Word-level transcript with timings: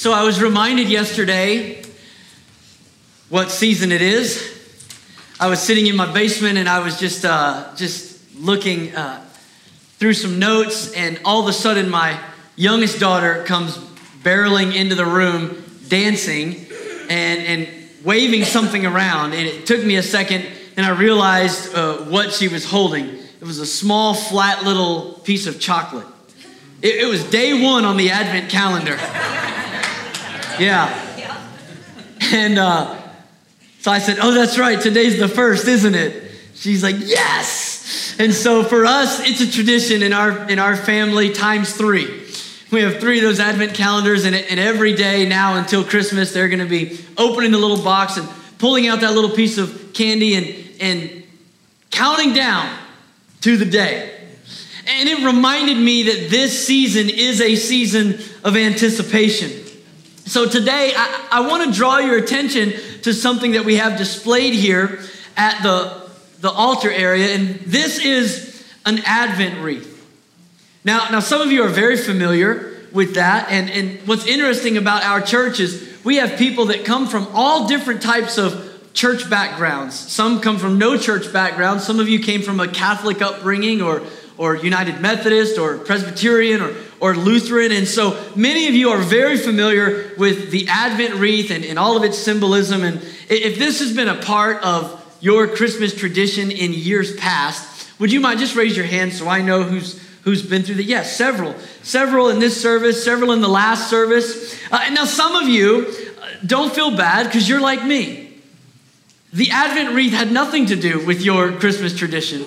So 0.00 0.12
I 0.12 0.22
was 0.22 0.40
reminded 0.40 0.88
yesterday 0.88 1.82
what 3.28 3.50
season 3.50 3.92
it 3.92 4.00
is. 4.00 4.42
I 5.38 5.48
was 5.48 5.60
sitting 5.60 5.88
in 5.88 5.94
my 5.94 6.10
basement 6.10 6.56
and 6.56 6.66
I 6.70 6.78
was 6.78 6.98
just 6.98 7.26
uh, 7.26 7.68
just 7.76 8.18
looking 8.34 8.96
uh, 8.96 9.22
through 9.98 10.14
some 10.14 10.38
notes, 10.38 10.94
and 10.94 11.20
all 11.22 11.42
of 11.42 11.48
a 11.48 11.52
sudden 11.52 11.90
my 11.90 12.18
youngest 12.56 12.98
daughter 12.98 13.44
comes 13.44 13.76
barreling 14.22 14.74
into 14.74 14.94
the 14.94 15.04
room, 15.04 15.62
dancing 15.88 16.56
and 17.10 17.40
and 17.40 17.68
waving 18.02 18.44
something 18.44 18.86
around, 18.86 19.34
and 19.34 19.46
it 19.46 19.66
took 19.66 19.84
me 19.84 19.96
a 19.96 20.02
second, 20.02 20.46
and 20.78 20.86
I 20.86 20.98
realized 20.98 21.74
uh, 21.74 21.98
what 22.04 22.32
she 22.32 22.48
was 22.48 22.64
holding. 22.64 23.06
It 23.06 23.44
was 23.44 23.58
a 23.58 23.66
small, 23.66 24.14
flat 24.14 24.64
little 24.64 25.20
piece 25.24 25.46
of 25.46 25.60
chocolate. 25.60 26.06
It, 26.80 27.02
it 27.02 27.06
was 27.06 27.22
day 27.24 27.62
one 27.62 27.84
on 27.84 27.98
the 27.98 28.12
Advent 28.12 28.48
calendar. 28.48 28.98
Yeah. 31.20 31.46
And 32.32 32.58
uh, 32.58 32.96
so 33.80 33.90
I 33.90 33.98
said, 33.98 34.18
Oh, 34.20 34.32
that's 34.32 34.58
right. 34.58 34.80
Today's 34.80 35.18
the 35.18 35.28
first, 35.28 35.66
isn't 35.66 35.94
it? 35.94 36.32
She's 36.54 36.82
like, 36.82 36.96
Yes. 36.98 38.14
And 38.18 38.34
so 38.34 38.62
for 38.62 38.84
us, 38.84 39.26
it's 39.26 39.40
a 39.40 39.50
tradition 39.50 40.02
in 40.02 40.12
our 40.12 40.50
in 40.50 40.58
our 40.58 40.76
family 40.76 41.32
times 41.32 41.72
three. 41.74 42.20
We 42.70 42.82
have 42.82 43.00
three 43.00 43.18
of 43.18 43.24
those 43.24 43.40
Advent 43.40 43.74
calendars, 43.74 44.24
and, 44.24 44.36
and 44.36 44.60
every 44.60 44.94
day 44.94 45.26
now 45.26 45.56
until 45.56 45.82
Christmas, 45.82 46.32
they're 46.32 46.48
going 46.48 46.60
to 46.60 46.66
be 46.66 47.00
opening 47.16 47.50
the 47.50 47.58
little 47.58 47.82
box 47.82 48.16
and 48.16 48.28
pulling 48.58 48.86
out 48.86 49.00
that 49.00 49.14
little 49.14 49.30
piece 49.30 49.58
of 49.58 49.92
candy 49.92 50.34
and, 50.36 50.80
and 50.80 51.22
counting 51.90 52.32
down 52.32 52.72
to 53.40 53.56
the 53.56 53.64
day. 53.64 54.14
And 54.86 55.08
it 55.08 55.24
reminded 55.24 55.78
me 55.78 56.04
that 56.04 56.30
this 56.30 56.66
season 56.66 57.08
is 57.08 57.40
a 57.40 57.56
season 57.56 58.18
of 58.44 58.56
anticipation. 58.56 59.50
So 60.30 60.46
today, 60.46 60.92
I, 60.96 61.26
I 61.32 61.40
want 61.48 61.64
to 61.64 61.76
draw 61.76 61.98
your 61.98 62.16
attention 62.16 62.74
to 63.02 63.12
something 63.12 63.50
that 63.50 63.64
we 63.64 63.78
have 63.78 63.98
displayed 63.98 64.54
here 64.54 65.00
at 65.36 65.60
the, 65.64 66.08
the 66.38 66.48
altar 66.48 66.88
area, 66.88 67.34
and 67.34 67.56
this 67.66 67.98
is 67.98 68.64
an 68.86 69.00
Advent 69.06 69.58
wreath. 69.58 70.08
Now, 70.84 71.08
now, 71.10 71.18
some 71.18 71.40
of 71.40 71.50
you 71.50 71.64
are 71.64 71.68
very 71.68 71.96
familiar 71.96 72.78
with 72.92 73.16
that, 73.16 73.50
and, 73.50 73.68
and 73.70 73.98
what's 74.06 74.24
interesting 74.24 74.76
about 74.76 75.02
our 75.02 75.20
church 75.20 75.58
is 75.58 75.98
we 76.04 76.18
have 76.18 76.38
people 76.38 76.66
that 76.66 76.84
come 76.84 77.08
from 77.08 77.26
all 77.34 77.66
different 77.66 78.00
types 78.00 78.38
of 78.38 78.92
church 78.94 79.28
backgrounds. 79.28 79.98
Some 79.98 80.40
come 80.40 80.58
from 80.58 80.78
no 80.78 80.96
church 80.96 81.32
background. 81.32 81.80
Some 81.80 81.98
of 81.98 82.08
you 82.08 82.20
came 82.20 82.42
from 82.42 82.60
a 82.60 82.68
Catholic 82.68 83.20
upbringing 83.20 83.82
or, 83.82 84.02
or 84.40 84.56
United 84.56 85.02
Methodist 85.02 85.58
or 85.58 85.76
Presbyterian 85.76 86.62
or 86.62 86.74
or 86.98 87.14
Lutheran. 87.14 87.72
And 87.72 87.86
so 87.86 88.18
many 88.34 88.68
of 88.68 88.74
you 88.74 88.88
are 88.88 88.98
very 88.98 89.36
familiar 89.36 90.12
with 90.16 90.50
the 90.50 90.66
Advent 90.68 91.14
wreath 91.14 91.50
and, 91.50 91.62
and 91.62 91.78
all 91.78 91.96
of 91.96 92.04
its 92.04 92.16
symbolism. 92.16 92.82
And 92.82 93.02
if 93.28 93.58
this 93.58 93.80
has 93.80 93.94
been 93.94 94.08
a 94.08 94.16
part 94.22 94.62
of 94.62 94.96
your 95.20 95.46
Christmas 95.46 95.94
tradition 95.94 96.50
in 96.50 96.72
years 96.72 97.14
past, 97.16 98.00
would 98.00 98.10
you 98.10 98.20
mind 98.20 98.40
just 98.40 98.56
raise 98.56 98.74
your 98.74 98.86
hand 98.86 99.12
so 99.12 99.28
I 99.28 99.42
know 99.42 99.62
who's 99.62 100.00
who's 100.22 100.42
been 100.42 100.62
through 100.62 100.76
that? 100.76 100.84
Yes, 100.84 101.14
several. 101.14 101.54
Several 101.82 102.30
in 102.30 102.38
this 102.38 102.58
service, 102.58 103.04
several 103.04 103.32
in 103.32 103.42
the 103.42 103.48
last 103.48 103.90
service. 103.90 104.54
Uh, 104.72 104.80
and 104.84 104.94
now 104.94 105.04
some 105.04 105.36
of 105.36 105.48
you 105.48 105.86
uh, 105.86 106.26
don't 106.46 106.72
feel 106.72 106.96
bad 106.96 107.26
because 107.26 107.46
you're 107.46 107.60
like 107.60 107.84
me. 107.84 108.40
The 109.34 109.50
Advent 109.50 109.94
wreath 109.94 110.14
had 110.14 110.32
nothing 110.32 110.64
to 110.66 110.76
do 110.76 111.04
with 111.04 111.20
your 111.20 111.52
Christmas 111.52 111.94
tradition. 111.94 112.46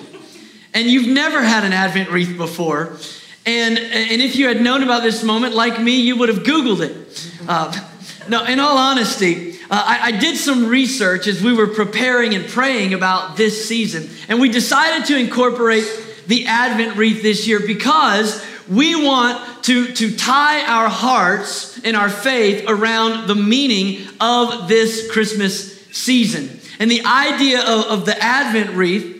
And 0.74 0.88
you've 0.88 1.06
never 1.06 1.42
had 1.42 1.64
an 1.64 1.72
Advent 1.72 2.10
wreath 2.10 2.36
before. 2.36 2.98
And, 3.46 3.78
and 3.78 4.20
if 4.20 4.36
you 4.36 4.48
had 4.48 4.60
known 4.60 4.82
about 4.82 5.02
this 5.02 5.22
moment, 5.22 5.54
like 5.54 5.80
me, 5.80 6.00
you 6.00 6.16
would 6.16 6.28
have 6.28 6.40
Googled 6.40 6.80
it. 6.80 7.32
Uh, 7.48 7.72
no, 8.28 8.44
in 8.44 8.58
all 8.58 8.76
honesty, 8.76 9.52
uh, 9.70 9.84
I, 9.86 10.00
I, 10.04 10.10
did 10.12 10.36
some 10.36 10.66
research 10.66 11.26
as 11.26 11.42
we 11.42 11.52
were 11.52 11.66
preparing 11.66 12.34
and 12.34 12.46
praying 12.46 12.94
about 12.94 13.36
this 13.36 13.68
season. 13.68 14.08
And 14.28 14.40
we 14.40 14.48
decided 14.48 15.06
to 15.08 15.18
incorporate 15.18 15.84
the 16.26 16.46
Advent 16.46 16.96
wreath 16.96 17.22
this 17.22 17.46
year 17.46 17.60
because 17.60 18.44
we 18.68 18.94
want 18.94 19.64
to, 19.64 19.92
to 19.92 20.16
tie 20.16 20.64
our 20.66 20.88
hearts 20.88 21.78
and 21.84 21.96
our 21.96 22.08
faith 22.08 22.64
around 22.66 23.26
the 23.26 23.34
meaning 23.34 24.06
of 24.20 24.68
this 24.68 25.10
Christmas 25.10 25.86
season. 25.90 26.60
And 26.78 26.90
the 26.90 27.04
idea 27.04 27.60
of, 27.60 27.84
of 27.86 28.06
the 28.06 28.18
Advent 28.22 28.70
wreath 28.70 29.13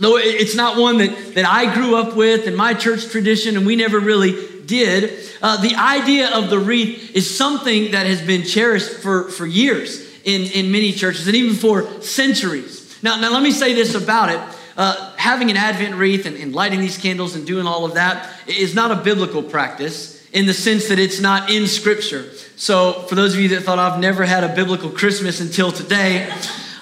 no, 0.00 0.16
it's 0.16 0.54
not 0.54 0.76
one 0.76 0.98
that, 0.98 1.34
that 1.34 1.44
I 1.44 1.74
grew 1.74 1.96
up 1.96 2.14
with 2.14 2.46
in 2.46 2.54
my 2.54 2.72
church 2.72 3.08
tradition, 3.08 3.56
and 3.56 3.66
we 3.66 3.74
never 3.74 3.98
really 3.98 4.62
did. 4.64 5.28
Uh, 5.42 5.60
the 5.60 5.74
idea 5.74 6.30
of 6.30 6.50
the 6.50 6.58
wreath 6.58 7.16
is 7.16 7.36
something 7.36 7.90
that 7.90 8.06
has 8.06 8.22
been 8.22 8.44
cherished 8.44 8.90
for, 8.98 9.28
for 9.30 9.44
years 9.44 10.06
in, 10.24 10.42
in 10.52 10.70
many 10.70 10.92
churches 10.92 11.26
and 11.26 11.34
even 11.34 11.56
for 11.56 12.00
centuries. 12.00 12.96
Now, 13.02 13.18
now 13.20 13.32
let 13.32 13.42
me 13.42 13.50
say 13.50 13.74
this 13.74 13.94
about 13.94 14.28
it. 14.28 14.40
Uh, 14.76 15.16
having 15.16 15.50
an 15.50 15.56
Advent 15.56 15.96
wreath 15.96 16.26
and, 16.26 16.36
and 16.36 16.54
lighting 16.54 16.78
these 16.78 16.96
candles 16.96 17.34
and 17.34 17.44
doing 17.44 17.66
all 17.66 17.84
of 17.84 17.94
that 17.94 18.30
is 18.46 18.76
not 18.76 18.92
a 18.92 18.96
biblical 19.02 19.42
practice 19.42 20.24
in 20.32 20.46
the 20.46 20.54
sense 20.54 20.88
that 20.88 21.00
it's 21.00 21.20
not 21.20 21.50
in 21.50 21.66
Scripture. 21.66 22.30
So, 22.54 22.92
for 23.08 23.16
those 23.16 23.34
of 23.34 23.40
you 23.40 23.48
that 23.50 23.62
thought 23.62 23.78
I've 23.78 23.98
never 23.98 24.24
had 24.24 24.44
a 24.44 24.54
biblical 24.54 24.90
Christmas 24.90 25.40
until 25.40 25.72
today, 25.72 26.32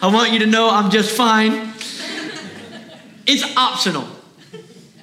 I 0.03 0.09
want 0.09 0.33
you 0.33 0.41
to 0.41 0.47
know 0.47 0.69
I'm 0.69 0.91
just 0.91 1.17
fine. 1.17 1.73
It's 3.27 3.45
optional. 3.57 4.07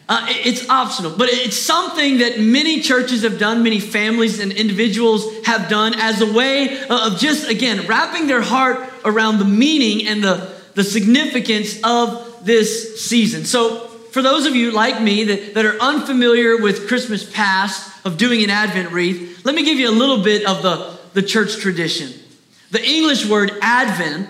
Uh, 0.09 0.25
it's 0.29 0.69
optional, 0.69 1.15
but 1.17 1.29
it's 1.31 1.57
something 1.57 2.17
that 2.17 2.37
many 2.37 2.81
churches 2.81 3.23
have 3.23 3.39
done, 3.39 3.63
many 3.63 3.79
families 3.79 4.39
and 4.39 4.51
individuals 4.51 5.25
have 5.45 5.69
done 5.69 5.93
as 5.95 6.19
a 6.19 6.31
way 6.31 6.83
of 6.89 7.17
just, 7.17 7.49
again, 7.49 7.87
wrapping 7.87 8.27
their 8.27 8.41
heart 8.41 8.91
around 9.05 9.37
the 9.37 9.45
meaning 9.45 10.05
and 10.05 10.21
the, 10.21 10.53
the 10.75 10.83
significance 10.83 11.79
of 11.85 12.45
this 12.45 13.09
season. 13.09 13.45
So, 13.45 13.87
for 14.11 14.21
those 14.21 14.45
of 14.45 14.55
you 14.55 14.71
like 14.71 15.01
me 15.01 15.23
that, 15.23 15.53
that 15.55 15.65
are 15.65 15.79
unfamiliar 15.81 16.57
with 16.57 16.87
Christmas 16.87 17.27
past 17.27 18.05
of 18.05 18.17
doing 18.17 18.43
an 18.43 18.49
Advent 18.49 18.91
wreath, 18.91 19.43
let 19.45 19.55
me 19.55 19.63
give 19.63 19.79
you 19.79 19.89
a 19.89 19.91
little 19.91 20.21
bit 20.21 20.45
of 20.45 20.61
the, 20.61 20.97
the 21.13 21.23
church 21.23 21.57
tradition. 21.57 22.11
The 22.71 22.85
English 22.85 23.25
word 23.25 23.51
Advent 23.61 24.29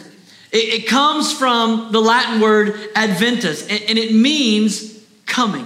it, 0.53 0.83
it 0.83 0.87
comes 0.87 1.33
from 1.33 1.91
the 1.91 1.99
Latin 1.99 2.39
word 2.39 2.91
adventus, 2.95 3.67
and, 3.67 3.81
and 3.89 3.97
it 3.97 4.13
means 4.13 5.03
coming. 5.25 5.65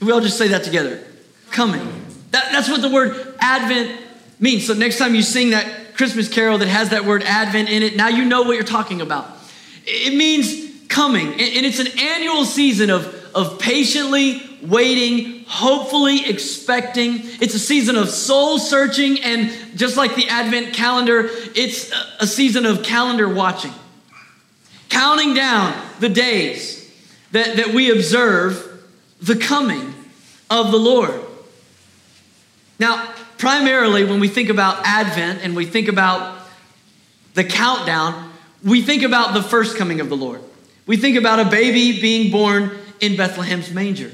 We 0.00 0.12
all 0.12 0.20
just 0.20 0.38
say 0.38 0.48
that 0.48 0.62
together 0.62 1.02
coming. 1.50 1.80
That, 2.30 2.50
that's 2.52 2.68
what 2.68 2.80
the 2.80 2.90
word 2.90 3.34
Advent 3.40 4.00
means. 4.38 4.66
So 4.66 4.74
next 4.74 4.98
time 4.98 5.14
you 5.14 5.22
sing 5.22 5.50
that 5.50 5.94
Christmas 5.96 6.28
carol 6.28 6.58
that 6.58 6.68
has 6.68 6.90
that 6.90 7.04
word 7.04 7.22
Advent 7.24 7.68
in 7.68 7.82
it, 7.82 7.96
now 7.96 8.08
you 8.08 8.24
know 8.24 8.42
what 8.42 8.54
you're 8.54 8.62
talking 8.62 9.00
about. 9.00 9.26
It 9.84 10.16
means 10.16 10.86
coming. 10.88 11.28
And 11.32 11.66
it's 11.66 11.80
an 11.80 11.98
annual 11.98 12.44
season 12.44 12.90
of, 12.90 13.14
of 13.34 13.58
patiently 13.58 14.42
waiting, 14.62 15.44
hopefully 15.46 16.28
expecting. 16.28 17.20
It's 17.40 17.54
a 17.54 17.58
season 17.58 17.96
of 17.96 18.08
soul 18.08 18.58
searching, 18.58 19.20
and 19.22 19.50
just 19.76 19.96
like 19.96 20.14
the 20.14 20.28
Advent 20.28 20.74
calendar, 20.74 21.28
it's 21.54 21.92
a 22.20 22.26
season 22.26 22.66
of 22.66 22.82
calendar 22.82 23.28
watching. 23.28 23.72
Counting 24.88 25.34
down 25.34 25.80
the 26.00 26.08
days 26.08 26.90
that, 27.32 27.56
that 27.56 27.68
we 27.68 27.90
observe 27.90 28.66
the 29.20 29.36
coming 29.36 29.94
of 30.50 30.70
the 30.70 30.78
Lord. 30.78 31.20
Now, 32.78 33.12
primarily, 33.38 34.04
when 34.04 34.20
we 34.20 34.28
think 34.28 34.48
about 34.48 34.84
Advent 34.84 35.40
and 35.42 35.54
we 35.54 35.66
think 35.66 35.88
about 35.88 36.38
the 37.34 37.44
countdown, 37.44 38.32
we 38.64 38.82
think 38.82 39.02
about 39.02 39.34
the 39.34 39.42
first 39.42 39.76
coming 39.76 40.00
of 40.00 40.08
the 40.08 40.16
Lord. 40.16 40.42
We 40.86 40.96
think 40.96 41.16
about 41.16 41.38
a 41.38 41.44
baby 41.44 42.00
being 42.00 42.32
born 42.32 42.72
in 43.00 43.16
Bethlehem's 43.16 43.70
manger. 43.70 44.10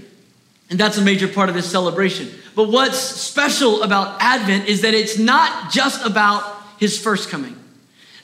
And 0.68 0.80
that's 0.80 0.98
a 0.98 1.02
major 1.02 1.28
part 1.28 1.48
of 1.48 1.54
this 1.54 1.70
celebration. 1.70 2.30
But 2.54 2.70
what's 2.70 2.98
special 2.98 3.82
about 3.82 4.20
Advent 4.20 4.66
is 4.66 4.82
that 4.82 4.94
it's 4.94 5.18
not 5.18 5.70
just 5.70 6.04
about 6.04 6.42
his 6.78 6.98
first 6.98 7.28
coming, 7.30 7.56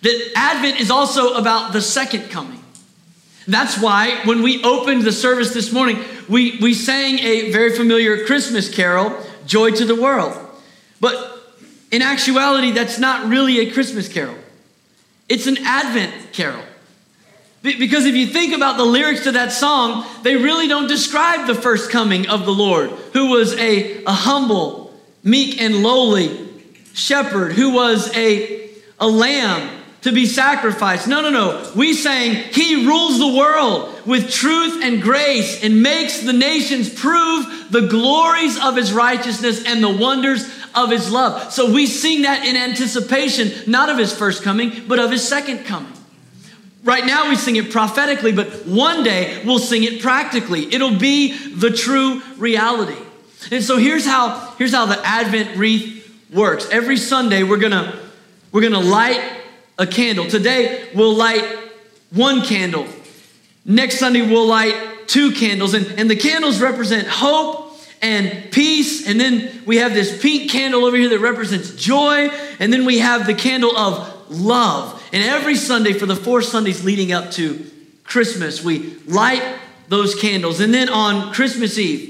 that 0.02 0.32
Advent 0.34 0.80
is 0.80 0.90
also 0.90 1.34
about 1.34 1.72
the 1.72 1.80
second 1.80 2.30
coming. 2.30 2.62
That's 3.46 3.80
why 3.80 4.20
when 4.24 4.42
we 4.42 4.62
opened 4.62 5.02
the 5.02 5.12
service 5.12 5.52
this 5.52 5.72
morning, 5.72 5.98
we, 6.28 6.58
we 6.60 6.74
sang 6.74 7.18
a 7.18 7.50
very 7.52 7.76
familiar 7.76 8.24
Christmas 8.24 8.72
carol, 8.72 9.16
Joy 9.46 9.72
to 9.72 9.84
the 9.84 9.94
World. 9.94 10.36
But 11.00 11.32
in 11.90 12.02
actuality, 12.02 12.70
that's 12.70 12.98
not 12.98 13.28
really 13.28 13.60
a 13.60 13.70
Christmas 13.72 14.08
carol, 14.08 14.36
it's 15.28 15.46
an 15.46 15.58
Advent 15.64 16.32
carol. 16.32 16.62
Because 17.62 18.06
if 18.06 18.16
you 18.16 18.26
think 18.26 18.54
about 18.54 18.76
the 18.76 18.84
lyrics 18.84 19.24
to 19.24 19.32
that 19.32 19.52
song, 19.52 20.04
they 20.22 20.36
really 20.36 20.66
don't 20.66 20.88
describe 20.88 21.46
the 21.46 21.54
first 21.54 21.90
coming 21.90 22.28
of 22.28 22.44
the 22.44 22.52
Lord, 22.52 22.90
who 23.12 23.30
was 23.30 23.54
a, 23.54 24.02
a 24.04 24.12
humble, 24.12 24.92
meek, 25.22 25.60
and 25.60 25.82
lowly 25.82 26.48
shepherd, 26.92 27.52
who 27.52 27.72
was 27.72 28.14
a, 28.16 28.68
a 28.98 29.06
lamb 29.06 29.80
to 30.00 30.10
be 30.10 30.26
sacrificed. 30.26 31.06
No, 31.06 31.20
no, 31.20 31.30
no. 31.30 31.72
We 31.76 31.94
sang, 31.94 32.34
He 32.52 32.84
rules 32.84 33.20
the 33.20 33.38
world 33.38 34.06
with 34.06 34.32
truth 34.32 34.82
and 34.82 35.00
grace 35.00 35.62
and 35.62 35.80
makes 35.80 36.22
the 36.22 36.32
nations 36.32 36.92
prove 36.92 37.46
the 37.70 37.86
glories 37.86 38.58
of 38.60 38.74
His 38.74 38.92
righteousness 38.92 39.64
and 39.64 39.82
the 39.82 39.96
wonders 39.96 40.50
of 40.74 40.90
his 40.90 41.10
love. 41.10 41.52
So 41.52 41.72
we 41.72 41.86
sing 41.86 42.22
that 42.22 42.46
in 42.46 42.56
anticipation, 42.56 43.70
not 43.70 43.88
of 43.88 43.98
his 43.98 44.16
first 44.16 44.42
coming, 44.42 44.84
but 44.88 44.98
of 44.98 45.10
his 45.10 45.26
second 45.26 45.64
coming. 45.64 45.92
Right 46.84 47.06
now 47.06 47.28
we 47.28 47.36
sing 47.36 47.56
it 47.56 47.70
prophetically, 47.70 48.32
but 48.32 48.66
one 48.66 49.04
day 49.04 49.40
we'll 49.44 49.60
sing 49.60 49.84
it 49.84 50.02
practically. 50.02 50.72
It'll 50.74 50.98
be 50.98 51.36
the 51.54 51.70
true 51.70 52.22
reality. 52.38 53.00
And 53.52 53.62
so 53.62 53.76
here's 53.76 54.04
how 54.04 54.54
here's 54.58 54.74
how 54.74 54.86
the 54.86 55.00
Advent 55.04 55.56
wreath 55.56 56.00
works. 56.32 56.68
Every 56.70 56.96
Sunday 56.96 57.44
we're 57.44 57.60
to 57.60 57.98
we're 58.50 58.62
to 58.68 58.80
light 58.80 59.22
a 59.78 59.86
candle. 59.86 60.26
Today 60.26 60.88
we'll 60.94 61.14
light 61.14 61.44
one 62.10 62.42
candle. 62.42 62.86
Next 63.64 63.98
Sunday 63.98 64.22
we'll 64.22 64.46
light 64.46 64.74
two 65.06 65.30
candles 65.32 65.74
and 65.74 65.86
and 65.98 66.10
the 66.10 66.16
candles 66.16 66.60
represent 66.60 67.06
hope 67.06 67.72
and 68.02 68.50
peace. 68.50 69.06
And 69.06 69.20
then 69.20 69.62
we 69.64 69.76
have 69.76 69.94
this 69.94 70.20
pink 70.20 70.50
candle 70.50 70.84
over 70.84 70.96
here 70.96 71.10
that 71.10 71.20
represents 71.20 71.74
joy. 71.76 72.28
And 72.58 72.72
then 72.72 72.84
we 72.84 72.98
have 72.98 73.26
the 73.26 73.34
candle 73.34 73.76
of 73.76 74.21
love. 74.32 75.02
And 75.12 75.22
every 75.22 75.54
Sunday 75.54 75.92
for 75.92 76.06
the 76.06 76.16
four 76.16 76.42
Sundays 76.42 76.84
leading 76.84 77.12
up 77.12 77.30
to 77.32 77.64
Christmas, 78.04 78.64
we 78.64 78.96
light 79.06 79.42
those 79.88 80.14
candles. 80.14 80.60
And 80.60 80.72
then 80.72 80.88
on 80.88 81.32
Christmas 81.32 81.78
Eve, 81.78 82.08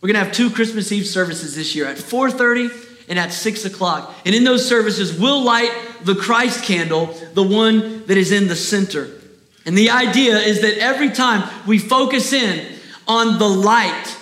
we're 0.00 0.08
gonna 0.08 0.24
have 0.24 0.32
two 0.32 0.50
Christmas 0.50 0.92
Eve 0.92 1.06
services 1.06 1.54
this 1.54 1.74
year 1.74 1.86
at 1.86 1.98
4:30 1.98 2.70
and 3.08 3.18
at 3.18 3.32
6 3.32 3.64
o'clock. 3.64 4.14
And 4.24 4.34
in 4.34 4.44
those 4.44 4.66
services, 4.66 5.18
we'll 5.18 5.42
light 5.42 5.72
the 6.04 6.14
Christ 6.14 6.64
candle, 6.64 7.06
the 7.34 7.42
one 7.42 8.06
that 8.06 8.16
is 8.16 8.32
in 8.32 8.48
the 8.48 8.56
center. 8.56 9.10
And 9.64 9.76
the 9.76 9.90
idea 9.90 10.38
is 10.38 10.60
that 10.62 10.78
every 10.78 11.10
time 11.10 11.48
we 11.66 11.78
focus 11.78 12.32
in 12.32 12.66
on 13.06 13.38
the 13.38 13.48
light 13.48 14.16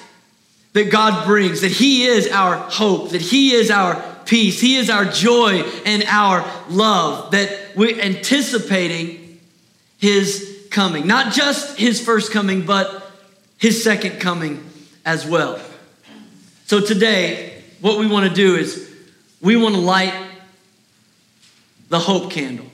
that 0.73 0.91
God 0.91 1.26
brings, 1.26 1.62
that 1.62 1.73
He 1.73 2.05
is 2.05 2.29
our 2.29 2.56
hope, 2.56 3.11
that 3.11 3.23
He 3.23 3.52
is 3.52 3.70
our 3.70 3.94
peace, 4.31 4.61
He 4.61 4.77
is 4.77 4.88
our 4.88 5.05
joy 5.05 5.62
and 5.85 6.05
our 6.05 6.49
love, 6.69 7.32
that 7.32 7.77
we're 7.77 8.00
anticipating 8.00 9.41
His 9.99 10.67
coming. 10.71 11.09
Not 11.09 11.35
just 11.35 11.77
His 11.77 12.00
first 12.00 12.32
coming, 12.32 12.65
but 12.65 13.11
His 13.59 13.82
second 13.82 14.21
coming 14.21 14.65
as 15.05 15.27
well. 15.27 15.61
So 16.67 16.81
today, 16.81 17.61
what 17.81 17.99
we 17.99 18.06
want 18.06 18.29
to 18.29 18.35
do 18.35 18.55
is 18.55 18.88
we 19.43 19.56
want 19.56 19.75
to 19.75 19.81
light 19.81 20.15
the 21.88 21.99
hope 21.99 22.31
candle. 22.31 22.67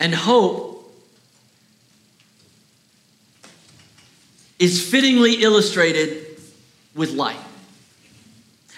And 0.00 0.14
hope 0.14 0.75
is 4.58 4.88
fittingly 4.90 5.42
illustrated 5.42 6.38
with 6.94 7.12
light. 7.12 7.38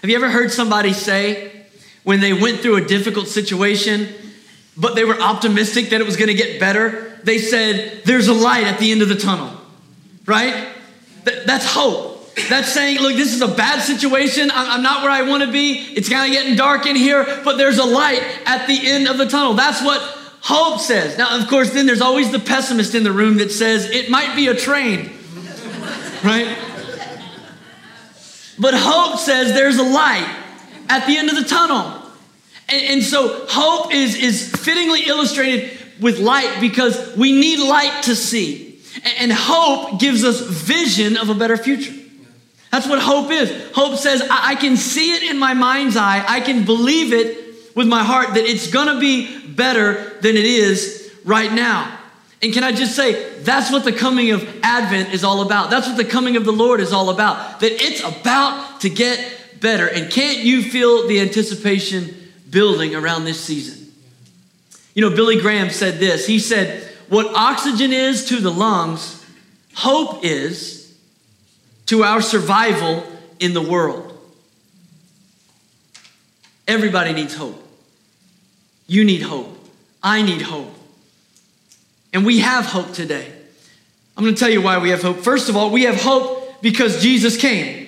Have 0.01 0.11
you 0.11 0.17
ever 0.17 0.31
heard 0.31 0.53
somebody 0.53 0.93
say 0.93 1.53
when 2.05 2.21
they 2.21 2.33
went 2.33 2.61
through 2.61 2.77
a 2.77 2.85
difficult 2.85 3.29
situation, 3.29 4.09
but 4.77 4.95
they 4.95 5.05
were 5.05 5.21
optimistic 5.21 5.91
that 5.91 6.01
it 6.01 6.05
was 6.05 6.17
going 6.17 6.29
to 6.29 6.35
get 6.35 6.61
better? 6.61 7.19
They 7.25 7.39
said, 7.39 8.03
There's 8.05 8.29
a 8.29 8.35
light 8.35 8.65
at 8.65 8.79
the 8.79 8.93
end 8.93 9.03
of 9.03 9.09
the 9.09 9.17
tunnel, 9.17 9.51
right? 10.27 10.69
That's 11.25 11.67
hope. 11.67 12.17
That's 12.49 12.73
saying, 12.73 13.01
look, 13.01 13.17
this 13.17 13.35
is 13.35 13.43
a 13.43 13.49
bad 13.49 13.83
situation. 13.83 14.51
I'm 14.55 14.83
not 14.83 15.03
where 15.03 15.11
I 15.11 15.23
want 15.23 15.43
to 15.43 15.51
be. 15.51 15.73
It's 15.73 16.09
kind 16.09 16.33
of 16.33 16.33
getting 16.33 16.57
dark 16.57 16.87
in 16.87 16.95
here, 16.95 17.25
but 17.45 17.57
there's 17.57 17.79
a 17.79 17.85
light 17.85 18.23
at 18.47 18.67
the 18.69 18.79
end 18.89 19.09
of 19.09 19.19
the 19.19 19.27
tunnel. 19.27 19.55
That's 19.55 19.83
what 19.83 20.01
hope 20.41 20.81
says. 20.81 21.19
Now, 21.19 21.41
of 21.41 21.49
course, 21.49 21.73
then 21.73 21.87
there's 21.87 22.01
always 22.01 22.31
the 22.31 22.39
pessimist 22.39 22.95
in 22.95 23.03
the 23.03 23.13
room 23.13 23.39
that 23.39 23.51
says 23.51 23.91
it 23.91 24.09
might 24.09 24.37
be 24.37 24.47
a 24.47 24.55
train 24.55 25.11
right? 26.25 26.57
But 28.59 28.75
hope 28.75 29.19
says 29.19 29.53
there's 29.53 29.79
a 29.79 29.83
light 29.83 30.37
at 30.89 31.07
the 31.07 31.17
end 31.17 31.29
of 31.31 31.37
the 31.37 31.45
tunnel. 31.45 32.03
And, 32.69 32.83
and 32.87 33.03
so 33.03 33.47
hope 33.49 33.93
is, 33.95 34.17
is 34.17 34.51
fittingly 34.51 35.03
illustrated 35.07 35.79
with 36.01 36.19
light 36.19 36.59
because 36.61 37.17
we 37.17 37.33
need 37.33 37.61
light 37.61 38.05
to 38.05 38.17
see. 38.17 38.81
And, 38.97 39.15
and 39.19 39.33
hope 39.33 40.01
gives 40.01 40.25
us 40.25 40.41
vision 40.41 41.17
of 41.17 41.29
a 41.29 41.35
better 41.35 41.57
future. 41.57 41.95
That's 42.71 42.87
what 42.87 43.01
hope 43.01 43.31
is. 43.31 43.73
Hope 43.73 43.99
says, 43.99 44.23
I, 44.23 44.51
I 44.51 44.55
can 44.57 44.77
see 44.77 45.15
it 45.15 45.23
in 45.23 45.39
my 45.39 45.55
mind's 45.55 45.97
eye, 45.97 46.25
I 46.27 46.41
can 46.41 46.65
believe 46.65 47.13
it 47.13 47.75
with 47.75 47.87
my 47.87 48.03
heart 48.03 48.35
that 48.35 48.45
it's 48.45 48.71
gonna 48.71 48.99
be 48.99 49.47
better 49.47 50.19
than 50.21 50.37
it 50.37 50.45
is 50.45 51.15
right 51.25 51.53
now. 51.53 51.98
And 52.41 52.53
can 52.53 52.63
I 52.63 52.71
just 52.71 52.95
say, 52.95 53.41
that's 53.41 53.73
what 53.73 53.85
the 53.85 53.93
coming 53.93 54.31
of 54.31 54.47
Advent 54.63 55.13
is 55.13 55.25
all 55.25 55.43
about. 55.43 55.71
That's 55.71 55.89
what 55.89 55.97
the 55.97 56.05
coming 56.05 56.37
of 56.37 56.45
the 56.45 56.53
Lord 56.53 56.81
is 56.81 56.93
all 56.93 57.11
about. 57.11 57.61
That 57.61 57.73
it's 57.73 58.01
about 58.01 58.81
to 58.83 58.91
get 58.91 59.61
better. 59.61 59.89
And 59.89 60.11
can't 60.11 60.39
you 60.39 60.63
feel 60.63 61.09
the 61.09 61.21
anticipation 61.21 62.15
building 62.49 62.95
around 62.95 63.25
this 63.25 63.41
season? 63.41 63.93
You 64.95 65.09
know, 65.09 65.15
Billy 65.15 65.41
Graham 65.41 65.71
said 65.71 65.99
this. 65.99 66.27
He 66.27 66.39
said, 66.39 66.89
What 67.09 67.27
oxygen 67.35 67.93
is 67.93 68.27
to 68.27 68.41
the 68.41 68.53
lungs, 68.53 69.25
hope 69.75 70.25
is 70.25 70.97
to 71.87 72.05
our 72.05 72.21
survival 72.21 73.05
in 73.41 73.53
the 73.53 73.63
world. 73.63 74.17
Everybody 76.69 77.13
needs 77.15 77.35
hope. 77.35 77.61
You 78.87 79.05
need 79.05 79.23
hope. 79.23 79.57
I 80.03 80.23
need 80.23 80.43
hope. 80.43 80.78
And 82.13 82.25
we 82.25 82.39
have 82.41 82.67
hope 82.67 82.93
today. 82.93 83.33
I'm 84.17 84.25
going 84.25 84.35
to 84.35 84.41
tell 84.41 84.51
you 84.51 84.63
why 84.63 84.79
we 84.79 84.91
have 84.91 85.03
hope. 85.03 85.19
First 85.19 85.49
of 85.49 85.57
all, 85.57 85.71
we 85.71 85.85
have 85.85 86.01
hope 86.01 86.61
because 86.61 87.03
Jesus 87.03 87.37
came. 87.37 87.87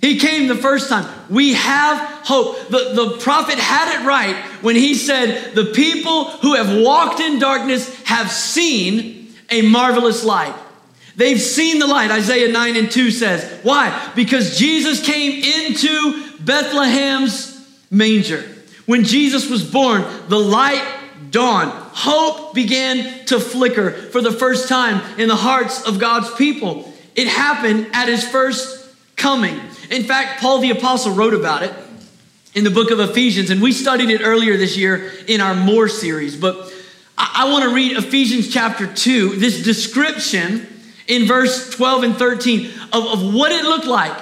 He 0.00 0.18
came 0.18 0.46
the 0.46 0.54
first 0.54 0.88
time. 0.88 1.08
We 1.28 1.54
have 1.54 1.98
hope. 2.24 2.68
The, 2.68 2.92
the 2.94 3.16
prophet 3.18 3.58
had 3.58 4.00
it 4.00 4.06
right 4.06 4.36
when 4.62 4.76
he 4.76 4.94
said, 4.94 5.54
The 5.54 5.66
people 5.66 6.24
who 6.24 6.54
have 6.54 6.82
walked 6.84 7.20
in 7.20 7.38
darkness 7.38 8.02
have 8.04 8.30
seen 8.30 9.34
a 9.50 9.62
marvelous 9.62 10.24
light. 10.24 10.54
They've 11.16 11.40
seen 11.40 11.80
the 11.80 11.86
light. 11.86 12.12
Isaiah 12.12 12.52
9 12.52 12.76
and 12.76 12.90
2 12.90 13.10
says. 13.10 13.60
Why? 13.64 14.12
Because 14.14 14.56
Jesus 14.56 15.04
came 15.04 15.42
into 15.42 16.22
Bethlehem's 16.44 17.66
manger. 17.90 18.44
When 18.86 19.02
Jesus 19.02 19.50
was 19.50 19.68
born, 19.68 20.04
the 20.28 20.38
light 20.38 20.97
dawned. 21.30 21.70
Hope 21.72 22.54
began 22.54 23.24
to 23.26 23.40
flicker 23.40 23.90
for 23.90 24.20
the 24.20 24.32
first 24.32 24.68
time 24.68 25.02
in 25.18 25.28
the 25.28 25.36
hearts 25.36 25.86
of 25.86 25.98
God's 25.98 26.32
people. 26.34 26.92
It 27.14 27.28
happened 27.28 27.88
at 27.92 28.08
his 28.08 28.26
first 28.26 28.88
coming. 29.16 29.60
In 29.90 30.04
fact, 30.04 30.40
Paul 30.40 30.60
the 30.60 30.70
Apostle 30.70 31.14
wrote 31.14 31.34
about 31.34 31.62
it 31.62 31.74
in 32.54 32.64
the 32.64 32.70
book 32.70 32.90
of 32.90 33.00
Ephesians, 33.00 33.50
and 33.50 33.60
we 33.60 33.72
studied 33.72 34.10
it 34.10 34.20
earlier 34.22 34.56
this 34.56 34.76
year 34.76 35.12
in 35.26 35.40
our 35.40 35.54
More 35.54 35.88
series. 35.88 36.36
But 36.36 36.72
I, 37.16 37.44
I 37.44 37.52
want 37.52 37.64
to 37.64 37.74
read 37.74 37.96
Ephesians 37.96 38.52
chapter 38.52 38.86
2, 38.86 39.36
this 39.36 39.62
description 39.62 40.66
in 41.06 41.26
verse 41.26 41.70
12 41.70 42.02
and 42.04 42.16
13 42.16 42.70
of, 42.92 43.06
of 43.06 43.34
what 43.34 43.50
it 43.52 43.64
looked 43.64 43.86
like 43.86 44.16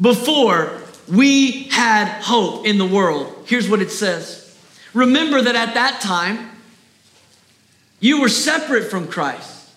before 0.00 0.80
we 1.12 1.64
had 1.64 2.08
hope 2.22 2.66
in 2.66 2.78
the 2.78 2.86
world. 2.86 3.44
Here's 3.46 3.68
what 3.68 3.82
it 3.82 3.90
says. 3.90 4.43
Remember 4.94 5.42
that 5.42 5.56
at 5.56 5.74
that 5.74 6.00
time, 6.00 6.50
you 8.00 8.20
were 8.20 8.28
separate 8.28 8.84
from 8.84 9.08
Christ, 9.08 9.70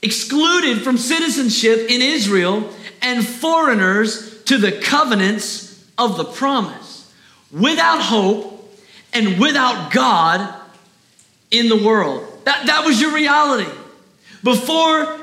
excluded 0.00 0.82
from 0.82 0.96
citizenship 0.96 1.90
in 1.90 2.00
Israel, 2.00 2.70
and 3.02 3.26
foreigners 3.26 4.42
to 4.44 4.58
the 4.58 4.72
covenants 4.72 5.84
of 5.98 6.16
the 6.16 6.24
promise, 6.24 7.12
without 7.50 8.00
hope 8.00 8.50
and 9.12 9.40
without 9.40 9.92
God 9.92 10.54
in 11.50 11.68
the 11.68 11.76
world. 11.76 12.26
That, 12.44 12.66
that 12.66 12.84
was 12.84 13.00
your 13.00 13.14
reality. 13.14 13.70
Before 14.42 15.18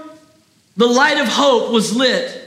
the 0.78 0.88
light 0.88 1.20
of 1.20 1.28
hope 1.28 1.72
was 1.72 1.96
lit, 1.96 2.38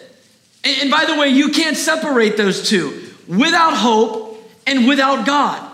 and, 0.64 0.82
and 0.82 0.90
by 0.90 1.04
the 1.04 1.14
way, 1.14 1.28
you 1.28 1.50
can't 1.50 1.76
separate 1.76 2.36
those 2.36 2.68
two 2.68 3.10
without 3.28 3.74
hope 3.74 4.42
and 4.66 4.88
without 4.88 5.26
God. 5.26 5.70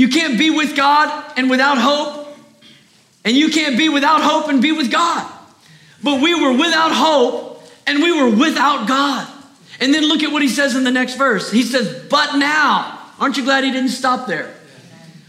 You 0.00 0.08
can't 0.08 0.38
be 0.38 0.48
with 0.48 0.76
God 0.76 1.30
and 1.36 1.50
without 1.50 1.76
hope, 1.76 2.34
and 3.22 3.36
you 3.36 3.50
can't 3.50 3.76
be 3.76 3.90
without 3.90 4.22
hope 4.22 4.48
and 4.48 4.62
be 4.62 4.72
with 4.72 4.90
God. 4.90 5.30
But 6.02 6.22
we 6.22 6.34
were 6.34 6.52
without 6.52 6.90
hope 6.90 7.62
and 7.86 8.02
we 8.02 8.10
were 8.10 8.34
without 8.34 8.88
God. 8.88 9.28
And 9.78 9.92
then 9.92 10.04
look 10.04 10.22
at 10.22 10.32
what 10.32 10.40
he 10.40 10.48
says 10.48 10.74
in 10.74 10.84
the 10.84 10.90
next 10.90 11.16
verse. 11.16 11.52
He 11.52 11.62
says, 11.62 12.06
But 12.08 12.36
now, 12.36 12.98
aren't 13.18 13.36
you 13.36 13.44
glad 13.44 13.62
he 13.62 13.72
didn't 13.72 13.90
stop 13.90 14.26
there? 14.26 14.54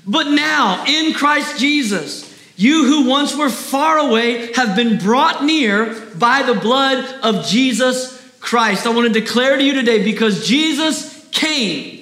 But 0.08 0.32
now, 0.32 0.86
in 0.88 1.16
Christ 1.16 1.60
Jesus, 1.60 2.34
you 2.56 2.86
who 2.86 3.10
once 3.10 3.36
were 3.36 3.50
far 3.50 3.98
away 3.98 4.54
have 4.54 4.78
been 4.78 4.98
brought 5.00 5.44
near 5.44 5.94
by 6.16 6.44
the 6.44 6.56
blood 6.56 7.04
of 7.24 7.46
Jesus 7.46 8.26
Christ. 8.40 8.88
I 8.88 8.92
want 8.92 9.14
to 9.14 9.20
declare 9.20 9.58
to 9.58 9.64
you 9.66 9.74
today 9.74 10.02
because 10.02 10.48
Jesus 10.48 11.28
came 11.32 12.01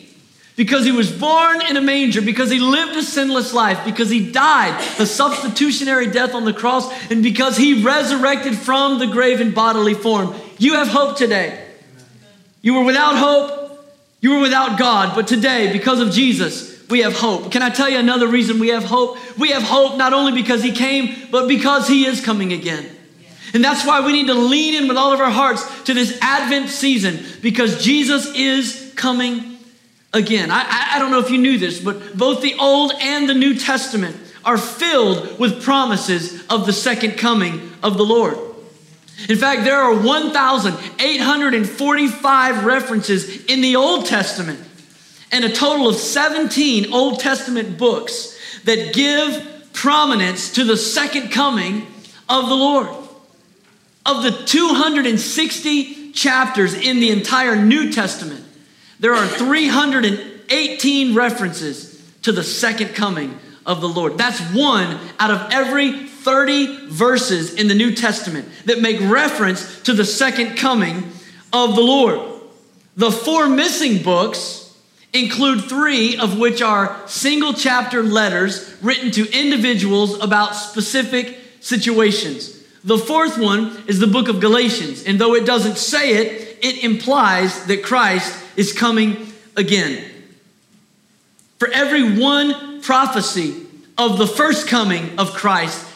because 0.60 0.84
he 0.84 0.92
was 0.92 1.10
born 1.10 1.62
in 1.70 1.78
a 1.78 1.82
manger, 1.82 2.22
because 2.22 2.52
he 2.52 2.60
lived 2.60 2.94
a 2.98 3.02
sinless 3.02 3.54
life, 3.54 3.86
because 3.86 4.10
he 4.10 4.30
died 4.30 4.78
a 5.00 5.06
substitutionary 5.06 6.08
death 6.08 6.36
on 6.36 6.44
the 6.44 6.52
cross, 6.52 6.92
and 7.10 7.24
because 7.24 7.56
he 7.56 7.82
resurrected 7.82 8.58
from 8.58 9.00
the 9.00 9.08
grave 9.08 9.40
in 9.40 9.54
bodily 9.54 9.94
form. 9.94 10.36
You 10.58 10.74
have 10.74 10.90
hope 10.90 11.16
today. 11.16 11.66
You 12.62 12.74
were 12.74 12.84
without 12.84 13.16
hope, 13.16 13.90
you 14.20 14.32
were 14.32 14.42
without 14.42 14.78
God, 14.78 15.16
but 15.16 15.30
today, 15.30 15.72
because 15.72 16.02
of 16.02 16.12
Jesus, 16.12 16.86
we 16.90 17.04
have 17.04 17.18
hope. 17.18 17.54
Can 17.54 17.62
I 17.64 17.70
tell 17.70 17.90
you 17.90 17.98
another 17.98 18.28
reason 18.28 18.60
we 18.60 18.68
have 18.68 18.84
hope? 18.84 19.18
We 19.38 19.52
have 19.52 19.64
hope 19.64 19.96
not 19.96 20.12
only 20.12 20.34
because 20.34 20.62
he 20.62 20.74
came, 20.74 21.30
but 21.32 21.48
because 21.48 21.88
he 21.88 22.06
is 22.06 22.20
coming 22.20 22.52
again. 22.52 22.86
And 23.54 23.64
that's 23.64 23.88
why 23.88 24.06
we 24.06 24.12
need 24.12 24.28
to 24.28 24.34
lean 24.34 24.74
in 24.74 24.90
with 24.90 24.98
all 24.98 25.14
of 25.14 25.22
our 25.22 25.32
hearts 25.32 25.84
to 25.84 25.94
this 25.94 26.20
Advent 26.22 26.68
season 26.68 27.24
because 27.42 27.82
Jesus 27.82 28.36
is 28.36 28.92
coming 28.98 29.59
again. 30.14 30.52
I, 30.52 30.92
I 30.94 31.00
don't 31.00 31.12
know 31.12 31.20
if 31.20 31.30
you 31.30 31.38
knew 31.38 31.58
this, 31.58 31.80
but 31.80 32.18
both 32.18 32.42
the 32.42 32.56
Old 32.60 32.92
and 33.00 33.30
the 33.30 33.34
New 33.34 33.56
Testament 33.56 34.18
are 34.44 34.58
filled 34.58 35.40
with 35.40 35.64
promises 35.64 36.46
of 36.48 36.66
the 36.66 36.74
second 36.74 37.18
coming 37.18 37.72
of 37.84 37.98
the 37.98 38.06
Lord. 38.06 38.38
In 39.28 39.38
fact, 39.38 39.66
there 39.66 39.78
are 39.78 39.94
1,845 39.94 42.66
references 42.66 43.44
in 43.46 43.62
the 43.62 43.76
Old 43.76 44.06
Testament 44.06 44.62
and 45.32 45.44
a 45.44 45.52
total 45.52 45.90
of 45.90 45.96
17 45.96 46.94
Old 46.94 47.20
Testament 47.20 47.78
books 47.78 48.40
that 48.64 48.94
give 48.94 49.46
prominence 49.74 50.54
to 50.54 50.64
the 50.64 50.78
second 50.78 51.32
coming 51.32 51.86
of 52.28 52.50
the 52.50 52.56
Lord. 52.56 52.90
Of 54.06 54.24
the 54.24 54.32
260 54.32 56.12
chapters 56.14 56.74
in 56.74 57.00
the 57.00 57.12
entire 57.12 57.56
New 57.56 57.92
Testament, 57.92 58.44
there 59.00 59.14
are 59.14 59.28
318 59.28 61.16
references 61.16 62.04
to 62.24 62.32
the 62.32 62.44
second 62.44 62.96
coming 62.96 63.38
of 63.66 63.82
the 63.82 63.88
Lord. 63.88 64.18
That's 64.18 64.40
one 64.54 65.00
out 65.20 65.32
of 65.32 65.52
every 65.52 66.08
30 66.08 66.88
verses 66.90 67.54
in 67.54 67.68
the 67.68 67.76
New 67.76 67.96
Testament 67.96 68.48
that 68.66 68.82
make 68.82 69.00
reference 69.02 69.82
to 69.84 69.94
the 69.94 70.06
second 70.06 70.58
coming 70.58 71.12
of 71.54 71.76
the 71.76 71.82
Lord. 71.82 72.42
The 72.98 73.12
four 73.12 73.48
missing 73.48 74.04
books 74.04 74.78
include 75.14 75.64
three 75.64 76.18
of 76.18 76.38
which 76.38 76.62
are 76.62 77.08
single 77.08 77.54
chapter 77.54 78.04
letters 78.04 78.76
written 78.82 79.12
to 79.12 79.32
individuals 79.32 80.20
about 80.20 80.56
specific 80.56 81.38
situations. 81.62 82.58
The 82.84 82.98
fourth 82.98 83.38
one 83.38 83.84
is 83.88 84.00
the 84.00 84.08
book 84.08 84.28
of 84.28 84.40
Galatians, 84.40 85.04
and 85.04 85.20
though 85.20 85.36
it 85.36 85.46
doesn't 85.46 85.78
say 85.78 86.14
it, 86.14 86.60
it 86.62 86.84
implies 86.84 87.66
that 87.66 87.84
Christ 87.84 88.38
is 88.60 88.74
coming 88.74 89.32
again. 89.56 90.04
For 91.60 91.70
every 91.70 92.20
one 92.20 92.82
prophecy 92.82 93.66
of 93.98 94.18
the 94.18 94.28
first 94.28 94.68
coming 94.68 95.18
of 95.18 95.34
Christ, 95.34 95.88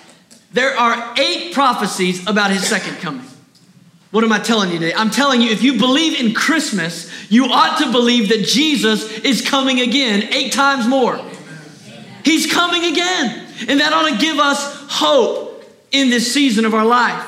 there 0.53 0.75
are 0.77 1.13
eight 1.17 1.53
prophecies 1.53 2.25
about 2.25 2.51
his 2.51 2.65
second 2.65 2.95
coming. 2.99 3.25
What 4.11 4.23
am 4.23 4.31
I 4.31 4.39
telling 4.39 4.71
you 4.71 4.79
today? 4.79 4.93
I'm 4.93 5.09
telling 5.09 5.41
you, 5.41 5.49
if 5.49 5.61
you 5.61 5.77
believe 5.77 6.17
in 6.17 6.33
Christmas, 6.33 7.11
you 7.29 7.47
ought 7.47 7.79
to 7.79 7.91
believe 7.91 8.29
that 8.29 8.45
Jesus 8.45 9.11
is 9.19 9.41
coming 9.41 9.81
again 9.81 10.31
eight 10.31 10.53
times 10.53 10.87
more. 10.87 11.19
He's 12.23 12.49
coming 12.49 12.85
again. 12.85 13.45
And 13.67 13.81
that 13.81 13.91
ought 13.91 14.09
to 14.09 14.17
give 14.17 14.39
us 14.39 14.85
hope 14.89 15.65
in 15.91 16.09
this 16.09 16.33
season 16.33 16.63
of 16.63 16.73
our 16.73 16.85
life. 16.85 17.27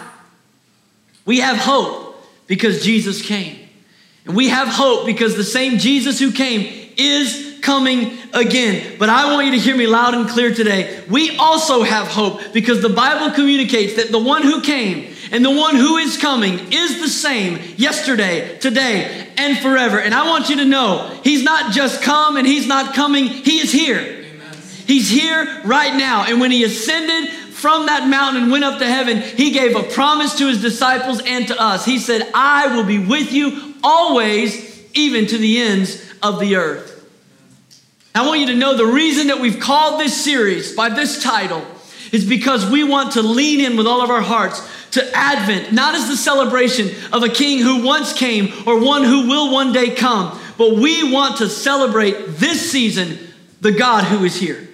We 1.26 1.40
have 1.40 1.58
hope 1.58 2.24
because 2.48 2.86
Jesus 2.86 3.22
came. 3.22 3.65
And 4.26 4.36
we 4.36 4.50
have 4.50 4.68
hope 4.68 5.06
because 5.06 5.36
the 5.36 5.44
same 5.44 5.78
Jesus 5.78 6.20
who 6.20 6.32
came 6.32 6.90
is 6.98 7.60
coming 7.62 8.18
again. 8.34 8.98
But 9.00 9.10
I 9.10 9.34
want 9.34 9.48
you 9.48 9.52
to 9.54 9.60
hear 9.60 9.76
me 9.76 9.88
loud 9.88 10.14
and 10.14 10.30
clear 10.30 10.54
today. 10.54 11.04
We 11.10 11.36
also 11.38 11.84
have 11.84 12.08
hope 12.08 12.54
because 12.54 12.82
the 12.82 12.90
Bible 12.90 13.34
communicates 13.34 13.96
that 13.96 14.12
the 14.12 14.20
one 14.20 14.44
who 14.44 14.62
came 14.62 15.14
and 15.32 15.44
the 15.44 15.52
one 15.52 15.76
who 15.76 15.98
is 15.98 16.18
coming 16.18 16.60
is 16.72 17.02
the 17.02 17.10
same 17.10 17.60
yesterday, 17.76 18.58
today, 18.60 19.28
and 19.38 19.58
forever. 19.58 20.00
And 20.00 20.14
I 20.14 20.28
want 20.30 20.50
you 20.50 20.58
to 20.58 20.66
know 20.66 21.20
he's 21.24 21.44
not 21.44 21.74
just 21.74 22.04
come 22.04 22.38
and 22.38 22.46
he's 22.46 22.68
not 22.68 22.94
coming, 22.94 23.26
he 23.26 23.60
is 23.60 23.72
here. 23.72 24.24
He's 24.86 25.10
here 25.10 25.62
right 25.66 25.96
now. 25.96 26.26
And 26.28 26.40
when 26.40 26.52
he 26.52 26.64
ascended 26.64 27.30
from 27.30 27.88
that 27.88 28.08
mountain 28.08 28.44
and 28.44 28.52
went 28.52 28.64
up 28.64 28.78
to 28.78 28.86
heaven, 28.86 29.22
he 29.22 29.50
gave 29.50 29.76
a 29.76 29.82
promise 29.82 30.38
to 30.38 30.48
his 30.48 30.62
disciples 30.62 31.22
and 31.26 31.48
to 31.48 31.60
us. 31.60 31.84
He 31.86 31.98
said, 31.98 32.30
I 32.36 32.76
will 32.76 32.84
be 32.84 33.00
with 33.00 33.34
you 33.34 33.75
always, 33.86 34.84
even 34.96 35.28
to 35.28 35.38
the 35.38 35.62
ends 35.62 36.12
of 36.24 36.40
the 36.40 36.56
earth. 36.56 36.94
I 38.16 38.26
want 38.26 38.40
you 38.40 38.48
to 38.48 38.56
know 38.56 38.76
the 38.76 38.86
reason 38.86 39.28
that 39.28 39.40
we've 39.40 39.60
called 39.60 40.00
this 40.00 40.24
series 40.24 40.76
by 40.76 40.90
this 40.90 41.22
title 41.22 41.64
is 42.12 42.26
because 42.26 42.70
we 42.70 42.84
want 42.84 43.14
to 43.14 43.22
lean 43.22 43.60
in 43.60 43.78
with 43.78 43.86
all 43.86 44.02
of 44.02 44.10
our 44.10 44.22
hearts 44.22 44.68
to 44.92 45.12
Advent, 45.14 45.72
not 45.74 45.94
as 45.94 46.08
the 46.08 46.16
celebration 46.16 46.90
of 47.14 47.24
a 47.24 47.30
king 47.30 47.60
who 47.60 47.86
once 47.86 48.14
came 48.14 48.52
or 48.66 48.82
one 48.82 49.04
who 49.04 49.28
will 49.28 49.52
one 49.52 49.72
day 49.74 49.94
come, 49.94 50.40
but 50.58 50.76
we 50.76 51.12
want 51.12 51.38
to 51.38 51.50
celebrate 51.50 52.16
this 52.40 52.72
season 52.72 53.20
the 53.62 53.74
God 53.74 54.06
who 54.06 54.24
is 54.24 54.36
here. 54.36 54.68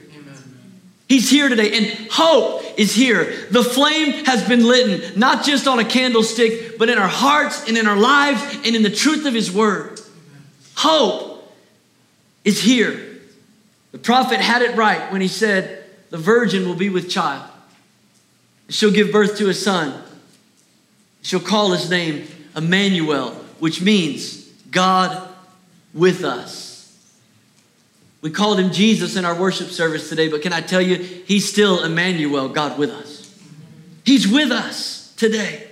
He's 1.09 1.29
here 1.29 1.49
today, 1.49 1.77
and 1.77 2.11
hope 2.11 2.60
is 2.77 2.93
here. 2.93 3.47
The 3.49 3.63
flame 3.63 4.25
has 4.25 4.47
been 4.47 4.65
lit, 4.65 5.17
not 5.17 5.43
just 5.43 5.67
on 5.67 5.79
a 5.79 5.85
candlestick, 5.85 6.77
but 6.77 6.89
in 6.89 6.97
our 6.97 7.07
hearts 7.07 7.67
and 7.67 7.77
in 7.77 7.87
our 7.87 7.97
lives 7.97 8.41
and 8.65 8.75
in 8.75 8.83
the 8.83 8.89
truth 8.89 9.25
of 9.25 9.33
His 9.33 9.51
word. 9.51 9.99
Hope 10.75 11.31
is 12.43 12.61
here. 12.61 13.19
The 13.91 13.97
prophet 13.97 14.39
had 14.39 14.61
it 14.61 14.75
right 14.75 15.11
when 15.11 15.21
he 15.21 15.27
said, 15.27 15.83
The 16.09 16.17
virgin 16.17 16.67
will 16.67 16.75
be 16.75 16.89
with 16.89 17.09
child. 17.09 17.47
She'll 18.69 18.91
give 18.91 19.11
birth 19.11 19.37
to 19.37 19.49
a 19.49 19.53
son. 19.53 20.01
She'll 21.21 21.41
call 21.41 21.71
his 21.71 21.89
name 21.89 22.27
Emmanuel, 22.55 23.31
which 23.59 23.81
means 23.81 24.47
God 24.71 25.29
with 25.93 26.23
us. 26.23 26.70
We 28.21 28.29
called 28.29 28.59
him 28.59 28.71
Jesus 28.71 29.15
in 29.15 29.25
our 29.25 29.35
worship 29.35 29.69
service 29.69 30.07
today, 30.07 30.27
but 30.27 30.43
can 30.43 30.53
I 30.53 30.61
tell 30.61 30.81
you, 30.81 30.95
he's 30.95 31.49
still 31.49 31.83
Emmanuel, 31.83 32.49
God 32.49 32.77
with 32.77 32.91
us. 32.91 33.35
He's 34.05 34.27
with 34.27 34.51
us 34.51 35.13
today. 35.17 35.67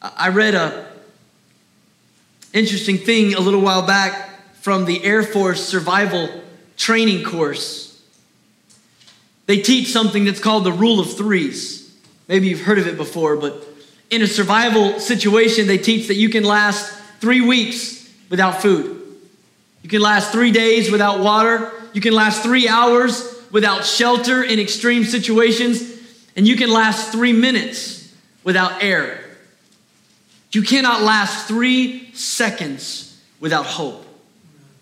I 0.00 0.28
read 0.28 0.54
a 0.54 0.86
interesting 2.52 2.98
thing 2.98 3.34
a 3.34 3.40
little 3.40 3.60
while 3.60 3.84
back 3.84 4.30
from 4.60 4.84
the 4.84 5.04
Air 5.04 5.22
Force 5.22 5.64
survival 5.64 6.28
training 6.76 7.24
course. 7.24 8.02
They 9.46 9.60
teach 9.60 9.92
something 9.92 10.24
that's 10.24 10.40
called 10.40 10.64
the 10.64 10.72
rule 10.72 11.00
of 11.00 11.16
threes. 11.16 11.94
Maybe 12.28 12.48
you've 12.48 12.62
heard 12.62 12.78
of 12.78 12.86
it 12.86 12.96
before, 12.96 13.36
but 13.36 13.66
in 14.10 14.22
a 14.22 14.26
survival 14.26 15.00
situation, 15.00 15.66
they 15.66 15.78
teach 15.78 16.08
that 16.08 16.14
you 16.14 16.28
can 16.28 16.44
last 16.44 16.92
three 17.20 17.40
weeks 17.40 18.10
without 18.30 18.62
food. 18.62 19.03
You 19.84 19.90
can 19.90 20.00
last 20.00 20.32
three 20.32 20.50
days 20.50 20.90
without 20.90 21.20
water. 21.20 21.70
You 21.92 22.00
can 22.00 22.14
last 22.14 22.42
three 22.42 22.66
hours 22.66 23.38
without 23.52 23.84
shelter 23.84 24.42
in 24.42 24.58
extreme 24.58 25.04
situations. 25.04 25.82
And 26.36 26.48
you 26.48 26.56
can 26.56 26.70
last 26.70 27.12
three 27.12 27.34
minutes 27.34 28.10
without 28.44 28.82
air. 28.82 29.22
You 30.52 30.62
cannot 30.62 31.02
last 31.02 31.46
three 31.46 32.10
seconds 32.14 33.22
without 33.40 33.66
hope. 33.66 34.06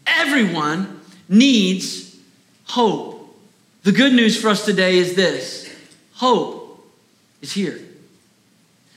Everyone 0.07 1.01
needs 1.29 2.17
hope. 2.67 3.37
The 3.83 3.91
good 3.91 4.13
news 4.13 4.41
for 4.41 4.51
us 4.51 4.65
today 4.65 4.99
is 4.99 5.17
this 5.17 5.69
hope 6.15 6.81
is 7.41 7.51
here. 7.51 7.77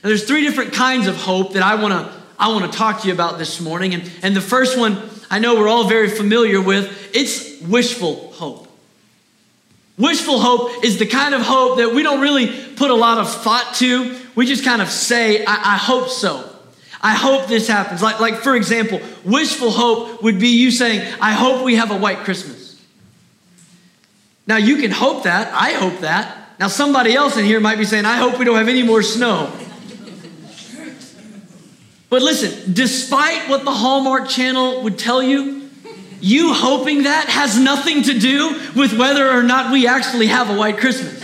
Now, 0.04 0.10
there's 0.10 0.24
three 0.24 0.42
different 0.42 0.72
kinds 0.72 1.08
of 1.08 1.16
hope 1.16 1.54
that 1.54 1.64
I 1.64 1.74
want 1.74 1.94
to 1.94 2.16
I 2.38 2.48
want 2.48 2.70
to 2.70 2.78
talk 2.78 3.00
to 3.00 3.08
you 3.08 3.14
about 3.14 3.38
this 3.38 3.60
morning. 3.60 3.94
And, 3.94 4.10
and 4.22 4.36
the 4.36 4.42
first 4.42 4.78
one 4.78 4.96
I 5.30 5.38
know 5.38 5.56
we're 5.56 5.68
all 5.68 5.88
very 5.88 6.08
familiar 6.08 6.60
with. 6.60 7.14
It's 7.14 7.60
wishful 7.62 8.32
hope. 8.32 8.68
Wishful 9.98 10.38
hope 10.38 10.84
is 10.84 10.98
the 10.98 11.06
kind 11.06 11.34
of 11.34 11.42
hope 11.42 11.78
that 11.78 11.94
we 11.94 12.02
don't 12.02 12.20
really 12.20 12.48
put 12.76 12.90
a 12.90 12.94
lot 12.94 13.18
of 13.18 13.30
thought 13.30 13.74
to. 13.76 14.16
We 14.34 14.46
just 14.46 14.64
kind 14.64 14.82
of 14.82 14.90
say, 14.90 15.44
I, 15.44 15.74
I 15.74 15.76
hope 15.76 16.08
so. 16.08 16.52
I 17.00 17.14
hope 17.14 17.46
this 17.46 17.66
happens. 17.68 18.02
Like, 18.02 18.20
like, 18.20 18.36
for 18.36 18.56
example, 18.56 19.00
wishful 19.24 19.70
hope 19.70 20.22
would 20.22 20.38
be 20.38 20.48
you 20.48 20.70
saying, 20.70 21.00
I 21.20 21.32
hope 21.32 21.64
we 21.64 21.76
have 21.76 21.90
a 21.90 21.96
white 21.96 22.18
Christmas. 22.18 22.82
Now, 24.46 24.56
you 24.56 24.76
can 24.76 24.90
hope 24.90 25.24
that. 25.24 25.52
I 25.52 25.72
hope 25.72 26.00
that. 26.00 26.36
Now, 26.58 26.68
somebody 26.68 27.14
else 27.14 27.36
in 27.36 27.44
here 27.44 27.60
might 27.60 27.78
be 27.78 27.84
saying, 27.84 28.04
I 28.04 28.16
hope 28.16 28.38
we 28.38 28.44
don't 28.44 28.56
have 28.56 28.68
any 28.68 28.82
more 28.82 29.02
snow. 29.02 29.52
But 32.08 32.22
listen, 32.22 32.72
despite 32.72 33.48
what 33.48 33.64
the 33.64 33.72
Hallmark 33.72 34.28
Channel 34.28 34.82
would 34.82 34.98
tell 34.98 35.22
you, 35.22 35.68
you 36.20 36.52
hoping 36.52 37.04
that 37.04 37.28
has 37.28 37.58
nothing 37.58 38.02
to 38.04 38.18
do 38.18 38.60
with 38.74 38.96
whether 38.98 39.30
or 39.30 39.42
not 39.42 39.72
we 39.72 39.86
actually 39.86 40.26
have 40.28 40.50
a 40.50 40.56
white 40.56 40.78
Christmas. 40.78 41.22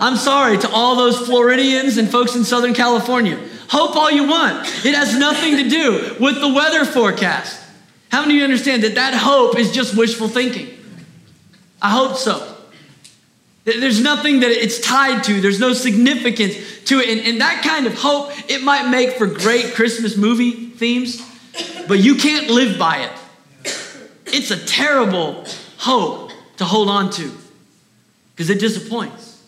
I'm 0.00 0.16
sorry 0.16 0.58
to 0.58 0.70
all 0.70 0.96
those 0.96 1.18
Floridians 1.26 1.96
and 1.96 2.08
folks 2.08 2.34
in 2.34 2.44
Southern 2.44 2.74
California. 2.74 3.38
Hope 3.68 3.94
all 3.96 4.10
you 4.10 4.26
want. 4.26 4.66
It 4.84 4.94
has 4.94 5.16
nothing 5.16 5.56
to 5.58 5.68
do 5.68 6.16
with 6.18 6.40
the 6.40 6.52
weather 6.52 6.84
forecast. 6.84 7.62
How 8.10 8.22
many 8.22 8.34
of 8.34 8.38
you 8.38 8.44
understand 8.44 8.82
that 8.82 8.96
that 8.96 9.14
hope 9.14 9.58
is 9.58 9.70
just 9.70 9.96
wishful 9.96 10.28
thinking? 10.28 10.76
I 11.80 11.90
hope 11.90 12.16
so. 12.16 12.56
There's 13.64 14.00
nothing 14.00 14.40
that 14.40 14.50
it's 14.50 14.80
tied 14.80 15.24
to. 15.24 15.40
There's 15.40 15.60
no 15.60 15.72
significance 15.72 16.54
to 16.86 16.98
it. 16.98 17.08
And, 17.10 17.20
and, 17.20 17.40
that 17.40 17.62
kind 17.62 17.86
of 17.86 17.94
hope, 17.94 18.30
it 18.50 18.62
might 18.62 18.88
make 18.88 19.12
for 19.16 19.26
great 19.26 19.74
Christmas 19.74 20.16
movie 20.16 20.70
themes, 20.70 21.20
but 21.86 21.98
you 21.98 22.14
can't 22.14 22.48
live 22.48 22.78
by 22.78 22.98
it. 22.98 23.12
It's 24.26 24.50
a 24.50 24.56
terrible 24.56 25.44
hope 25.76 26.32
to 26.56 26.64
hold 26.64 26.88
on 26.88 27.10
to 27.10 27.30
because 28.34 28.48
it 28.48 28.60
disappoints. 28.60 29.42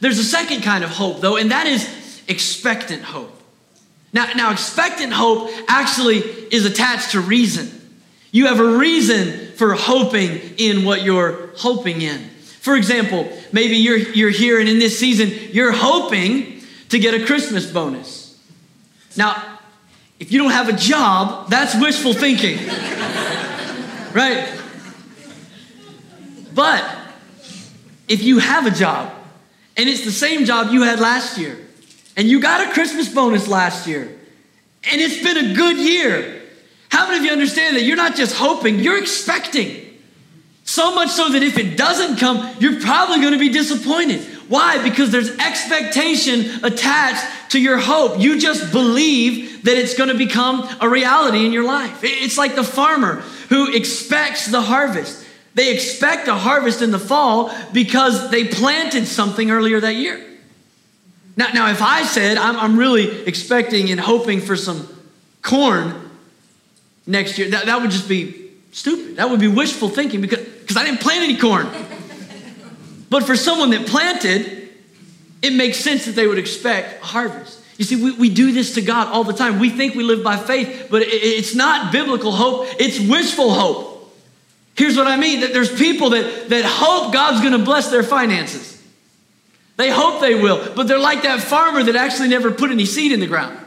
There's 0.00 0.18
a 0.18 0.24
second 0.24 0.62
kind 0.62 0.84
of 0.84 0.90
hope, 0.90 1.20
though, 1.20 1.36
and 1.36 1.50
that 1.50 1.66
is 1.66 2.22
expectant 2.28 3.02
hope. 3.02 3.32
Now, 4.12 4.32
now 4.34 4.50
expectant 4.50 5.12
hope 5.12 5.50
actually 5.68 6.18
is 6.18 6.64
attached 6.64 7.12
to 7.12 7.20
reason. 7.20 7.70
You 8.32 8.46
have 8.46 8.60
a 8.60 8.76
reason 8.78 9.52
for 9.52 9.74
hoping 9.74 10.40
in 10.58 10.84
what 10.84 11.02
you're 11.02 11.50
hoping 11.56 12.02
in. 12.02 12.30
For 12.66 12.74
example, 12.74 13.30
maybe 13.52 13.76
you're, 13.76 13.96
you're 13.96 14.30
here 14.30 14.58
and 14.58 14.68
in 14.68 14.80
this 14.80 14.98
season, 14.98 15.30
you're 15.52 15.70
hoping 15.70 16.62
to 16.88 16.98
get 16.98 17.14
a 17.14 17.24
Christmas 17.24 17.70
bonus. 17.70 18.36
Now, 19.16 19.60
if 20.18 20.32
you 20.32 20.42
don't 20.42 20.50
have 20.50 20.68
a 20.68 20.72
job, 20.72 21.48
that's 21.48 21.80
wishful 21.80 22.12
thinking. 22.12 22.56
right? 24.12 24.52
But 26.56 26.84
if 28.08 28.24
you 28.24 28.40
have 28.40 28.66
a 28.66 28.72
job 28.72 29.12
and 29.76 29.88
it's 29.88 30.04
the 30.04 30.10
same 30.10 30.44
job 30.44 30.72
you 30.72 30.82
had 30.82 30.98
last 30.98 31.38
year, 31.38 31.56
and 32.16 32.26
you 32.26 32.40
got 32.40 32.68
a 32.68 32.72
Christmas 32.72 33.08
bonus 33.08 33.46
last 33.46 33.86
year, 33.86 34.06
and 34.90 35.00
it's 35.00 35.22
been 35.22 35.52
a 35.52 35.54
good 35.54 35.76
year, 35.76 36.42
how 36.88 37.06
many 37.06 37.18
of 37.18 37.24
you 37.26 37.30
understand 37.30 37.76
that 37.76 37.84
you're 37.84 37.94
not 37.94 38.16
just 38.16 38.34
hoping, 38.34 38.80
you're 38.80 38.98
expecting? 38.98 39.85
So 40.66 40.94
much 40.94 41.10
so 41.10 41.30
that 41.30 41.42
if 41.42 41.58
it 41.58 41.76
doesn't 41.76 42.16
come, 42.16 42.54
you're 42.58 42.80
probably 42.80 43.20
going 43.20 43.32
to 43.32 43.38
be 43.38 43.48
disappointed. 43.48 44.20
Why? 44.48 44.82
Because 44.82 45.10
there's 45.10 45.30
expectation 45.38 46.64
attached 46.64 47.52
to 47.52 47.60
your 47.60 47.78
hope. 47.78 48.20
You 48.20 48.38
just 48.38 48.72
believe 48.72 49.62
that 49.64 49.76
it's 49.76 49.96
going 49.96 50.10
to 50.10 50.18
become 50.18 50.68
a 50.80 50.88
reality 50.88 51.46
in 51.46 51.52
your 51.52 51.64
life. 51.64 52.00
It's 52.02 52.36
like 52.36 52.56
the 52.56 52.64
farmer 52.64 53.22
who 53.48 53.72
expects 53.74 54.48
the 54.48 54.60
harvest. 54.60 55.24
They 55.54 55.72
expect 55.72 56.28
a 56.28 56.34
harvest 56.34 56.82
in 56.82 56.90
the 56.90 56.98
fall 56.98 57.52
because 57.72 58.30
they 58.30 58.44
planted 58.44 59.06
something 59.06 59.50
earlier 59.50 59.80
that 59.80 59.94
year. 59.94 60.20
Now, 61.36 61.48
now 61.52 61.70
if 61.70 61.80
I 61.80 62.02
said 62.02 62.38
I'm, 62.38 62.56
I'm 62.56 62.76
really 62.76 63.24
expecting 63.24 63.90
and 63.90 64.00
hoping 64.00 64.40
for 64.40 64.56
some 64.56 64.88
corn 65.42 66.10
next 67.06 67.38
year, 67.38 67.50
that, 67.50 67.66
that 67.66 67.80
would 67.80 67.92
just 67.92 68.08
be 68.08 68.50
stupid. 68.72 69.16
That 69.16 69.30
would 69.30 69.40
be 69.40 69.48
wishful 69.48 69.88
thinking 69.88 70.20
because, 70.20 70.45
because 70.76 70.86
I 70.86 70.90
didn't 70.90 71.00
plant 71.00 71.24
any 71.24 71.36
corn. 71.36 71.68
but 73.08 73.24
for 73.24 73.36
someone 73.36 73.70
that 73.70 73.86
planted, 73.86 74.68
it 75.42 75.54
makes 75.54 75.78
sense 75.78 76.04
that 76.04 76.12
they 76.12 76.26
would 76.26 76.38
expect 76.38 77.02
a 77.02 77.06
harvest. 77.06 77.62
You 77.78 77.84
see, 77.84 78.02
we, 78.02 78.12
we 78.12 78.30
do 78.30 78.52
this 78.52 78.74
to 78.74 78.82
God 78.82 79.08
all 79.08 79.24
the 79.24 79.32
time. 79.32 79.58
We 79.58 79.70
think 79.70 79.94
we 79.94 80.02
live 80.02 80.22
by 80.22 80.36
faith, 80.36 80.88
but 80.90 81.02
it, 81.02 81.06
it's 81.06 81.54
not 81.54 81.92
biblical 81.92 82.32
hope, 82.32 82.68
it's 82.78 83.00
wishful 83.00 83.52
hope. 83.52 84.14
Here's 84.76 84.96
what 84.96 85.06
I 85.06 85.16
mean 85.16 85.40
that 85.40 85.54
there's 85.54 85.74
people 85.74 86.10
that, 86.10 86.50
that 86.50 86.64
hope 86.66 87.12
God's 87.12 87.42
gonna 87.42 87.64
bless 87.64 87.90
their 87.90 88.02
finances. 88.02 88.74
They 89.76 89.90
hope 89.90 90.20
they 90.20 90.34
will, 90.34 90.74
but 90.74 90.88
they're 90.88 90.98
like 90.98 91.22
that 91.22 91.40
farmer 91.40 91.82
that 91.82 91.96
actually 91.96 92.28
never 92.28 92.50
put 92.50 92.70
any 92.70 92.86
seed 92.86 93.12
in 93.12 93.20
the 93.20 93.26
ground. 93.26 93.58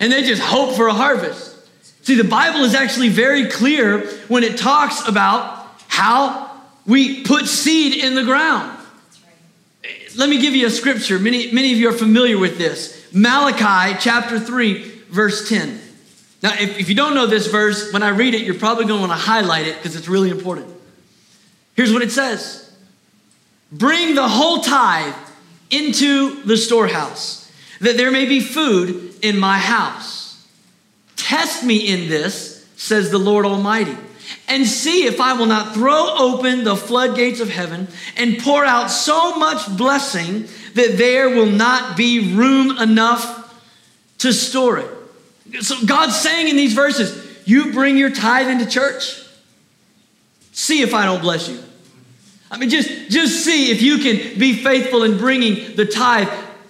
And 0.00 0.10
they 0.10 0.22
just 0.22 0.42
hope 0.42 0.74
for 0.74 0.88
a 0.88 0.94
harvest. 0.94 1.56
See, 2.02 2.14
the 2.14 2.24
Bible 2.24 2.60
is 2.60 2.74
actually 2.74 3.10
very 3.10 3.48
clear 3.48 4.06
when 4.28 4.42
it 4.42 4.56
talks 4.56 5.06
about 5.06 5.59
how 6.00 6.50
we 6.86 7.24
put 7.24 7.46
seed 7.46 8.02
in 8.02 8.14
the 8.14 8.24
ground. 8.24 8.78
Let 10.16 10.30
me 10.30 10.40
give 10.40 10.54
you 10.54 10.66
a 10.66 10.70
scripture. 10.70 11.18
Many, 11.18 11.52
many 11.52 11.72
of 11.72 11.78
you 11.78 11.90
are 11.90 11.92
familiar 11.92 12.38
with 12.38 12.56
this. 12.56 13.06
Malachi 13.12 13.98
chapter 14.00 14.40
3, 14.40 14.82
verse 15.10 15.48
10. 15.48 15.78
Now, 16.42 16.52
if, 16.54 16.78
if 16.80 16.88
you 16.88 16.94
don't 16.94 17.14
know 17.14 17.26
this 17.26 17.48
verse, 17.48 17.92
when 17.92 18.02
I 18.02 18.08
read 18.08 18.32
it, 18.32 18.42
you're 18.42 18.54
probably 18.54 18.86
going 18.86 19.02
to 19.02 19.06
want 19.08 19.12
to 19.12 19.26
highlight 19.26 19.66
it 19.66 19.76
because 19.76 19.94
it's 19.94 20.08
really 20.08 20.30
important. 20.30 20.68
Here's 21.74 21.92
what 21.92 22.02
it 22.02 22.10
says 22.10 22.74
Bring 23.70 24.14
the 24.14 24.26
whole 24.28 24.62
tithe 24.62 25.14
into 25.70 26.42
the 26.44 26.56
storehouse, 26.56 27.52
that 27.80 27.98
there 27.98 28.10
may 28.10 28.24
be 28.24 28.40
food 28.40 29.14
in 29.22 29.38
my 29.38 29.58
house. 29.58 30.48
Test 31.16 31.62
me 31.62 31.76
in 31.76 32.08
this, 32.08 32.66
says 32.76 33.10
the 33.10 33.18
Lord 33.18 33.44
Almighty, 33.44 33.96
and 34.50 34.66
see 34.66 35.06
if 35.06 35.20
I 35.20 35.32
will 35.34 35.46
not 35.46 35.74
throw 35.74 36.14
open 36.16 36.64
the 36.64 36.76
floodgates 36.76 37.40
of 37.40 37.48
heaven 37.48 37.88
and 38.16 38.38
pour 38.38 38.64
out 38.64 38.90
so 38.90 39.36
much 39.36 39.76
blessing 39.76 40.46
that 40.74 40.98
there 40.98 41.30
will 41.30 41.46
not 41.46 41.96
be 41.96 42.34
room 42.34 42.76
enough 42.78 43.38
to 44.18 44.32
store 44.32 44.78
it. 44.78 45.62
So 45.62 45.76
God's 45.86 46.16
saying 46.18 46.48
in 46.48 46.56
these 46.56 46.74
verses, 46.74 47.28
you 47.46 47.72
bring 47.72 47.96
your 47.96 48.10
tithe 48.10 48.48
into 48.48 48.66
church, 48.66 49.22
see 50.52 50.82
if 50.82 50.94
I 50.94 51.04
don't 51.04 51.22
bless 51.22 51.48
you. 51.48 51.60
I 52.50 52.58
mean, 52.58 52.68
just, 52.68 53.10
just 53.10 53.44
see 53.44 53.70
if 53.70 53.80
you 53.80 53.98
can 53.98 54.38
be 54.38 54.54
faithful 54.54 55.04
in 55.04 55.16
bringing 55.16 55.76
the 55.76 55.86
tithe 55.86 56.28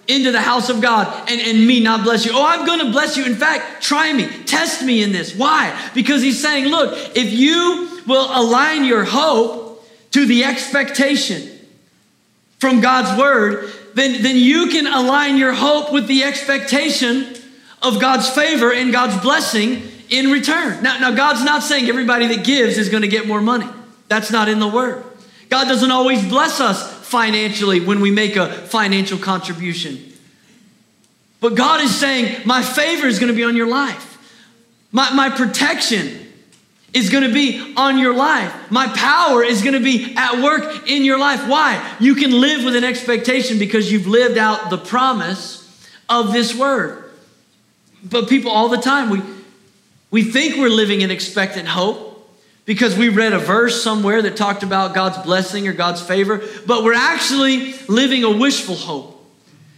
into 0.08 0.32
the 0.32 0.40
house 0.40 0.68
of 0.68 0.80
God 0.80 1.30
and, 1.30 1.40
and 1.40 1.66
me 1.66 1.80
not 1.80 2.02
bless 2.04 2.26
you. 2.26 2.32
Oh, 2.34 2.44
I'm 2.44 2.66
going 2.66 2.80
to 2.80 2.90
bless 2.90 3.16
you. 3.16 3.24
In 3.24 3.36
fact, 3.36 3.82
try 3.82 4.12
me, 4.12 4.26
test 4.44 4.84
me 4.84 5.02
in 5.02 5.12
this. 5.12 5.34
Why? 5.34 5.76
Because 5.94 6.22
he's 6.22 6.40
saying, 6.40 6.66
look, 6.66 6.92
if 7.16 7.32
you 7.32 8.00
will 8.06 8.28
align 8.32 8.84
your 8.84 9.04
hope 9.04 9.86
to 10.12 10.26
the 10.26 10.44
expectation 10.44 11.58
from 12.58 12.80
God's 12.80 13.18
word, 13.18 13.70
then, 13.94 14.22
then 14.22 14.36
you 14.36 14.68
can 14.68 14.86
align 14.86 15.36
your 15.36 15.52
hope 15.52 15.92
with 15.92 16.06
the 16.06 16.24
expectation 16.24 17.34
of 17.82 18.00
God's 18.00 18.28
favor 18.28 18.72
and 18.72 18.92
God's 18.92 19.20
blessing 19.22 19.82
in 20.08 20.30
return. 20.30 20.82
Now, 20.82 20.98
now 20.98 21.12
God's 21.12 21.44
not 21.44 21.62
saying 21.62 21.88
everybody 21.88 22.26
that 22.28 22.44
gives 22.44 22.78
is 22.78 22.88
going 22.88 23.02
to 23.02 23.08
get 23.08 23.26
more 23.26 23.40
money. 23.40 23.66
That's 24.08 24.30
not 24.30 24.48
in 24.48 24.58
the 24.58 24.68
word. 24.68 25.04
God 25.48 25.64
doesn't 25.64 25.90
always 25.90 26.26
bless 26.28 26.60
us 26.60 26.99
financially 27.10 27.80
when 27.80 28.00
we 28.00 28.10
make 28.12 28.36
a 28.36 28.48
financial 28.48 29.18
contribution. 29.18 30.12
But 31.40 31.56
God 31.56 31.80
is 31.80 31.94
saying, 31.94 32.42
My 32.46 32.62
favor 32.62 33.06
is 33.06 33.18
going 33.18 33.32
to 33.32 33.36
be 33.36 33.44
on 33.44 33.56
your 33.56 33.66
life. 33.66 34.06
My, 34.92 35.12
my 35.12 35.30
protection 35.30 36.18
is 36.92 37.10
going 37.10 37.24
to 37.24 37.32
be 37.32 37.74
on 37.76 37.98
your 37.98 38.14
life. 38.14 38.70
My 38.70 38.88
power 38.88 39.42
is 39.42 39.62
going 39.62 39.74
to 39.74 39.82
be 39.82 40.14
at 40.16 40.42
work 40.42 40.88
in 40.88 41.04
your 41.04 41.18
life. 41.18 41.48
Why? 41.48 41.96
You 42.00 42.14
can 42.14 42.40
live 42.40 42.64
with 42.64 42.76
an 42.76 42.84
expectation 42.84 43.58
because 43.58 43.90
you've 43.90 44.06
lived 44.06 44.38
out 44.38 44.70
the 44.70 44.78
promise 44.78 45.58
of 46.08 46.32
this 46.32 46.54
word. 46.54 47.12
But 48.02 48.28
people 48.28 48.50
all 48.50 48.68
the 48.68 48.78
time, 48.78 49.10
we, 49.10 49.22
we 50.10 50.22
think 50.24 50.56
we're 50.56 50.68
living 50.68 51.00
in 51.00 51.10
expectant 51.10 51.68
hope 51.68 52.09
because 52.70 52.96
we 52.96 53.08
read 53.08 53.32
a 53.32 53.38
verse 53.40 53.82
somewhere 53.82 54.22
that 54.22 54.36
talked 54.36 54.62
about 54.62 54.94
God's 54.94 55.18
blessing 55.24 55.66
or 55.66 55.72
God's 55.72 56.00
favor, 56.00 56.40
but 56.68 56.84
we're 56.84 56.94
actually 56.94 57.72
living 57.88 58.22
a 58.22 58.30
wishful 58.30 58.76
hope. 58.76 59.26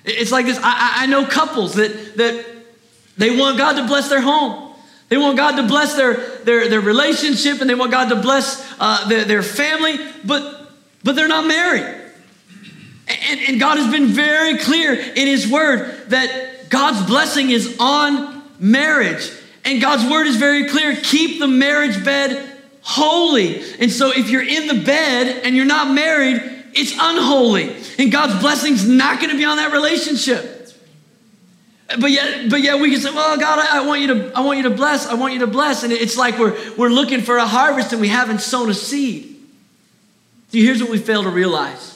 It's 0.05 0.31
like 0.31 0.45
this 0.45 0.59
I, 0.63 0.97
I 0.97 1.07
know 1.07 1.25
couples 1.25 1.77
that, 1.77 2.19
that 2.19 2.45
they 3.17 3.35
want 3.35 3.57
God 3.57 3.77
to 3.81 3.87
bless 3.87 4.11
their 4.11 4.21
home. 4.21 4.75
They 5.09 5.17
want 5.17 5.39
God 5.39 5.57
to 5.57 5.67
bless 5.67 5.95
their, 5.95 6.17
their, 6.41 6.69
their 6.69 6.83
relationship 6.83 7.63
and 7.63 7.71
they 7.71 7.75
want 7.75 7.93
God 7.93 8.11
to 8.11 8.17
bless 8.17 8.63
uh, 8.79 9.09
their, 9.09 9.25
their 9.25 9.43
family, 9.43 9.97
but, 10.23 10.71
but 11.03 11.17
they're 11.17 11.29
not 11.29 11.47
married. 11.47 11.99
And, 13.09 13.41
and 13.49 13.59
God 13.59 13.79
has 13.79 13.91
been 13.91 14.09
very 14.09 14.59
clear 14.59 14.93
in 14.93 15.27
His 15.27 15.51
Word 15.51 16.11
that 16.11 16.69
God's 16.69 17.07
blessing 17.07 17.49
is 17.49 17.75
on 17.81 18.43
marriage. 18.59 19.31
And 19.65 19.81
God's 19.81 20.05
Word 20.11 20.27
is 20.27 20.37
very 20.37 20.69
clear 20.69 20.95
keep 20.95 21.39
the 21.39 21.49
marriage 21.49 22.05
bed 22.05 22.52
holy. 22.83 23.63
And 23.81 23.91
so 23.91 24.13
if 24.13 24.29
you're 24.31 24.47
in 24.47 24.67
the 24.67 24.85
bed 24.85 25.43
and 25.45 25.57
you're 25.57 25.65
not 25.65 25.95
married, 25.95 26.41
it's 26.75 26.93
unholy. 26.93 27.75
And 27.99 28.11
God's 28.11 28.41
blessing's 28.41 28.87
not 28.87 29.19
going 29.19 29.31
to 29.31 29.37
be 29.37 29.45
on 29.45 29.57
that 29.57 29.73
relationship. 29.73 30.61
But 32.01 32.11
yet, 32.11 32.49
but 32.49 32.63
yet 32.63 32.81
we 32.81 32.91
can 32.91 33.01
say, 33.01 33.11
well, 33.11 33.37
God, 33.39 33.59
I, 33.59 33.83
I, 33.83 33.87
want 33.87 34.01
you 34.01 34.07
to, 34.09 34.33
I 34.35 34.41
want 34.41 34.59
you 34.59 34.65
to 34.65 34.71
bless, 34.71 35.07
I 35.07 35.15
want 35.15 35.35
you 35.35 35.41
to 35.41 35.47
bless. 35.47 35.83
And 35.83 35.93
it's 35.93 36.17
like 36.17 36.39
we're, 36.39 36.57
we're 36.77 36.89
looking 36.89 37.21
for 37.21 37.37
a 37.37 37.47
harvest 37.47 37.93
and 37.93 38.01
we 38.01 38.09
haven't 38.09 38.41
sown 38.41 38.71
a 38.71 38.75
seed. 38.75 39.37
See, 40.49 40.65
here's 40.65 40.83
what 40.83 40.91
we 40.91 40.99
fail 40.99 41.23
to 41.25 41.31
realize. 41.31 41.91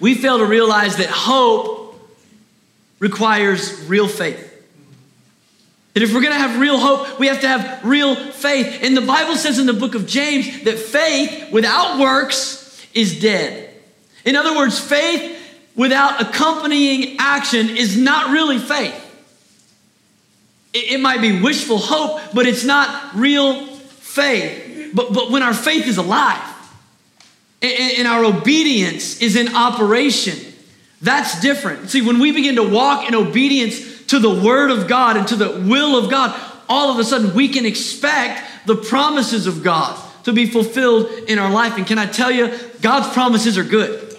We 0.00 0.14
fail 0.14 0.38
to 0.38 0.46
realize 0.46 0.96
that 0.96 1.10
hope 1.10 1.98
requires 2.98 3.84
real 3.84 4.08
faith. 4.08 4.53
That 5.94 6.02
if 6.02 6.12
we're 6.12 6.20
going 6.20 6.32
to 6.32 6.38
have 6.38 6.60
real 6.60 6.78
hope, 6.78 7.18
we 7.20 7.28
have 7.28 7.40
to 7.40 7.48
have 7.48 7.84
real 7.84 8.16
faith. 8.16 8.80
And 8.82 8.96
the 8.96 9.00
Bible 9.00 9.36
says 9.36 9.58
in 9.58 9.66
the 9.66 9.72
book 9.72 9.94
of 9.94 10.06
James 10.06 10.64
that 10.64 10.78
faith 10.78 11.52
without 11.52 12.00
works 12.00 12.84
is 12.92 13.20
dead. 13.20 13.72
In 14.24 14.34
other 14.34 14.56
words, 14.56 14.78
faith 14.78 15.40
without 15.76 16.20
accompanying 16.20 17.16
action 17.18 17.70
is 17.70 17.96
not 17.96 18.30
really 18.30 18.58
faith. 18.58 19.00
It, 20.72 21.00
might 21.00 21.20
be 21.20 21.40
wishful 21.40 21.78
hope, 21.78 22.20
but 22.34 22.46
it's 22.46 22.64
not 22.64 23.14
real 23.14 23.66
faith, 23.66 24.90
but, 24.92 25.12
but 25.12 25.30
when 25.30 25.44
our 25.44 25.54
faith 25.54 25.86
is 25.86 25.98
alive 25.98 26.42
and 27.62 28.08
our 28.08 28.24
obedience 28.24 29.20
is 29.20 29.36
in 29.36 29.54
operation, 29.54 30.36
that's 31.00 31.40
different. 31.40 31.90
See, 31.90 32.02
when 32.02 32.18
we 32.18 32.32
begin 32.32 32.56
to 32.56 32.68
walk 32.68 33.06
in 33.06 33.14
obedience 33.14 33.93
to 34.08 34.18
the 34.18 34.30
word 34.30 34.70
of 34.70 34.88
God 34.88 35.16
and 35.16 35.26
to 35.28 35.36
the 35.36 35.50
will 35.68 35.96
of 35.96 36.10
God, 36.10 36.38
all 36.68 36.90
of 36.90 36.98
a 36.98 37.04
sudden 37.04 37.34
we 37.34 37.48
can 37.48 37.66
expect 37.66 38.66
the 38.66 38.76
promises 38.76 39.46
of 39.46 39.62
God 39.62 40.00
to 40.24 40.32
be 40.32 40.46
fulfilled 40.46 41.10
in 41.28 41.38
our 41.38 41.50
life. 41.50 41.76
And 41.76 41.86
can 41.86 41.98
I 41.98 42.06
tell 42.06 42.30
you, 42.30 42.56
God's 42.80 43.12
promises 43.12 43.58
are 43.58 43.64
good. 43.64 44.14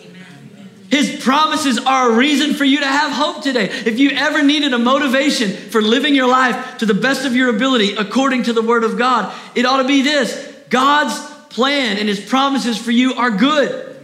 His 0.90 1.24
promises 1.24 1.80
are 1.80 2.12
a 2.12 2.16
reason 2.16 2.54
for 2.54 2.64
you 2.64 2.80
to 2.80 2.86
have 2.86 3.12
hope 3.12 3.44
today. 3.44 3.66
If 3.66 4.00
you 4.00 4.12
ever 4.12 4.44
needed 4.44 4.72
a 4.74 4.78
motivation 4.78 5.52
for 5.52 5.82
living 5.82 6.14
your 6.14 6.28
life 6.28 6.78
to 6.78 6.86
the 6.86 6.94
best 6.94 7.26
of 7.26 7.36
your 7.36 7.50
ability 7.50 7.96
according 7.96 8.44
to 8.44 8.54
the 8.54 8.62
Word 8.62 8.84
of 8.84 8.98
God, 8.98 9.34
it 9.56 9.66
ought 9.66 9.82
to 9.82 9.88
be 9.88 10.04
this 10.04 10.56
God's 10.70 11.20
plan 11.50 11.98
and 11.98 12.08
His 12.08 12.20
promises 12.20 12.78
for 12.78 12.92
you 12.92 13.16
are 13.16 13.32
good. 13.32 13.95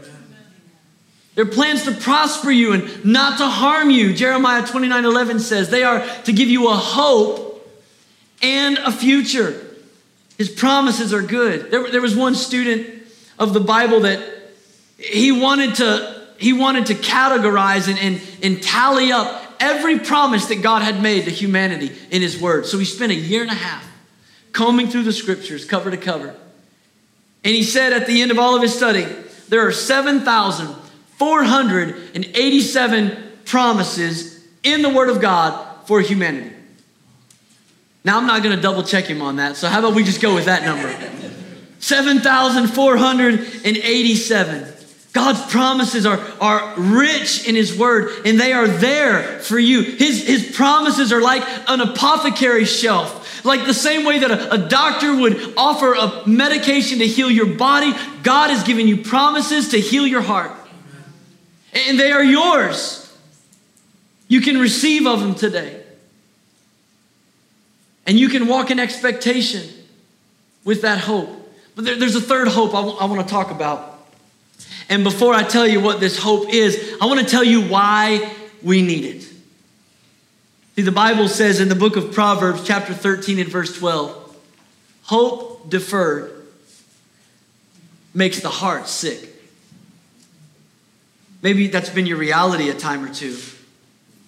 They're 1.35 1.45
plans 1.45 1.83
to 1.83 1.91
prosper 1.93 2.51
you 2.51 2.73
and 2.73 3.05
not 3.05 3.37
to 3.37 3.47
harm 3.47 3.89
you. 3.89 4.13
Jeremiah 4.13 4.65
29 4.65 5.05
11 5.05 5.39
says 5.39 5.69
they 5.69 5.83
are 5.83 6.05
to 6.23 6.33
give 6.33 6.49
you 6.49 6.69
a 6.69 6.75
hope 6.75 7.69
and 8.41 8.77
a 8.79 8.91
future. 8.91 9.67
His 10.37 10.49
promises 10.49 11.13
are 11.13 11.21
good. 11.21 11.71
There, 11.71 11.89
there 11.89 12.01
was 12.01 12.15
one 12.15 12.35
student 12.35 13.03
of 13.39 13.53
the 13.53 13.59
Bible 13.59 14.01
that 14.01 14.21
he 14.97 15.31
wanted 15.31 15.75
to, 15.75 16.21
he 16.37 16.53
wanted 16.53 16.87
to 16.87 16.95
categorize 16.95 17.87
and, 17.87 17.97
and, 17.99 18.21
and 18.43 18.61
tally 18.61 19.11
up 19.11 19.41
every 19.59 19.99
promise 19.99 20.47
that 20.47 20.61
God 20.61 20.81
had 20.81 21.01
made 21.01 21.25
to 21.25 21.31
humanity 21.31 21.91
in 22.09 22.21
His 22.21 22.39
Word. 22.39 22.65
So 22.65 22.77
he 22.77 22.85
spent 22.85 23.11
a 23.11 23.15
year 23.15 23.43
and 23.43 23.51
a 23.51 23.55
half 23.55 23.87
combing 24.51 24.87
through 24.87 25.03
the 25.03 25.13
scriptures 25.13 25.63
cover 25.63 25.91
to 25.91 25.97
cover. 25.97 26.35
And 27.43 27.55
he 27.55 27.63
said 27.63 27.93
at 27.93 28.07
the 28.07 28.21
end 28.21 28.31
of 28.31 28.39
all 28.39 28.55
of 28.55 28.61
his 28.61 28.75
study, 28.75 29.07
there 29.49 29.65
are 29.65 29.71
7,487 31.21 33.17
promises 33.45 34.43
in 34.63 34.81
the 34.81 34.89
Word 34.89 35.09
of 35.09 35.21
God 35.21 35.85
for 35.85 36.01
humanity. 36.01 36.49
Now, 38.03 38.17
I'm 38.17 38.25
not 38.25 38.41
going 38.41 38.55
to 38.55 38.61
double 38.61 38.81
check 38.81 39.05
him 39.05 39.21
on 39.21 39.35
that, 39.35 39.55
so 39.55 39.67
how 39.67 39.77
about 39.79 39.93
we 39.93 40.03
just 40.03 40.19
go 40.19 40.33
with 40.33 40.45
that 40.45 40.63
number? 40.63 40.91
7,487. 41.79 44.67
God's 45.13 45.41
promises 45.51 46.07
are, 46.07 46.19
are 46.39 46.73
rich 46.77 47.47
in 47.47 47.53
His 47.53 47.77
Word, 47.77 48.25
and 48.25 48.39
they 48.39 48.53
are 48.53 48.67
there 48.67 49.39
for 49.41 49.59
you. 49.59 49.83
His, 49.83 50.25
his 50.25 50.55
promises 50.55 51.11
are 51.11 51.21
like 51.21 51.43
an 51.67 51.81
apothecary 51.81 52.65
shelf. 52.65 53.45
Like 53.45 53.65
the 53.65 53.73
same 53.73 54.05
way 54.05 54.19
that 54.19 54.31
a, 54.31 54.53
a 54.53 54.69
doctor 54.69 55.13
would 55.15 55.53
offer 55.57 55.93
a 55.93 56.25
medication 56.27 56.99
to 56.99 57.07
heal 57.07 57.29
your 57.29 57.57
body, 57.57 57.91
God 58.23 58.51
has 58.51 58.63
given 58.63 58.87
you 58.87 59.03
promises 59.03 59.67
to 59.69 59.79
heal 59.79 60.07
your 60.07 60.21
heart. 60.21 60.51
And 61.73 61.99
they 61.99 62.11
are 62.11 62.23
yours. 62.23 62.97
You 64.27 64.41
can 64.41 64.57
receive 64.59 65.05
of 65.05 65.19
them 65.19 65.35
today. 65.35 65.81
And 68.05 68.19
you 68.19 68.29
can 68.29 68.47
walk 68.47 68.71
in 68.71 68.79
expectation 68.79 69.69
with 70.63 70.81
that 70.81 70.99
hope. 70.99 71.29
But 71.75 71.85
there, 71.85 71.95
there's 71.95 72.15
a 72.15 72.21
third 72.21 72.47
hope 72.47 72.73
I, 72.73 72.81
w- 72.81 72.97
I 72.97 73.05
want 73.05 73.25
to 73.25 73.27
talk 73.27 73.51
about. 73.51 73.99
And 74.89 75.03
before 75.03 75.33
I 75.33 75.43
tell 75.43 75.67
you 75.67 75.79
what 75.79 75.99
this 75.99 76.17
hope 76.17 76.49
is, 76.49 76.97
I 77.01 77.05
want 77.05 77.19
to 77.19 77.25
tell 77.25 77.43
you 77.43 77.61
why 77.61 78.33
we 78.61 78.81
need 78.81 79.05
it. 79.05 79.21
See, 80.75 80.81
the 80.81 80.91
Bible 80.91 81.27
says 81.27 81.59
in 81.59 81.69
the 81.69 81.75
book 81.75 81.95
of 81.95 82.13
Proverbs, 82.13 82.65
chapter 82.65 82.93
13 82.93 83.39
and 83.39 83.49
verse 83.49 83.77
12, 83.77 84.37
hope 85.03 85.69
deferred 85.69 86.31
makes 88.13 88.41
the 88.41 88.49
heart 88.49 88.87
sick. 88.87 89.30
Maybe 91.41 91.67
that's 91.67 91.89
been 91.89 92.05
your 92.05 92.17
reality 92.17 92.69
a 92.69 92.73
time 92.73 93.03
or 93.03 93.13
two. 93.13 93.37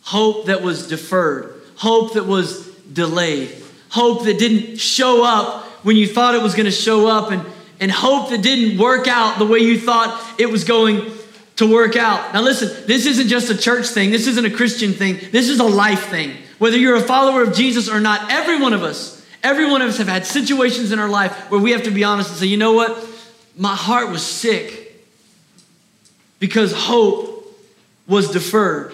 Hope 0.03 0.47
that 0.47 0.61
was 0.61 0.87
deferred, 0.87 1.61
hope 1.75 2.13
that 2.13 2.25
was 2.25 2.67
delayed, 2.77 3.55
hope 3.89 4.25
that 4.25 4.39
didn't 4.39 4.77
show 4.77 5.23
up 5.23 5.63
when 5.83 5.95
you 5.95 6.07
thought 6.07 6.35
it 6.35 6.41
was 6.41 6.55
going 6.55 6.65
to 6.65 6.71
show 6.71 7.07
up, 7.07 7.31
and, 7.31 7.45
and 7.79 7.91
hope 7.91 8.29
that 8.29 8.41
didn't 8.41 8.77
work 8.77 9.07
out 9.07 9.37
the 9.37 9.45
way 9.45 9.59
you 9.59 9.79
thought 9.79 10.39
it 10.39 10.49
was 10.49 10.63
going 10.63 11.11
to 11.57 11.71
work 11.71 11.95
out. 11.95 12.33
Now, 12.33 12.41
listen, 12.41 12.87
this 12.87 13.05
isn't 13.05 13.27
just 13.27 13.49
a 13.49 13.57
church 13.57 13.87
thing, 13.87 14.11
this 14.11 14.27
isn't 14.27 14.45
a 14.45 14.49
Christian 14.49 14.93
thing, 14.93 15.19
this 15.31 15.49
is 15.49 15.59
a 15.59 15.65
life 15.65 16.07
thing. 16.07 16.35
Whether 16.57 16.77
you're 16.77 16.95
a 16.95 17.01
follower 17.01 17.43
of 17.43 17.53
Jesus 17.53 17.89
or 17.89 17.99
not, 17.99 18.31
every 18.31 18.59
one 18.59 18.73
of 18.73 18.83
us, 18.83 19.25
every 19.43 19.69
one 19.69 19.81
of 19.81 19.89
us 19.89 19.97
have 19.97 20.07
had 20.07 20.25
situations 20.25 20.91
in 20.91 20.99
our 20.99 21.09
life 21.09 21.51
where 21.51 21.59
we 21.59 21.71
have 21.71 21.83
to 21.83 21.91
be 21.91 22.03
honest 22.03 22.29
and 22.29 22.39
say, 22.39 22.45
you 22.45 22.57
know 22.57 22.73
what? 22.73 23.07
My 23.55 23.75
heart 23.75 24.09
was 24.09 24.23
sick 24.23 24.82
because 26.43 26.73
hope 26.73 27.57
was 28.05 28.29
deferred. 28.31 28.93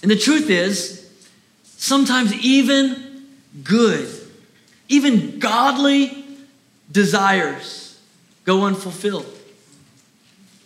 And 0.00 0.08
the 0.08 0.16
truth 0.16 0.48
is, 0.48 1.10
sometimes 1.64 2.32
even 2.34 3.26
good, 3.64 4.08
even 4.88 5.40
godly 5.40 6.24
desires 6.92 8.00
go 8.44 8.62
unfulfilled. 8.62 9.26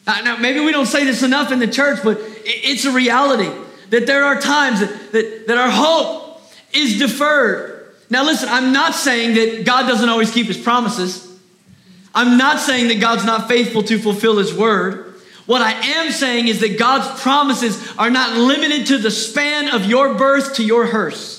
Now, 0.06 0.36
maybe 0.36 0.60
we 0.60 0.70
don't 0.70 0.84
say 0.84 1.04
this 1.04 1.22
enough 1.22 1.50
in 1.50 1.60
the 1.60 1.66
church, 1.66 2.00
but 2.04 2.18
it's 2.44 2.84
a 2.84 2.92
reality 2.92 3.50
that 3.88 4.06
there 4.06 4.22
are 4.22 4.38
times 4.38 4.80
that, 4.80 5.12
that, 5.12 5.46
that 5.46 5.56
our 5.56 5.70
hope 5.70 6.42
is 6.74 6.98
deferred. 6.98 7.94
Now, 8.10 8.22
listen, 8.22 8.50
I'm 8.50 8.74
not 8.74 8.94
saying 8.94 9.34
that 9.36 9.64
God 9.64 9.88
doesn't 9.88 10.10
always 10.10 10.30
keep 10.30 10.48
his 10.48 10.58
promises. 10.58 11.26
I'm 12.14 12.36
not 12.36 12.60
saying 12.60 12.88
that 12.88 13.00
God's 13.00 13.24
not 13.24 13.48
faithful 13.48 13.82
to 13.84 13.98
fulfill 13.98 14.36
his 14.36 14.52
word. 14.52 15.05
What 15.46 15.62
I 15.62 15.72
am 15.72 16.10
saying 16.10 16.48
is 16.48 16.60
that 16.60 16.78
God's 16.78 17.20
promises 17.20 17.96
are 17.96 18.10
not 18.10 18.36
limited 18.36 18.88
to 18.88 18.98
the 18.98 19.10
span 19.10 19.68
of 19.68 19.86
your 19.86 20.14
birth 20.14 20.56
to 20.56 20.64
your 20.64 20.86
hearse. 20.86 21.36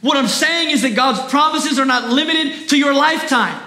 What 0.00 0.16
I'm 0.16 0.28
saying 0.28 0.70
is 0.70 0.82
that 0.82 0.94
God's 0.94 1.30
promises 1.30 1.78
are 1.78 1.84
not 1.84 2.10
limited 2.10 2.68
to 2.68 2.78
your 2.78 2.94
lifetime. 2.94 3.60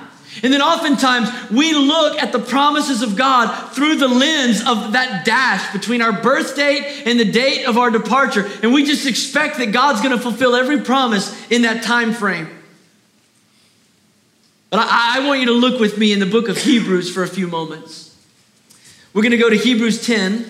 And 0.44 0.54
then 0.54 0.62
oftentimes 0.62 1.30
we 1.50 1.74
look 1.74 2.22
at 2.22 2.32
the 2.32 2.40
promises 2.40 3.02
of 3.02 3.16
God 3.16 3.74
through 3.74 3.96
the 3.96 4.08
lens 4.08 4.62
of 4.62 4.94
that 4.94 5.26
dash 5.26 5.74
between 5.74 6.02
our 6.02 6.12
birth 6.12 6.56
date 6.56 7.04
and 7.06 7.20
the 7.20 7.30
date 7.30 7.66
of 7.66 7.78
our 7.78 7.90
departure. 7.90 8.48
And 8.62 8.72
we 8.72 8.86
just 8.86 9.08
expect 9.08 9.58
that 9.58 9.72
God's 9.72 10.02
going 10.02 10.16
to 10.16 10.22
fulfill 10.22 10.56
every 10.56 10.82
promise 10.82 11.50
in 11.50 11.64
that 11.64 11.84
time 11.84 12.14
frame. 12.14 12.50
But 14.70 14.82
I, 14.82 15.18
I, 15.18 15.28
want 15.28 15.40
you 15.40 15.48
to 15.48 15.54
look 15.54 15.80
with 15.80 15.98
me 15.98 16.12
in 16.12 16.20
the 16.20 16.26
book 16.26 16.50
of 16.50 16.58
Hebrews 16.58 17.12
for 17.12 17.24
a 17.24 17.28
few 17.28 17.48
moments. 17.48 18.07
We're 19.18 19.24
going 19.24 19.32
to 19.32 19.38
go 19.38 19.50
to 19.50 19.58
Hebrews 19.58 20.06
10 20.06 20.46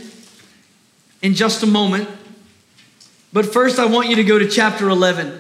in 1.22 1.36
just 1.36 1.64
a 1.64 1.66
moment. 1.66 2.10
But 3.32 3.46
first, 3.46 3.80
I 3.80 3.86
want 3.86 4.10
you 4.10 4.18
to 4.18 4.26
go 4.26 4.38
to 4.38 4.46
chapter 4.46 4.90
11. 4.90 5.40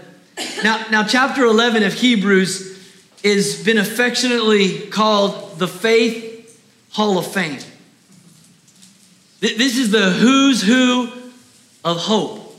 Now, 0.63 0.85
now 0.89 1.03
chapter 1.03 1.43
11 1.43 1.83
of 1.83 1.91
Hebrews 1.91 2.79
has 3.25 3.61
been 3.65 3.79
affectionately 3.79 4.79
called 4.87 5.59
the 5.59 5.67
Faith 5.67 6.57
Hall 6.91 7.17
of 7.17 7.27
Fame. 7.27 7.59
This 9.41 9.77
is 9.77 9.91
the 9.91 10.09
who's 10.09 10.61
who 10.61 11.11
of 11.83 11.97
hope. 11.97 12.55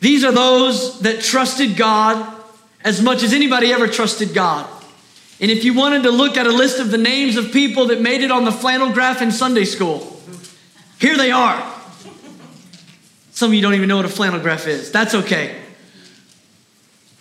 These 0.00 0.24
are 0.24 0.32
those 0.32 0.98
that 1.02 1.20
trusted 1.20 1.76
God 1.76 2.42
as 2.82 3.00
much 3.00 3.22
as 3.22 3.32
anybody 3.32 3.72
ever 3.72 3.86
trusted 3.86 4.34
God. 4.34 4.68
And 5.40 5.50
if 5.50 5.64
you 5.64 5.74
wanted 5.74 6.04
to 6.04 6.10
look 6.10 6.36
at 6.36 6.46
a 6.46 6.52
list 6.52 6.80
of 6.80 6.90
the 6.90 6.98
names 6.98 7.36
of 7.36 7.52
people 7.52 7.86
that 7.88 8.00
made 8.00 8.22
it 8.22 8.30
on 8.30 8.44
the 8.44 8.52
flannel 8.52 8.90
graph 8.92 9.20
in 9.20 9.30
Sunday 9.30 9.64
school, 9.64 10.20
here 10.98 11.16
they 11.16 11.30
are. 11.30 11.74
Some 13.32 13.50
of 13.50 13.54
you 13.54 13.60
don't 13.60 13.74
even 13.74 13.88
know 13.88 13.96
what 13.96 14.06
a 14.06 14.10
flannel 14.10 14.40
graph 14.40 14.66
is. 14.66 14.90
That's 14.90 15.14
okay. 15.14 15.60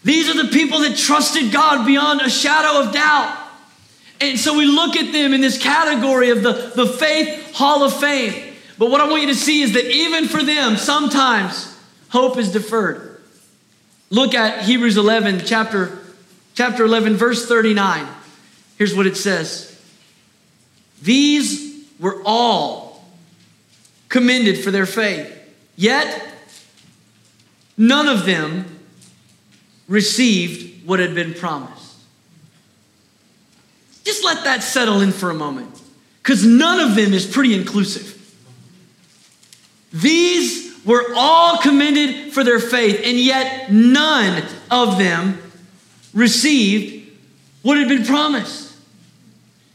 These 0.05 0.29
are 0.29 0.43
the 0.43 0.49
people 0.49 0.79
that 0.81 0.95
trusted 0.95 1.51
God 1.51 1.85
beyond 1.85 2.21
a 2.21 2.29
shadow 2.29 2.87
of 2.87 2.93
doubt. 2.93 3.37
And 4.21 4.39
so 4.39 4.57
we 4.57 4.65
look 4.65 4.95
at 4.95 5.11
them 5.11 5.33
in 5.33 5.41
this 5.41 5.61
category 5.61 6.29
of 6.29 6.41
the, 6.41 6.71
the 6.73 6.87
faith 6.87 7.53
hall 7.53 7.83
of 7.83 7.99
fame. 7.99 8.53
But 8.77 8.91
what 8.91 9.01
I 9.01 9.09
want 9.09 9.23
you 9.23 9.27
to 9.29 9.35
see 9.35 9.61
is 9.61 9.73
that 9.73 9.85
even 9.85 10.27
for 10.27 10.41
them, 10.41 10.77
sometimes 10.77 11.77
hope 12.09 12.37
is 12.37 12.51
deferred. 12.51 13.21
Look 14.09 14.33
at 14.33 14.63
Hebrews 14.63 14.95
11, 14.95 15.41
chapter, 15.45 15.99
chapter 16.55 16.85
11, 16.85 17.15
verse 17.15 17.47
39. 17.47 18.07
Here's 18.77 18.95
what 18.95 19.05
it 19.05 19.15
says 19.15 19.79
These 21.01 21.85
were 21.99 22.21
all 22.25 23.05
commended 24.09 24.57
for 24.63 24.71
their 24.71 24.85
faith, 24.85 25.31
yet 25.75 26.27
none 27.77 28.07
of 28.07 28.25
them 28.25 28.79
received 29.87 30.87
what 30.87 30.99
had 30.99 31.13
been 31.13 31.33
promised. 31.33 31.95
Just 34.03 34.23
let 34.23 34.43
that 34.43 34.63
settle 34.63 35.01
in 35.01 35.11
for 35.11 35.29
a 35.29 35.33
moment, 35.33 35.81
because 36.21 36.45
none 36.45 36.79
of 36.79 36.95
them 36.95 37.13
is 37.13 37.25
pretty 37.25 37.53
inclusive. 37.53 38.13
These 39.91 40.85
were 40.85 41.13
all 41.15 41.57
commended 41.57 42.33
for 42.33 42.43
their 42.43 42.59
faith, 42.59 43.01
and 43.03 43.17
yet 43.17 43.71
none 43.71 44.43
of 44.69 44.99
them 44.99 45.41
received 46.15 47.11
what 47.61 47.77
had 47.77 47.87
been 47.87 48.05
promised. 48.05 48.73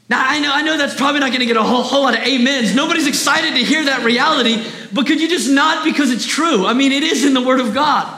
Now, 0.09 0.29
I 0.29 0.41
know, 0.41 0.51
I 0.53 0.63
know 0.63 0.77
that's 0.77 0.97
probably 0.97 1.21
not 1.21 1.29
going 1.29 1.41
to 1.41 1.47
get 1.47 1.57
a 1.57 1.63
whole, 1.63 1.85
whole 1.85 2.03
lot 2.03 2.15
of 2.15 2.21
amens. 2.27 2.75
Nobody's 2.75 3.07
excited 3.07 3.55
to 3.55 3.65
hear 3.65 3.85
that 3.85 4.05
reality, 4.05 4.67
but 4.93 5.07
could 5.07 5.21
you 5.21 5.29
just 5.29 5.49
not 5.49 5.85
because 5.85 6.11
it's 6.11 6.27
true? 6.27 6.67
I 6.67 6.73
mean, 6.73 6.91
it 6.91 7.05
is 7.05 7.25
in 7.25 7.33
the 7.33 7.41
Word 7.41 7.61
of 7.61 7.73
God. 7.73 8.17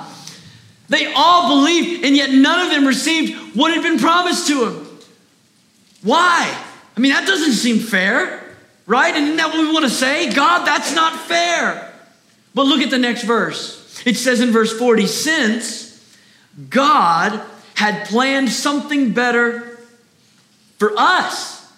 They 0.89 1.13
all 1.15 1.61
believed, 1.61 2.05
and 2.05 2.17
yet 2.17 2.31
none 2.31 2.61
of 2.61 2.71
them 2.71 2.87
received 2.87 3.57
what 3.57 3.75
had 3.75 3.83
been 3.83 3.99
promised 3.99 4.47
to 4.47 4.65
them. 4.65 4.99
Why? 6.03 6.65
I 6.97 7.01
mean, 7.01 7.13
that 7.13 7.27
doesn't 7.27 7.53
seem 7.53 7.79
fair, 7.79 8.57
right? 8.87 9.15
And 9.15 9.25
isn't 9.25 9.37
that 9.37 9.49
what 9.49 9.59
we 9.59 9.73
want 9.73 9.85
to 9.85 9.91
say? 9.91 10.33
God, 10.33 10.67
that's 10.67 10.95
not 10.95 11.19
fair. 11.21 11.93
But 12.55 12.67
look 12.67 12.81
at 12.81 12.91
the 12.91 12.99
next 12.99 13.25
verse. 13.25 14.03
It 14.07 14.17
says 14.17 14.41
in 14.41 14.51
verse 14.51 14.77
40 14.77 15.07
since 15.07 16.19
God 16.69 17.43
had 17.75 18.07
planned 18.09 18.51
something 18.51 19.13
better 19.13 19.79
for 20.79 20.93
us 20.97 21.71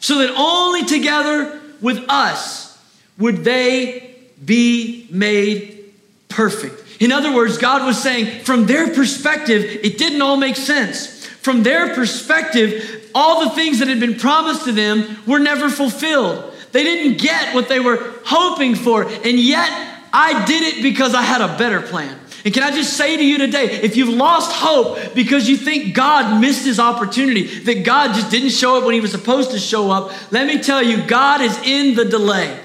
so 0.00 0.18
that 0.18 0.34
only 0.36 0.84
together 0.84 1.60
with 1.80 2.04
us 2.08 2.78
would 3.18 3.44
they 3.44 4.16
be 4.44 5.06
made 5.10 5.92
perfect. 6.28 6.82
In 7.00 7.12
other 7.12 7.34
words, 7.34 7.56
God 7.58 7.86
was 7.86 8.00
saying, 8.00 8.44
from 8.44 8.66
their 8.66 8.94
perspective, 8.94 9.64
it 9.64 9.96
didn't 9.96 10.20
all 10.20 10.36
make 10.36 10.56
sense. 10.56 11.26
From 11.26 11.62
their 11.62 11.94
perspective, 11.94 13.10
all 13.14 13.48
the 13.48 13.54
things 13.54 13.78
that 13.78 13.88
had 13.88 14.00
been 14.00 14.16
promised 14.16 14.64
to 14.64 14.72
them 14.72 15.16
were 15.26 15.38
never 15.38 15.70
fulfilled. 15.70 16.54
They 16.72 16.84
didn't 16.84 17.18
get 17.18 17.54
what 17.54 17.68
they 17.68 17.80
were 17.80 18.14
hoping 18.24 18.74
for, 18.74 19.04
and 19.04 19.38
yet 19.38 19.68
I 20.12 20.44
did 20.44 20.62
it 20.62 20.82
because 20.82 21.14
I 21.14 21.22
had 21.22 21.40
a 21.40 21.56
better 21.56 21.80
plan. 21.80 22.19
And 22.44 22.54
can 22.54 22.62
I 22.62 22.70
just 22.70 22.96
say 22.96 23.16
to 23.16 23.24
you 23.24 23.38
today, 23.38 23.66
if 23.66 23.96
you've 23.96 24.08
lost 24.08 24.52
hope 24.52 25.14
because 25.14 25.48
you 25.48 25.56
think 25.56 25.94
God 25.94 26.40
missed 26.40 26.64
his 26.64 26.80
opportunity, 26.80 27.60
that 27.60 27.84
God 27.84 28.14
just 28.14 28.30
didn't 28.30 28.50
show 28.50 28.78
up 28.78 28.84
when 28.84 28.94
he 28.94 29.00
was 29.00 29.10
supposed 29.10 29.50
to 29.50 29.58
show 29.58 29.90
up, 29.90 30.12
let 30.32 30.46
me 30.46 30.62
tell 30.62 30.82
you, 30.82 31.06
God 31.06 31.42
is 31.42 31.56
in 31.62 31.94
the 31.94 32.04
delay. 32.04 32.58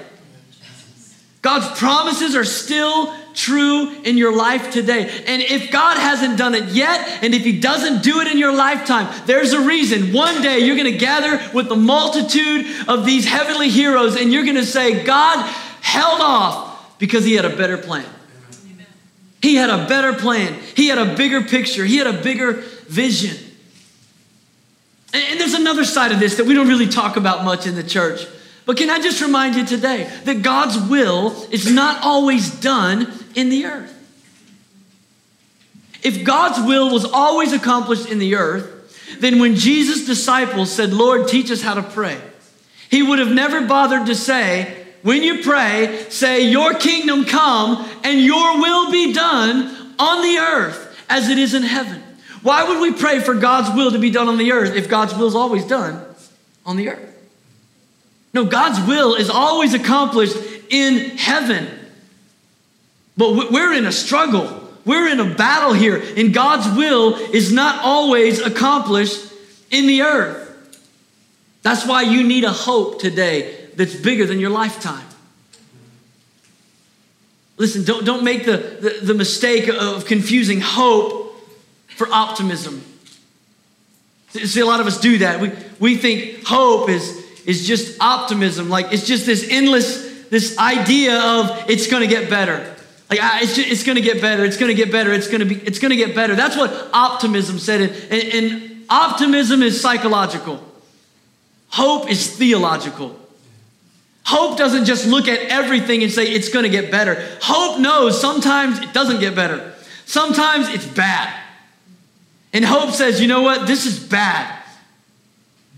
God's 1.42 1.78
promises 1.78 2.34
are 2.34 2.44
still 2.44 3.14
true 3.34 3.90
in 4.02 4.16
your 4.16 4.34
life 4.34 4.72
today. 4.72 5.08
And 5.26 5.42
if 5.42 5.70
God 5.70 5.96
hasn't 5.96 6.38
done 6.38 6.54
it 6.54 6.70
yet, 6.70 7.22
and 7.22 7.34
if 7.34 7.42
He 7.44 7.60
doesn't 7.60 8.02
do 8.02 8.20
it 8.20 8.28
in 8.28 8.38
your 8.38 8.52
lifetime, 8.52 9.14
there's 9.26 9.52
a 9.52 9.60
reason. 9.60 10.12
One 10.12 10.42
day 10.42 10.60
you're 10.60 10.76
going 10.76 10.90
to 10.90 10.98
gather 10.98 11.40
with 11.54 11.68
the 11.68 11.76
multitude 11.76 12.66
of 12.88 13.04
these 13.04 13.26
heavenly 13.26 13.68
heroes, 13.68 14.16
and 14.16 14.32
you're 14.32 14.44
going 14.44 14.56
to 14.56 14.66
say, 14.66 15.04
God 15.04 15.46
held 15.82 16.20
off 16.20 16.98
because 16.98 17.24
He 17.24 17.34
had 17.34 17.44
a 17.44 17.54
better 17.54 17.78
plan. 17.78 18.06
He 19.46 19.54
had 19.54 19.70
a 19.70 19.86
better 19.86 20.12
plan. 20.12 20.58
He 20.74 20.88
had 20.88 20.98
a 20.98 21.14
bigger 21.14 21.40
picture. 21.40 21.84
He 21.84 21.98
had 21.98 22.08
a 22.08 22.20
bigger 22.20 22.54
vision. 22.88 23.36
And 25.14 25.38
there's 25.38 25.54
another 25.54 25.84
side 25.84 26.10
of 26.10 26.18
this 26.18 26.38
that 26.38 26.46
we 26.46 26.54
don't 26.54 26.66
really 26.66 26.88
talk 26.88 27.16
about 27.16 27.44
much 27.44 27.64
in 27.64 27.76
the 27.76 27.84
church. 27.84 28.26
But 28.64 28.76
can 28.76 28.90
I 28.90 29.00
just 29.00 29.22
remind 29.22 29.54
you 29.54 29.64
today 29.64 30.10
that 30.24 30.42
God's 30.42 30.76
will 30.88 31.46
is 31.52 31.72
not 31.72 32.02
always 32.02 32.50
done 32.58 33.06
in 33.36 33.48
the 33.48 33.66
earth? 33.66 33.92
If 36.02 36.24
God's 36.24 36.66
will 36.66 36.92
was 36.92 37.04
always 37.04 37.52
accomplished 37.52 38.10
in 38.10 38.18
the 38.18 38.34
earth, 38.34 39.16
then 39.20 39.38
when 39.38 39.54
Jesus' 39.54 40.06
disciples 40.06 40.72
said, 40.72 40.92
Lord, 40.92 41.28
teach 41.28 41.52
us 41.52 41.62
how 41.62 41.74
to 41.74 41.84
pray, 41.84 42.20
he 42.90 43.00
would 43.00 43.20
have 43.20 43.30
never 43.30 43.64
bothered 43.64 44.06
to 44.06 44.16
say, 44.16 44.85
when 45.06 45.22
you 45.22 45.40
pray, 45.44 46.04
say, 46.08 46.50
Your 46.50 46.74
kingdom 46.74 47.26
come 47.26 47.88
and 48.02 48.20
your 48.20 48.60
will 48.60 48.90
be 48.90 49.12
done 49.12 49.94
on 50.00 50.22
the 50.22 50.38
earth 50.38 51.00
as 51.08 51.28
it 51.28 51.38
is 51.38 51.54
in 51.54 51.62
heaven. 51.62 52.02
Why 52.42 52.64
would 52.64 52.80
we 52.80 52.92
pray 52.92 53.20
for 53.20 53.34
God's 53.34 53.72
will 53.76 53.92
to 53.92 54.00
be 54.00 54.10
done 54.10 54.26
on 54.26 54.36
the 54.36 54.50
earth 54.50 54.74
if 54.74 54.88
God's 54.88 55.14
will 55.14 55.28
is 55.28 55.36
always 55.36 55.64
done 55.64 56.04
on 56.64 56.76
the 56.76 56.88
earth? 56.88 57.16
No, 58.34 58.46
God's 58.46 58.84
will 58.84 59.14
is 59.14 59.30
always 59.30 59.74
accomplished 59.74 60.36
in 60.70 61.16
heaven. 61.16 61.68
But 63.16 63.52
we're 63.52 63.74
in 63.74 63.86
a 63.86 63.92
struggle. 63.92 64.68
We're 64.84 65.06
in 65.06 65.20
a 65.20 65.36
battle 65.36 65.72
here, 65.72 66.02
and 66.16 66.34
God's 66.34 66.76
will 66.76 67.14
is 67.14 67.52
not 67.52 67.80
always 67.84 68.40
accomplished 68.40 69.32
in 69.70 69.86
the 69.86 70.02
earth. 70.02 70.42
That's 71.62 71.86
why 71.86 72.02
you 72.02 72.26
need 72.26 72.42
a 72.42 72.50
hope 72.50 73.00
today 73.00 73.55
that's 73.76 73.94
bigger 73.94 74.26
than 74.26 74.40
your 74.40 74.50
lifetime. 74.50 75.06
Listen, 77.58 77.84
don't, 77.84 78.04
don't 78.04 78.24
make 78.24 78.44
the, 78.44 78.56
the, 78.56 79.06
the 79.06 79.14
mistake 79.14 79.68
of 79.68 80.04
confusing 80.04 80.60
hope 80.60 81.34
for 81.88 82.06
optimism. 82.08 82.84
See, 84.30 84.60
a 84.60 84.66
lot 84.66 84.80
of 84.80 84.86
us 84.86 85.00
do 85.00 85.18
that. 85.18 85.40
We, 85.40 85.52
we 85.80 85.96
think 85.96 86.46
hope 86.46 86.90
is, 86.90 87.24
is 87.46 87.66
just 87.66 87.98
optimism. 88.00 88.68
Like 88.68 88.92
it's 88.92 89.06
just 89.06 89.24
this 89.24 89.48
endless, 89.48 90.24
this 90.28 90.58
idea 90.58 91.18
of 91.18 91.70
it's 91.70 91.86
going 91.86 92.02
to 92.02 92.08
get 92.08 92.28
better. 92.28 92.74
Like 93.08 93.20
ah, 93.22 93.38
it's, 93.40 93.54
just, 93.56 93.70
it's 93.70 93.84
going 93.84 93.96
to 93.96 94.02
get 94.02 94.20
better. 94.20 94.44
It's 94.44 94.56
going 94.56 94.68
to 94.68 94.74
get 94.74 94.92
better. 94.92 95.12
It's 95.12 95.28
going 95.28 95.40
to 95.40 95.46
be. 95.46 95.54
It's 95.54 95.78
going 95.78 95.90
to 95.90 95.96
get 95.96 96.14
better. 96.14 96.34
That's 96.34 96.56
what 96.56 96.90
optimism 96.92 97.58
said. 97.58 97.82
And, 98.10 98.12
and 98.12 98.84
optimism 98.90 99.62
is 99.62 99.80
psychological. 99.80 100.62
Hope 101.68 102.10
is 102.10 102.36
theological. 102.36 103.16
Hope 104.26 104.58
doesn't 104.58 104.86
just 104.86 105.06
look 105.06 105.28
at 105.28 105.38
everything 105.38 106.02
and 106.02 106.10
say 106.10 106.24
it's 106.24 106.48
going 106.48 106.64
to 106.64 106.68
get 106.68 106.90
better. 106.90 107.24
Hope 107.40 107.78
knows 107.78 108.20
sometimes 108.20 108.80
it 108.80 108.92
doesn't 108.92 109.20
get 109.20 109.36
better, 109.36 109.72
sometimes 110.04 110.68
it's 110.68 110.84
bad. 110.84 111.32
And 112.52 112.64
hope 112.64 112.90
says, 112.90 113.20
you 113.20 113.28
know 113.28 113.42
what, 113.42 113.68
this 113.68 113.86
is 113.86 114.00
bad, 114.00 114.60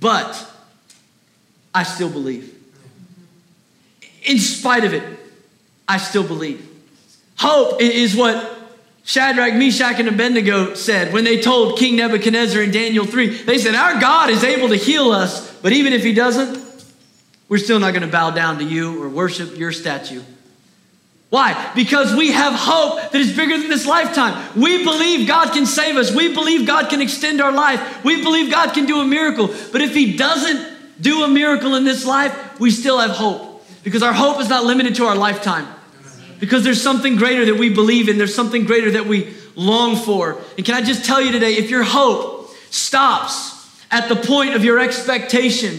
but 0.01 0.51
I 1.75 1.83
still 1.83 2.09
believe. 2.09 2.55
In 4.25 4.39
spite 4.39 4.85
of 4.85 4.95
it, 4.95 5.03
I 5.87 5.99
still 5.99 6.27
believe. 6.27 6.67
Hope 7.37 7.83
is 7.83 8.17
what 8.17 8.59
Shadrach, 9.05 9.55
Meshach, 9.55 9.99
and 9.99 10.09
Abednego 10.09 10.73
said 10.73 11.13
when 11.13 11.25
they 11.25 11.43
told 11.43 11.79
King 11.79 11.97
Nebuchadnezzar 11.97 12.63
in 12.63 12.71
Daniel 12.71 13.05
3. 13.05 13.43
They 13.43 13.59
said, 13.59 13.75
Our 13.75 14.01
God 14.01 14.31
is 14.31 14.43
able 14.43 14.69
to 14.69 14.77
heal 14.77 15.11
us, 15.11 15.53
but 15.61 15.73
even 15.73 15.93
if 15.93 16.03
he 16.03 16.15
doesn't, 16.15 16.68
we're 17.49 17.59
still 17.59 17.79
not 17.79 17.93
going 17.93 18.03
to 18.03 18.13
bow 18.13 18.31
down 18.31 18.59
to 18.59 18.65
you 18.65 19.03
or 19.03 19.09
worship 19.09 19.57
your 19.57 19.73
statue. 19.73 20.23
Why? 21.31 21.73
Because 21.75 22.15
we 22.15 22.33
have 22.33 22.55
hope 22.55 23.13
that 23.13 23.21
is 23.21 23.37
bigger 23.37 23.59
than 23.59 23.69
this 23.69 23.87
lifetime. 23.87 24.51
We 24.59 24.83
believe 24.85 25.29
God 25.29 25.53
can 25.53 25.67
save 25.67 25.97
us. 25.97 26.15
We 26.15 26.35
believe 26.35 26.67
God 26.67 26.89
can 26.89 27.03
extend 27.03 27.41
our 27.41 27.53
life. 27.53 28.03
We 28.03 28.23
believe 28.23 28.51
God 28.51 28.73
can 28.73 28.87
do 28.87 29.01
a 29.01 29.05
miracle. 29.05 29.49
But 29.71 29.83
if 29.83 29.95
He 29.95 30.17
doesn't 30.17 31.01
do 31.01 31.25
a 31.25 31.29
miracle 31.29 31.75
in 31.75 31.85
this 31.85 32.07
life, 32.07 32.59
we 32.59 32.71
still 32.71 32.99
have 32.99 33.11
hope. 33.11 33.63
Because 33.85 34.03
our 34.03 34.13
hope 34.13 34.41
is 34.41 34.49
not 34.49 34.65
limited 34.65 34.95
to 34.97 35.05
our 35.05 35.17
lifetime. 35.17 35.67
Because 36.41 36.65
there's 36.65 36.83
something 36.83 37.17
greater 37.17 37.45
that 37.47 37.57
we 37.57 37.75
believe 37.75 38.09
in, 38.09 38.17
there's 38.17 38.35
something 38.35 38.65
greater 38.65 38.93
that 38.93 39.07
we 39.07 39.35
long 39.55 39.97
for. 39.97 40.41
And 40.57 40.65
can 40.65 40.75
I 40.75 40.83
just 40.83 41.05
tell 41.05 41.21
you 41.21 41.33
today 41.33 41.55
if 41.55 41.69
your 41.69 41.83
hope 41.83 42.55
stops 42.71 43.55
at 43.91 44.09
the 44.09 44.17
point 44.17 44.55
of 44.55 44.65
your 44.65 44.79
expectation, 44.79 45.79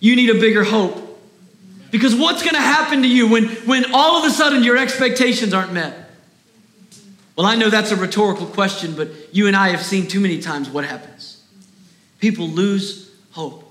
you 0.00 0.16
need 0.16 0.30
a 0.30 0.34
bigger 0.34 0.64
hope. 0.64 1.01
Because 1.92 2.14
what's 2.16 2.42
going 2.42 2.54
to 2.54 2.60
happen 2.60 3.02
to 3.02 3.08
you 3.08 3.28
when, 3.28 3.48
when 3.66 3.94
all 3.94 4.16
of 4.16 4.24
a 4.24 4.30
sudden 4.30 4.64
your 4.64 4.78
expectations 4.78 5.52
aren't 5.52 5.74
met? 5.74 6.10
Well, 7.36 7.46
I 7.46 7.54
know 7.54 7.68
that's 7.70 7.92
a 7.92 7.96
rhetorical 7.96 8.46
question, 8.46 8.96
but 8.96 9.10
you 9.30 9.46
and 9.46 9.54
I 9.54 9.68
have 9.68 9.82
seen 9.82 10.08
too 10.08 10.18
many 10.18 10.40
times 10.40 10.70
what 10.70 10.84
happens. 10.84 11.42
People 12.18 12.48
lose 12.48 13.14
hope. 13.32 13.62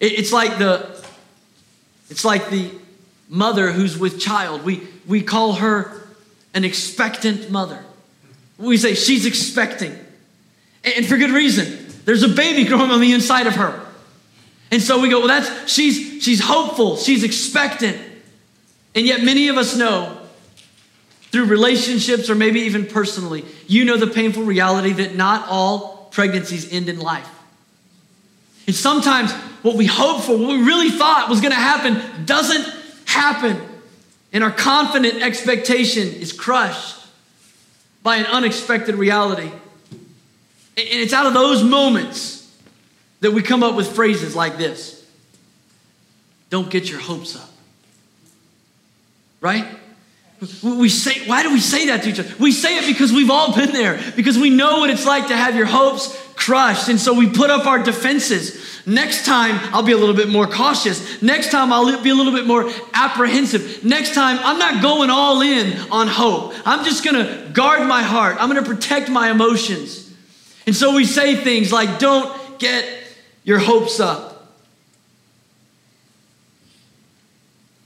It, 0.00 0.18
it's 0.18 0.32
like 0.32 0.58
the 0.58 1.02
it's 2.10 2.24
like 2.24 2.50
the 2.50 2.70
mother 3.28 3.72
who's 3.72 3.98
with 3.98 4.20
child. 4.20 4.64
We 4.64 4.86
we 5.06 5.22
call 5.22 5.54
her 5.54 6.06
an 6.52 6.64
expectant 6.64 7.50
mother. 7.50 7.84
We 8.58 8.76
say 8.76 8.94
she's 8.94 9.24
expecting. 9.24 9.96
And 10.84 11.06
for 11.06 11.16
good 11.16 11.30
reason. 11.30 11.86
There's 12.04 12.22
a 12.22 12.28
baby 12.28 12.64
growing 12.68 12.90
on 12.90 13.00
the 13.00 13.12
inside 13.12 13.46
of 13.46 13.54
her. 13.54 13.83
And 14.74 14.82
so 14.82 15.00
we 15.00 15.08
go, 15.08 15.20
well, 15.20 15.28
that's 15.28 15.72
she's 15.72 16.20
she's 16.20 16.40
hopeful, 16.40 16.96
she's 16.96 17.22
expectant. 17.22 17.96
And 18.96 19.06
yet 19.06 19.22
many 19.22 19.46
of 19.46 19.56
us 19.56 19.76
know 19.76 20.20
through 21.30 21.44
relationships 21.44 22.28
or 22.28 22.34
maybe 22.34 22.62
even 22.62 22.84
personally, 22.84 23.44
you 23.68 23.84
know 23.84 23.96
the 23.96 24.08
painful 24.08 24.42
reality 24.42 24.92
that 24.94 25.14
not 25.14 25.46
all 25.48 26.08
pregnancies 26.10 26.72
end 26.72 26.88
in 26.88 26.98
life. 26.98 27.28
And 28.66 28.74
sometimes 28.74 29.30
what 29.62 29.76
we 29.76 29.86
hope 29.86 30.22
for, 30.22 30.36
what 30.36 30.48
we 30.48 30.64
really 30.64 30.90
thought 30.90 31.30
was 31.30 31.40
going 31.40 31.52
to 31.52 31.56
happen, 31.56 32.24
doesn't 32.26 32.66
happen. 33.04 33.56
And 34.32 34.42
our 34.42 34.50
confident 34.50 35.22
expectation 35.22 36.08
is 36.08 36.32
crushed 36.32 36.96
by 38.02 38.16
an 38.16 38.26
unexpected 38.26 38.96
reality. 38.96 39.52
And 39.52 39.52
it's 40.76 41.12
out 41.12 41.26
of 41.26 41.32
those 41.32 41.62
moments 41.62 42.43
that 43.24 43.32
we 43.32 43.40
come 43.40 43.62
up 43.62 43.74
with 43.74 43.88
phrases 43.88 44.36
like 44.36 44.58
this 44.58 45.02
Don't 46.50 46.70
get 46.70 46.90
your 46.90 47.00
hopes 47.00 47.34
up. 47.34 47.50
Right? 49.40 49.66
We 50.62 50.90
say, 50.90 51.26
why 51.26 51.42
do 51.42 51.50
we 51.50 51.60
say 51.60 51.86
that 51.86 52.02
to 52.02 52.10
each 52.10 52.20
other? 52.20 52.30
We 52.38 52.52
say 52.52 52.76
it 52.76 52.86
because 52.86 53.12
we've 53.12 53.30
all 53.30 53.54
been 53.54 53.72
there, 53.72 53.98
because 54.14 54.36
we 54.36 54.50
know 54.50 54.80
what 54.80 54.90
it's 54.90 55.06
like 55.06 55.28
to 55.28 55.36
have 55.36 55.56
your 55.56 55.64
hopes 55.64 56.14
crushed. 56.34 56.88
And 56.88 57.00
so 57.00 57.14
we 57.14 57.30
put 57.30 57.48
up 57.48 57.64
our 57.66 57.82
defenses. 57.82 58.82
Next 58.84 59.24
time, 59.24 59.58
I'll 59.72 59.82
be 59.82 59.92
a 59.92 59.96
little 59.96 60.14
bit 60.14 60.28
more 60.28 60.46
cautious. 60.46 61.22
Next 61.22 61.50
time, 61.50 61.72
I'll 61.72 62.02
be 62.02 62.10
a 62.10 62.14
little 62.14 62.32
bit 62.32 62.46
more 62.46 62.70
apprehensive. 62.92 63.84
Next 63.84 64.14
time, 64.14 64.38
I'm 64.42 64.58
not 64.58 64.82
going 64.82 65.08
all 65.08 65.40
in 65.40 65.78
on 65.90 66.08
hope. 66.08 66.52
I'm 66.66 66.84
just 66.84 67.02
going 67.02 67.24
to 67.24 67.50
guard 67.52 67.88
my 67.88 68.02
heart. 68.02 68.36
I'm 68.38 68.50
going 68.50 68.62
to 68.62 68.68
protect 68.68 69.08
my 69.08 69.30
emotions. 69.30 70.12
And 70.66 70.76
so 70.76 70.94
we 70.94 71.06
say 71.06 71.36
things 71.36 71.72
like, 71.72 71.98
don't 71.98 72.58
get 72.58 73.03
your 73.44 73.58
hopes 73.58 74.00
up. 74.00 74.34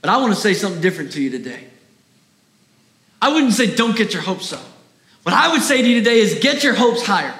But 0.01 0.09
I 0.09 0.17
want 0.17 0.33
to 0.33 0.39
say 0.39 0.53
something 0.53 0.81
different 0.81 1.11
to 1.13 1.21
you 1.21 1.29
today. 1.29 1.65
I 3.21 3.33
wouldn't 3.33 3.53
say 3.53 3.75
don't 3.75 3.97
get 3.97 4.13
your 4.13 4.21
hopes 4.21 4.53
up. 4.53 4.63
What 5.23 5.35
I 5.35 5.51
would 5.51 5.61
say 5.61 5.81
to 5.81 5.87
you 5.87 5.95
today 5.95 6.19
is 6.19 6.39
get 6.39 6.63
your 6.63 6.73
hopes 6.73 7.05
higher. 7.05 7.33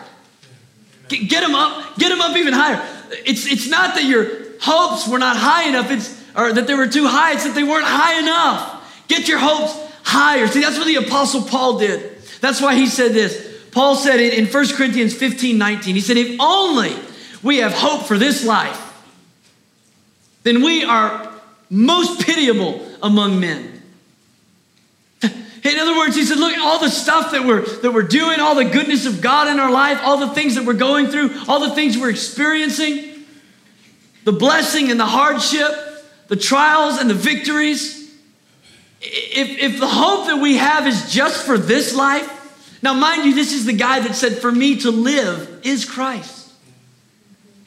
Get, 1.07 1.29
get 1.29 1.41
them 1.41 1.55
up, 1.55 1.97
get 1.97 2.09
them 2.09 2.21
up 2.21 2.35
even 2.35 2.53
higher. 2.53 2.85
It's, 3.25 3.47
it's 3.47 3.69
not 3.69 3.95
that 3.95 4.03
your 4.03 4.27
hopes 4.59 5.07
were 5.07 5.17
not 5.17 5.37
high 5.37 5.69
enough, 5.69 5.89
it's, 5.89 6.21
or 6.35 6.51
that 6.53 6.67
they 6.67 6.75
were 6.75 6.87
too 6.87 7.07
high, 7.07 7.33
it's 7.33 7.45
that 7.45 7.55
they 7.55 7.63
weren't 7.63 7.87
high 7.87 8.19
enough. 8.19 9.07
Get 9.07 9.27
your 9.27 9.39
hopes 9.39 9.73
higher. 10.03 10.47
See, 10.47 10.61
that's 10.61 10.77
what 10.77 10.85
the 10.85 10.97
Apostle 10.97 11.43
Paul 11.43 11.79
did. 11.79 12.17
That's 12.41 12.61
why 12.61 12.75
he 12.75 12.87
said 12.87 13.13
this. 13.13 13.47
Paul 13.71 13.95
said 13.95 14.19
it 14.19 14.33
in 14.33 14.45
1 14.45 14.67
Corinthians 14.75 15.13
15 15.15 15.57
19. 15.57 15.95
He 15.95 16.01
said, 16.01 16.17
If 16.17 16.39
only 16.39 16.95
we 17.43 17.57
have 17.57 17.73
hope 17.73 18.03
for 18.03 18.17
this 18.17 18.45
life, 18.45 18.85
then 20.43 20.61
we 20.63 20.83
are 20.83 21.31
most 21.69 22.21
pitiable 22.21 22.85
among 23.01 23.39
men. 23.39 23.75
In 25.21 25.77
other 25.77 25.97
words, 25.97 26.15
he 26.15 26.23
said, 26.23 26.37
look, 26.37 26.57
all 26.57 26.79
the 26.79 26.89
stuff 26.89 27.31
that 27.31 27.45
we're, 27.45 27.65
that 27.81 27.91
we're 27.91 28.03
doing, 28.03 28.39
all 28.39 28.55
the 28.55 28.63
goodness 28.63 29.05
of 29.05 29.19
God 29.19 29.49
in 29.49 29.59
our 29.59 29.69
life, 29.69 29.99
all 30.03 30.17
the 30.17 30.33
things 30.33 30.55
that 30.55 30.63
we're 30.63 30.73
going 30.73 31.07
through, 31.07 31.31
all 31.49 31.59
the 31.59 31.75
things 31.75 31.97
we're 31.97 32.09
experiencing, 32.09 33.25
the 34.23 34.31
blessing 34.31 34.89
and 34.89 34.97
the 34.97 35.05
hardship, 35.05 35.71
the 36.29 36.37
trials 36.37 36.97
and 36.97 37.09
the 37.09 37.13
victories. 37.13 38.09
If, 39.01 39.49
if 39.59 39.79
the 39.81 39.87
hope 39.87 40.27
that 40.27 40.37
we 40.41 40.55
have 40.55 40.87
is 40.87 41.11
just 41.11 41.45
for 41.45 41.57
this 41.57 41.93
life, 41.93 42.79
now 42.81 42.93
mind 42.93 43.25
you, 43.25 43.35
this 43.35 43.51
is 43.51 43.65
the 43.65 43.73
guy 43.73 43.99
that 43.99 44.15
said, 44.15 44.37
for 44.37 44.51
me 44.51 44.77
to 44.77 44.91
live 44.91 45.59
is 45.63 45.83
Christ. 45.83 46.38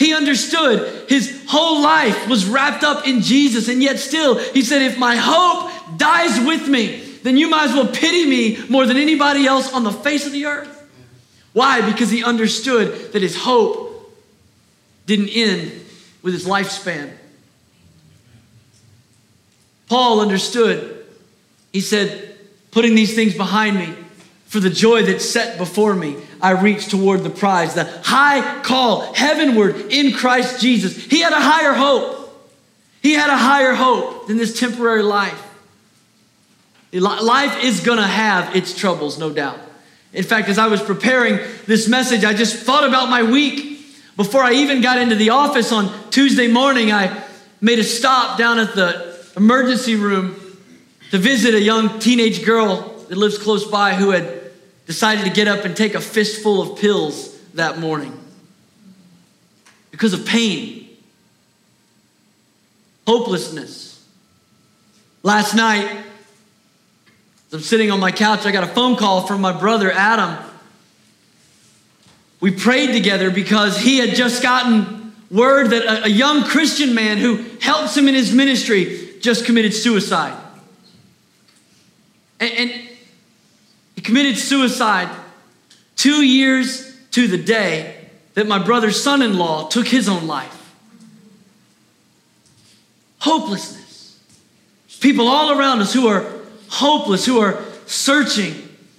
He 0.02 0.12
understood 0.14 1.08
his 1.08 1.44
whole 1.46 1.80
life 1.80 2.28
was 2.28 2.44
wrapped 2.44 2.82
up 2.82 3.06
in 3.06 3.20
Jesus, 3.20 3.68
and 3.68 3.80
yet 3.80 4.00
still, 4.00 4.36
he 4.36 4.62
said, 4.62 4.82
if 4.82 4.98
my 4.98 5.14
hope 5.14 5.96
dies 5.96 6.44
with 6.44 6.66
me, 6.66 7.04
then 7.22 7.36
you 7.36 7.48
might 7.48 7.70
as 7.70 7.72
well 7.72 7.86
pity 7.86 8.26
me 8.26 8.58
more 8.68 8.84
than 8.84 8.96
anybody 8.96 9.46
else 9.46 9.72
on 9.72 9.84
the 9.84 9.92
face 9.92 10.26
of 10.26 10.32
the 10.32 10.46
earth. 10.46 10.90
Why? 11.52 11.88
Because 11.88 12.10
he 12.10 12.24
understood 12.24 13.12
that 13.12 13.22
his 13.22 13.36
hope 13.36 14.12
didn't 15.06 15.28
end 15.28 15.70
with 16.20 16.34
his 16.34 16.46
lifespan. 16.46 17.12
Paul 19.88 20.20
understood. 20.20 21.06
He 21.72 21.80
said, 21.80 22.36
putting 22.72 22.96
these 22.96 23.14
things 23.14 23.36
behind 23.36 23.78
me, 23.78 23.94
for 24.46 24.58
the 24.58 24.68
joy 24.68 25.04
that's 25.04 25.24
set 25.24 25.58
before 25.58 25.94
me, 25.94 26.16
I 26.42 26.50
reach 26.50 26.88
toward 26.88 27.22
the 27.22 27.30
prize, 27.30 27.74
the 27.74 27.84
high 28.02 28.62
call 28.62 29.14
heavenward 29.14 29.76
in 29.92 30.12
Christ 30.12 30.60
Jesus. 30.60 30.96
He 30.96 31.20
had 31.20 31.32
a 31.32 31.40
higher 31.40 31.72
hope. 31.72 32.18
He 33.00 33.12
had 33.12 33.30
a 33.30 33.36
higher 33.36 33.74
hope 33.74 34.26
than 34.26 34.36
this 34.36 34.58
temporary 34.58 35.02
life. 35.02 35.40
Life 36.92 37.64
is 37.64 37.80
going 37.80 37.98
to 37.98 38.06
have 38.06 38.54
its 38.56 38.76
troubles, 38.76 39.18
no 39.18 39.32
doubt. 39.32 39.58
In 40.12 40.24
fact, 40.24 40.48
as 40.48 40.58
I 40.58 40.66
was 40.66 40.82
preparing 40.82 41.38
this 41.66 41.88
message, 41.88 42.24
I 42.24 42.34
just 42.34 42.56
thought 42.56 42.86
about 42.86 43.08
my 43.08 43.22
week. 43.22 43.70
Before 44.16 44.42
I 44.42 44.52
even 44.54 44.82
got 44.82 44.98
into 44.98 45.14
the 45.14 45.30
office 45.30 45.72
on 45.72 45.90
Tuesday 46.10 46.48
morning, 46.48 46.92
I 46.92 47.24
made 47.60 47.78
a 47.78 47.84
stop 47.84 48.36
down 48.36 48.58
at 48.58 48.74
the 48.74 49.16
emergency 49.36 49.94
room 49.94 50.34
to 51.12 51.18
visit 51.18 51.54
a 51.54 51.60
young 51.60 51.98
teenage 51.98 52.44
girl 52.44 53.04
that 53.08 53.16
lives 53.16 53.38
close 53.38 53.64
by 53.64 53.94
who 53.94 54.10
had 54.10 54.41
decided 54.92 55.24
to 55.24 55.30
get 55.30 55.48
up 55.48 55.64
and 55.64 55.74
take 55.74 55.94
a 55.94 56.00
fistful 56.02 56.60
of 56.60 56.78
pills 56.78 57.34
that 57.54 57.78
morning 57.78 58.12
because 59.90 60.12
of 60.12 60.26
pain, 60.26 60.86
hopelessness. 63.06 64.06
Last 65.22 65.54
night, 65.54 65.88
as 67.48 67.54
I'm 67.54 67.60
sitting 67.60 67.90
on 67.90 68.00
my 68.00 68.12
couch. 68.12 68.44
I 68.44 68.52
got 68.52 68.64
a 68.64 68.74
phone 68.74 68.96
call 68.96 69.26
from 69.26 69.40
my 69.40 69.58
brother, 69.58 69.90
Adam. 69.90 70.44
We 72.40 72.50
prayed 72.50 72.92
together 72.92 73.30
because 73.30 73.78
he 73.78 73.96
had 73.96 74.10
just 74.10 74.42
gotten 74.42 75.14
word 75.30 75.70
that 75.70 76.04
a, 76.04 76.10
young 76.10 76.44
Christian 76.44 76.94
man 76.94 77.16
who 77.16 77.36
helps 77.62 77.96
him 77.96 78.08
in 78.08 78.14
his 78.14 78.34
ministry 78.34 79.14
just 79.22 79.46
committed 79.46 79.72
suicide. 79.72 80.36
And, 82.40 82.52
and 82.52 82.88
committed 84.02 84.38
suicide 84.38 85.08
two 85.96 86.22
years 86.22 86.96
to 87.12 87.28
the 87.28 87.38
day 87.38 88.08
that 88.34 88.46
my 88.46 88.58
brother's 88.58 89.02
son 89.02 89.22
in 89.22 89.38
law 89.38 89.68
took 89.68 89.86
his 89.86 90.08
own 90.08 90.26
life. 90.26 90.58
Hopelessness. 93.18 94.18
People 95.00 95.28
all 95.28 95.58
around 95.58 95.80
us 95.80 95.92
who 95.92 96.08
are 96.08 96.24
hopeless, 96.68 97.26
who 97.26 97.40
are 97.40 97.62
searching. 97.86 98.54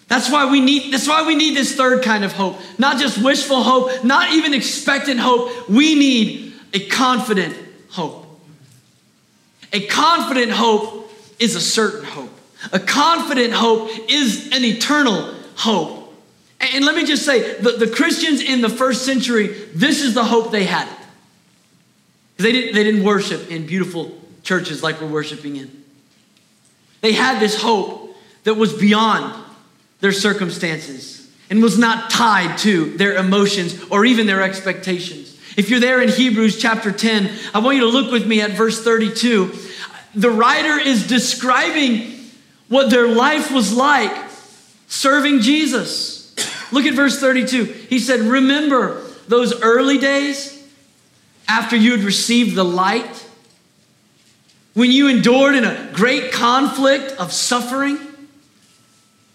That's 0.07 0.29
why 0.29 0.51
we 0.51 0.61
need 0.61 0.93
that's 0.93 1.07
why 1.07 1.25
we 1.25 1.35
need 1.35 1.55
this 1.55 1.75
third 1.75 2.03
kind 2.03 2.23
of 2.23 2.33
hope. 2.33 2.59
Not 2.77 2.99
just 2.99 3.23
wishful 3.23 3.63
hope, 3.63 4.03
not 4.03 4.31
even 4.33 4.53
expectant 4.53 5.19
hope. 5.19 5.69
We 5.69 5.95
need 5.95 6.53
a 6.73 6.87
confident 6.87 7.57
hope. 7.89 8.27
A 9.71 9.85
confident 9.87 10.51
hope 10.51 11.11
is 11.39 11.55
a 11.55 11.61
certain 11.61 12.05
hope. 12.05 12.29
A 12.71 12.80
confident 12.80 13.54
hope 13.54 13.89
is 14.10 14.49
an 14.54 14.63
eternal 14.63 15.34
hope. 15.56 16.13
And 16.60 16.86
let 16.86 16.95
me 16.95 17.06
just 17.06 17.26
say, 17.26 17.60
the, 17.60 17.71
the 17.71 17.88
Christians 17.88 18.41
in 18.41 18.62
the 18.62 18.69
first 18.69 19.06
century, 19.06 19.47
this 19.73 20.02
is 20.02 20.13
the 20.13 20.23
hope 20.23 20.52
they 20.52 20.63
had. 20.63 20.88
They 22.38 22.52
didn't, 22.52 22.73
they 22.73 22.84
didn't 22.84 23.04
worship 23.04 23.52
in 23.52 23.65
beautiful 23.65 24.17
churches 24.43 24.82
like 24.82 25.02
we're 25.02 25.08
worshiping 25.08 25.58
in. 25.58 25.84
They 27.02 27.12
had 27.12 27.39
this 27.39 27.62
hope 27.62 28.15
that 28.43 28.56
was 28.56 28.73
beyond 28.73 29.43
their 29.99 30.12
circumstances 30.12 31.30
and 31.49 31.62
was 31.62 31.78
not 31.78 32.10
tied 32.10 32.58
to 32.60 32.97
their 32.97 33.15
emotions 33.15 33.82
or 33.91 34.06
even 34.06 34.26
their 34.26 34.41
expectations. 34.41 35.38
If 35.56 35.69
you're 35.69 35.80
there 35.80 36.02
in 36.02 36.10
Hebrews 36.10 36.60
chapter 36.60 36.91
10, 36.91 37.30
I 37.54 37.60
want 37.60 37.76
you 37.76 37.84
to 37.84 37.89
look 37.89 38.12
with 38.12 38.26
me 38.26 38.41
at 38.41 38.52
verse 38.52 38.84
32. 38.84 39.54
The 40.15 40.30
writer 40.30 40.80
is 40.80 41.08
describing 41.08 42.22
what 42.73 42.89
their 42.89 43.07
life 43.07 43.51
was 43.51 43.73
like 43.73 44.13
serving 44.88 45.41
Jesus. 45.41 46.36
Look 46.71 46.86
at 46.86 46.93
verse 46.93 47.19
32. 47.19 47.63
He 47.63 47.99
said, 47.99 48.21
Remember 48.21 49.03
those 49.27 49.62
early 49.62 49.97
days 49.97 50.49
after 51.47 51.75
you 51.75 51.91
had 51.91 52.01
received 52.01 52.55
the 52.55 52.65
light 52.65 53.23
when 54.73 54.91
you 54.91 55.07
endured 55.07 55.55
in 55.55 55.65
a 55.65 55.91
great 55.93 56.31
conflict 56.31 57.13
of 57.19 57.31
suffering, 57.31 57.97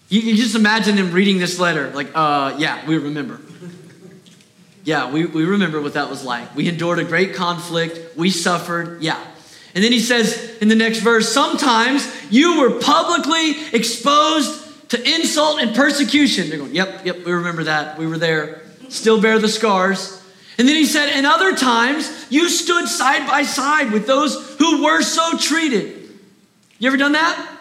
you, 0.09 0.21
you 0.21 0.35
just 0.35 0.55
imagine 0.55 0.97
him 0.97 1.11
reading 1.11 1.39
this 1.39 1.59
letter, 1.59 1.91
like, 1.91 2.09
uh, 2.13 2.55
yeah, 2.57 2.85
we 2.85 2.97
remember. 2.97 3.39
Yeah, 4.83 5.11
we, 5.11 5.25
we 5.25 5.45
remember 5.45 5.81
what 5.81 5.93
that 5.93 6.09
was 6.09 6.23
like. 6.23 6.55
We 6.55 6.67
endured 6.67 6.99
a 6.99 7.03
great 7.03 7.35
conflict, 7.35 8.17
we 8.17 8.31
suffered, 8.31 9.01
yeah. 9.01 9.23
And 9.75 9.83
then 9.83 9.91
he 9.91 9.99
says 9.99 10.57
in 10.61 10.67
the 10.67 10.75
next 10.75 10.99
verse, 10.99 11.31
sometimes 11.31 12.07
you 12.31 12.59
were 12.59 12.79
publicly 12.79 13.55
exposed 13.73 14.89
to 14.89 15.15
insult 15.15 15.61
and 15.61 15.75
persecution. 15.75 16.49
They're 16.49 16.57
going, 16.57 16.75
yep, 16.75 17.05
yep, 17.05 17.23
we 17.25 17.31
remember 17.31 17.65
that. 17.65 17.97
We 17.97 18.07
were 18.07 18.17
there. 18.17 18.63
Still 18.89 19.21
bear 19.21 19.37
the 19.37 19.47
scars. 19.47 20.21
And 20.57 20.67
then 20.67 20.75
he 20.75 20.85
said, 20.85 21.09
and 21.09 21.25
other 21.25 21.55
times 21.55 22.27
you 22.29 22.49
stood 22.49 22.87
side 22.87 23.27
by 23.27 23.43
side 23.43 23.91
with 23.91 24.07
those 24.07 24.57
who 24.57 24.83
were 24.83 25.01
so 25.01 25.37
treated. 25.37 26.09
You 26.79 26.87
ever 26.87 26.97
done 26.97 27.13
that? 27.13 27.57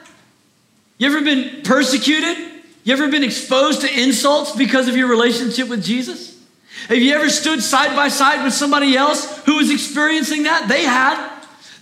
You 0.96 1.06
ever 1.08 1.22
been 1.22 1.62
persecuted? 1.62 2.36
You 2.84 2.92
ever 2.94 3.08
been 3.10 3.22
exposed 3.22 3.82
to 3.82 4.02
insults 4.02 4.56
because 4.56 4.88
of 4.88 4.96
your 4.96 5.08
relationship 5.08 5.68
with 5.68 5.84
Jesus? 5.84 6.42
Have 6.88 6.98
you 6.98 7.14
ever 7.14 7.28
stood 7.28 7.62
side 7.62 7.94
by 7.94 8.08
side 8.08 8.42
with 8.44 8.54
somebody 8.54 8.96
else 8.96 9.44
who 9.44 9.56
was 9.56 9.70
experiencing 9.70 10.44
that? 10.44 10.68
They 10.68 10.84
had. 10.84 11.37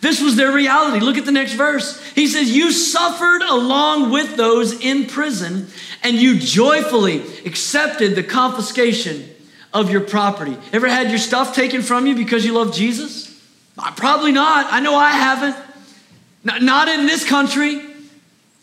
This 0.07 0.23
was 0.23 0.37
their 0.37 0.53
reality. 0.53 1.01
Look 1.01 1.19
at 1.19 1.25
the 1.25 1.33
next 1.33 1.55
verse. 1.55 2.01
He 2.15 2.29
says, 2.29 2.57
You 2.57 2.71
suffered 2.71 3.43
along 3.43 4.13
with 4.13 4.37
those 4.37 4.81
in 4.81 5.07
prison, 5.07 5.67
and 6.05 6.17
you 6.17 6.39
joyfully 6.39 7.25
accepted 7.45 8.15
the 8.15 8.23
confiscation 8.23 9.29
of 9.75 9.91
your 9.91 10.03
property. 10.03 10.57
Ever 10.73 10.87
had 10.87 11.09
your 11.09 11.19
stuff 11.19 11.57
taken 11.57 11.83
from 11.83 12.07
you 12.07 12.15
because 12.15 12.45
you 12.45 12.53
love 12.53 12.73
Jesus? 12.73 13.37
Uh, 13.77 13.91
probably 13.97 14.31
not. 14.31 14.73
I 14.73 14.79
know 14.79 14.95
I 14.95 15.11
haven't. 15.11 15.57
Not 16.45 16.87
in 16.87 17.07
this 17.07 17.29
country. 17.29 17.83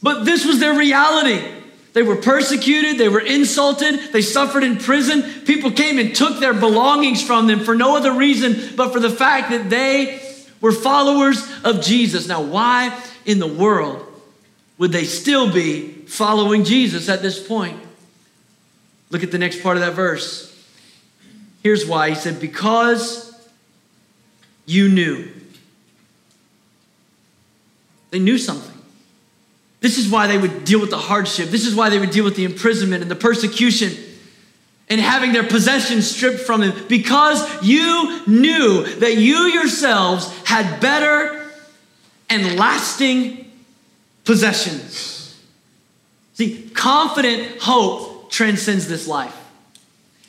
But 0.01 0.23
this 0.23 0.45
was 0.45 0.61
their 0.61 0.79
reality. 0.79 1.45
They 1.91 2.03
were 2.03 2.15
persecuted, 2.15 2.97
they 2.97 3.09
were 3.09 3.19
insulted, 3.19 4.13
they 4.13 4.21
suffered 4.21 4.63
in 4.63 4.77
prison. 4.77 5.21
People 5.43 5.71
came 5.71 5.99
and 5.99 6.15
took 6.15 6.39
their 6.39 6.53
belongings 6.53 7.21
from 7.21 7.47
them 7.47 7.59
for 7.59 7.75
no 7.75 7.97
other 7.97 8.13
reason 8.13 8.75
but 8.77 8.93
for 8.93 9.01
the 9.01 9.09
fact 9.09 9.49
that 9.49 9.69
they 9.69 10.22
were 10.63 10.71
followers 10.71 11.45
of 11.65 11.81
Jesus. 11.81 12.25
Now, 12.25 12.41
why 12.41 12.97
in 13.25 13.37
the 13.37 13.47
world 13.47 14.07
would 14.77 14.93
they 14.93 15.03
still 15.03 15.51
be 15.51 15.89
following 16.07 16.63
Jesus 16.63 17.09
at 17.09 17.21
this 17.21 17.45
point? 17.45 17.77
Look 19.11 19.23
at 19.23 19.31
the 19.31 19.37
next 19.37 19.61
part 19.61 19.75
of 19.75 19.81
that 19.81 19.91
verse. 19.91 20.49
Here's 21.63 21.85
why. 21.85 22.09
He 22.09 22.15
said, 22.15 22.39
Because 22.39 23.29
you 24.65 24.87
knew. 24.87 25.27
They 28.11 28.19
knew 28.19 28.37
something. 28.37 28.81
This 29.81 29.97
is 29.97 30.09
why 30.09 30.27
they 30.27 30.37
would 30.37 30.63
deal 30.63 30.79
with 30.79 30.91
the 30.91 30.97
hardship. 30.97 31.49
This 31.49 31.65
is 31.65 31.75
why 31.75 31.89
they 31.89 31.99
would 31.99 32.11
deal 32.11 32.23
with 32.23 32.37
the 32.37 32.45
imprisonment 32.45 33.01
and 33.01 33.11
the 33.11 33.17
persecution 33.17 33.91
and 34.89 34.99
having 34.99 35.33
their 35.33 35.43
possessions 35.43 36.09
stripped 36.09 36.41
from 36.41 36.61
them 36.61 36.73
because 36.87 37.63
you 37.63 38.21
knew 38.27 38.83
that 38.95 39.17
you 39.17 39.45
yourselves 39.45 40.31
had 40.43 40.79
better 40.79 41.51
and 42.29 42.57
lasting 42.57 43.51
possessions. 44.25 45.41
See, 46.33 46.69
confident 46.73 47.61
hope 47.61 48.31
transcends 48.31 48.87
this 48.87 49.07
life. 49.07 49.37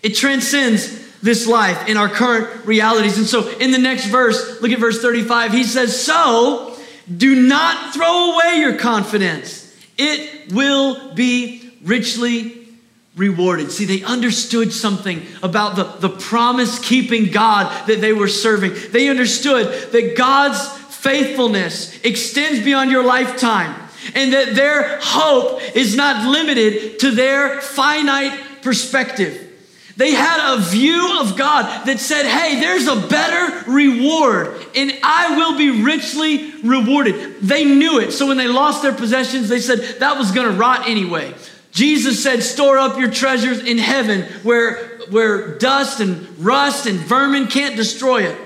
It 0.03 0.15
transcends 0.15 1.03
this 1.23 1.47
life 1.47 1.89
in 1.89 1.97
our 1.97 2.09
current 2.09 2.67
realities. 2.67 3.17
And 3.17 3.27
so 3.27 3.49
in 3.59 3.71
the 3.71 3.79
next 3.79 4.07
verse, 4.07 4.61
look 4.61 4.71
at 4.71 4.79
verse 4.79 5.01
35, 5.01 5.53
he 5.53 5.65
says, 5.65 5.99
So 5.99 6.77
do 7.15 7.35
not 7.35 7.95
throw 7.95 8.35
away 8.35 8.57
your 8.59 8.77
confidence, 8.77 9.75
it 9.97 10.53
will 10.53 11.15
be 11.15 11.73
richly 11.83 12.64
rewarded. 13.17 13.71
See, 13.71 13.85
they 13.85 14.03
understood 14.03 14.73
something 14.73 15.23
about 15.43 15.77
the, 15.77 15.85
the 15.85 16.09
promise 16.09 16.79
keeping 16.79 17.31
God 17.31 17.87
that 17.87 18.01
they 18.01 18.13
were 18.13 18.29
serving. 18.29 18.73
They 18.91 19.09
understood 19.09 19.93
that 19.93 20.17
God's 20.17 20.67
faithfulness 20.97 22.03
extends 22.03 22.65
beyond 22.65 22.91
your 22.91 23.05
lifetime 23.05 23.81
and 24.15 24.33
that 24.33 24.55
their 24.55 24.99
hope 25.01 25.61
is 25.77 25.95
not 25.95 26.29
limited 26.29 26.99
to 27.01 27.11
their 27.13 27.61
finite 27.61 28.63
perspective. 28.63 29.41
They 29.97 30.13
had 30.13 30.57
a 30.57 30.61
view 30.61 31.21
of 31.21 31.37
God 31.37 31.87
that 31.87 32.01
said, 32.01 32.27
hey, 32.27 32.59
there's 32.59 32.89
a 32.89 32.97
better 32.97 33.71
reward 33.71 34.67
and 34.75 34.93
I 35.05 35.37
will 35.37 35.57
be 35.57 35.85
richly 35.85 36.51
rewarded. 36.63 37.41
They 37.43 37.65
knew 37.65 38.01
it. 38.01 38.11
So 38.11 38.27
when 38.27 38.37
they 38.37 38.49
lost 38.49 38.83
their 38.83 38.93
possessions, 38.93 39.49
they 39.49 39.61
said 39.61 40.01
that 40.01 40.19
was 40.19 40.33
going 40.33 40.51
to 40.51 40.59
rot 40.59 40.89
anyway. 40.89 41.33
Jesus 41.75 42.23
said, 42.23 42.43
store 42.43 42.79
up 42.79 42.99
your 42.99 43.11
treasures 43.11 43.59
in 43.59 43.79
heaven 43.79 44.23
where, 44.45 44.77
where 45.11 45.59
dust 45.59 46.01
and 46.01 46.39
rust 46.39 46.87
and 46.87 46.99
vermin 47.01 47.49
can't 47.49 47.77
destroy 47.77 48.23
it. 48.23 48.39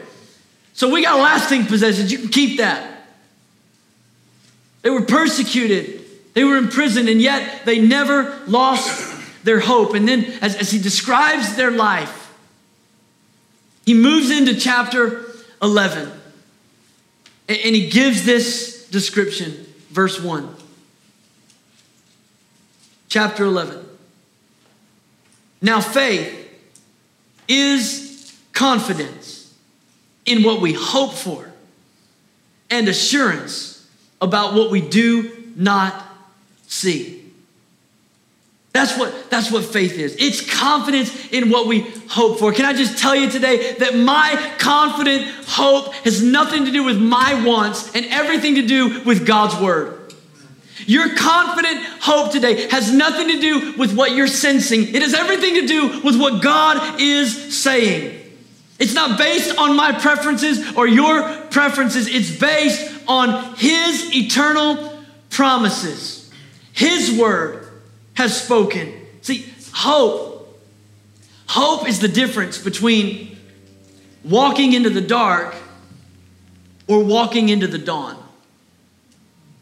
So 0.72 0.90
we 0.90 1.04
got 1.04 1.20
lasting 1.20 1.66
possessions. 1.66 2.10
You 2.10 2.18
can 2.18 2.28
keep 2.28 2.58
that. 2.58 3.06
They 4.82 4.90
were 4.90 5.02
persecuted, 5.02 6.00
they 6.34 6.44
were 6.44 6.56
imprisoned, 6.56 7.08
and 7.08 7.20
yet 7.20 7.66
they 7.66 7.80
never 7.80 8.40
lost 8.46 9.44
their 9.44 9.60
hope. 9.60 9.94
And 9.94 10.08
then, 10.08 10.24
as, 10.40 10.56
as 10.56 10.70
he 10.70 10.78
describes 10.78 11.56
their 11.56 11.70
life, 11.70 12.32
he 13.84 13.92
moves 13.92 14.30
into 14.30 14.54
chapter 14.58 15.24
11 15.60 16.10
and, 17.48 17.58
and 17.58 17.74
he 17.74 17.90
gives 17.90 18.24
this 18.24 18.88
description, 18.88 19.66
verse 19.90 20.20
1. 20.20 20.54
Chapter 23.08 23.44
11. 23.44 23.86
Now, 25.60 25.80
faith 25.80 26.34
is 27.48 28.36
confidence 28.52 29.54
in 30.26 30.42
what 30.42 30.60
we 30.60 30.74
hope 30.74 31.14
for 31.14 31.50
and 32.70 32.86
assurance 32.88 33.86
about 34.20 34.54
what 34.54 34.70
we 34.70 34.80
do 34.80 35.52
not 35.56 36.04
see. 36.66 37.18
That's 38.72 38.96
what, 38.98 39.30
that's 39.30 39.50
what 39.50 39.64
faith 39.64 39.94
is. 39.94 40.14
It's 40.18 40.40
confidence 40.54 41.32
in 41.32 41.50
what 41.50 41.66
we 41.66 41.80
hope 42.08 42.38
for. 42.38 42.52
Can 42.52 42.66
I 42.66 42.74
just 42.74 42.98
tell 42.98 43.16
you 43.16 43.30
today 43.30 43.72
that 43.74 43.96
my 43.96 44.54
confident 44.58 45.26
hope 45.46 45.94
has 46.04 46.22
nothing 46.22 46.66
to 46.66 46.70
do 46.70 46.84
with 46.84 47.00
my 47.00 47.42
wants 47.44 47.94
and 47.96 48.04
everything 48.06 48.56
to 48.56 48.66
do 48.66 49.02
with 49.02 49.26
God's 49.26 49.60
word. 49.60 49.97
Your 50.88 51.14
confident 51.14 51.84
hope 52.00 52.32
today 52.32 52.66
has 52.70 52.90
nothing 52.90 53.28
to 53.28 53.38
do 53.38 53.74
with 53.76 53.94
what 53.94 54.12
you're 54.12 54.26
sensing. 54.26 54.94
It 54.94 55.02
has 55.02 55.12
everything 55.12 55.56
to 55.56 55.66
do 55.66 56.00
with 56.00 56.18
what 56.18 56.42
God 56.42 56.98
is 56.98 57.54
saying. 57.54 58.18
It's 58.78 58.94
not 58.94 59.18
based 59.18 59.58
on 59.58 59.76
my 59.76 59.92
preferences 59.92 60.74
or 60.78 60.88
your 60.88 61.28
preferences. 61.50 62.08
It's 62.08 62.34
based 62.34 63.02
on 63.06 63.54
His 63.56 64.16
eternal 64.16 64.98
promises, 65.28 66.32
His 66.72 67.12
word 67.12 67.68
has 68.14 68.42
spoken. 68.42 68.94
See, 69.20 69.44
hope, 69.74 70.58
hope 71.48 71.86
is 71.86 72.00
the 72.00 72.08
difference 72.08 72.56
between 72.56 73.36
walking 74.24 74.72
into 74.72 74.88
the 74.88 75.02
dark 75.02 75.54
or 76.86 77.04
walking 77.04 77.50
into 77.50 77.66
the 77.66 77.76
dawn. 77.76 78.17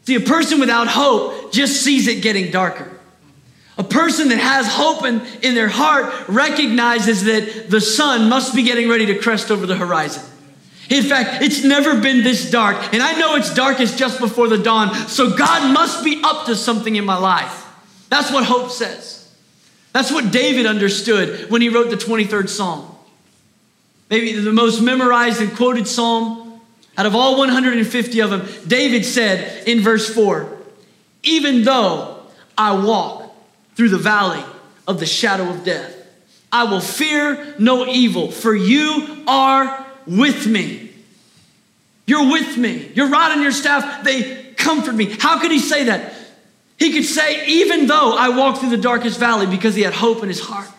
See, 0.07 0.15
a 0.15 0.21
person 0.21 0.61
without 0.61 0.87
hope 0.87 1.51
just 1.51 1.83
sees 1.83 2.07
it 2.07 2.21
getting 2.21 2.49
darker. 2.49 2.89
A 3.77 3.83
person 3.83 4.29
that 4.29 4.37
has 4.37 4.65
hope 4.65 5.03
in, 5.03 5.19
in 5.43 5.53
their 5.53 5.67
heart 5.67 6.29
recognizes 6.29 7.25
that 7.25 7.69
the 7.69 7.81
sun 7.81 8.29
must 8.29 8.55
be 8.55 8.63
getting 8.63 8.87
ready 8.87 9.07
to 9.07 9.19
crest 9.19 9.51
over 9.51 9.65
the 9.65 9.75
horizon. 9.75 10.23
In 10.89 11.03
fact, 11.03 11.43
it's 11.43 11.65
never 11.65 11.99
been 11.99 12.23
this 12.23 12.49
dark, 12.49 12.77
and 12.93 13.03
I 13.03 13.19
know 13.19 13.35
it's 13.35 13.53
darkest 13.53 13.97
just 13.97 14.21
before 14.21 14.47
the 14.47 14.57
dawn, 14.57 14.95
so 15.09 15.35
God 15.35 15.73
must 15.73 16.05
be 16.05 16.21
up 16.23 16.45
to 16.45 16.55
something 16.55 16.95
in 16.95 17.03
my 17.03 17.17
life. 17.17 17.65
That's 18.07 18.31
what 18.31 18.45
hope 18.45 18.71
says. 18.71 19.29
That's 19.91 20.09
what 20.09 20.31
David 20.31 20.67
understood 20.67 21.51
when 21.51 21.61
he 21.61 21.67
wrote 21.67 21.89
the 21.89 21.97
23rd 21.97 22.47
Psalm. 22.47 22.95
Maybe 24.09 24.39
the 24.39 24.53
most 24.53 24.79
memorized 24.79 25.41
and 25.41 25.53
quoted 25.53 25.85
psalm 25.85 26.46
out 26.97 27.05
of 27.05 27.15
all 27.15 27.37
150 27.37 28.19
of 28.21 28.29
them. 28.29 28.47
David 28.67 29.05
said 29.05 29.67
in 29.67 29.81
verse 29.81 30.13
4 30.13 30.57
Even 31.23 31.63
though 31.63 32.23
I 32.57 32.83
walk 32.83 33.33
through 33.75 33.89
the 33.89 33.97
valley 33.97 34.43
of 34.87 34.99
the 34.99 35.05
shadow 35.05 35.49
of 35.49 35.63
death, 35.63 35.93
I 36.51 36.63
will 36.63 36.79
fear 36.79 37.55
no 37.59 37.85
evil, 37.85 38.31
for 38.31 38.55
you 38.55 39.23
are 39.27 39.85
with 40.05 40.47
me. 40.47 40.91
You're 42.05 42.31
with 42.31 42.57
me. 42.57 42.89
Your 42.95 43.09
rod 43.09 43.33
and 43.33 43.41
your 43.41 43.51
staff, 43.51 44.03
they 44.03 44.53
comfort 44.53 44.95
me. 44.95 45.15
How 45.19 45.39
could 45.39 45.51
he 45.51 45.59
say 45.59 45.85
that? 45.85 46.13
He 46.79 46.93
could 46.93 47.05
say, 47.05 47.45
even 47.47 47.87
though 47.87 48.15
I 48.17 48.29
walk 48.29 48.59
through 48.59 48.69
the 48.69 48.77
darkest 48.77 49.19
valley, 49.19 49.45
because 49.45 49.75
he 49.75 49.81
had 49.81 49.93
hope 49.93 50.23
in 50.23 50.29
his 50.29 50.39
heart. 50.39 50.69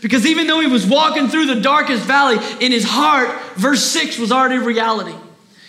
Because 0.00 0.26
even 0.26 0.46
though 0.46 0.60
he 0.60 0.66
was 0.66 0.86
walking 0.86 1.28
through 1.28 1.46
the 1.46 1.60
darkest 1.60 2.04
valley 2.04 2.38
in 2.60 2.72
his 2.72 2.84
heart, 2.84 3.28
verse 3.56 3.82
6 3.84 4.18
was 4.18 4.32
already 4.32 4.58
reality. 4.58 5.14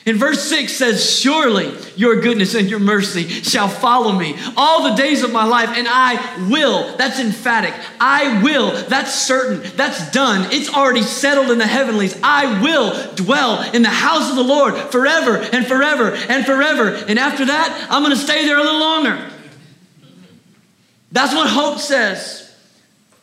In 0.09 0.17
verse 0.17 0.41
6 0.49 0.73
says, 0.73 1.19
Surely 1.19 1.71
your 1.95 2.19
goodness 2.19 2.55
and 2.55 2.67
your 2.67 2.79
mercy 2.79 3.27
shall 3.27 3.67
follow 3.67 4.11
me 4.11 4.35
all 4.57 4.89
the 4.89 4.95
days 4.95 5.21
of 5.21 5.31
my 5.31 5.45
life, 5.45 5.69
and 5.77 5.87
I 5.87 6.47
will. 6.49 6.97
That's 6.97 7.19
emphatic. 7.19 7.75
I 7.99 8.41
will. 8.41 8.71
That's 8.87 9.13
certain. 9.13 9.61
That's 9.75 10.09
done. 10.09 10.51
It's 10.51 10.73
already 10.73 11.03
settled 11.03 11.51
in 11.51 11.59
the 11.59 11.67
heavenlies. 11.67 12.19
I 12.23 12.59
will 12.59 13.13
dwell 13.13 13.61
in 13.71 13.83
the 13.83 13.89
house 13.89 14.31
of 14.31 14.35
the 14.35 14.43
Lord 14.43 14.73
forever 14.91 15.37
and 15.37 15.67
forever 15.67 16.15
and 16.15 16.43
forever. 16.43 16.89
And 16.89 17.19
after 17.19 17.45
that, 17.45 17.87
I'm 17.91 18.01
going 18.01 18.15
to 18.15 18.19
stay 18.19 18.47
there 18.47 18.57
a 18.57 18.63
little 18.63 18.79
longer. 18.79 19.29
That's 21.11 21.35
what 21.35 21.51
hope 21.51 21.77
says. 21.77 22.51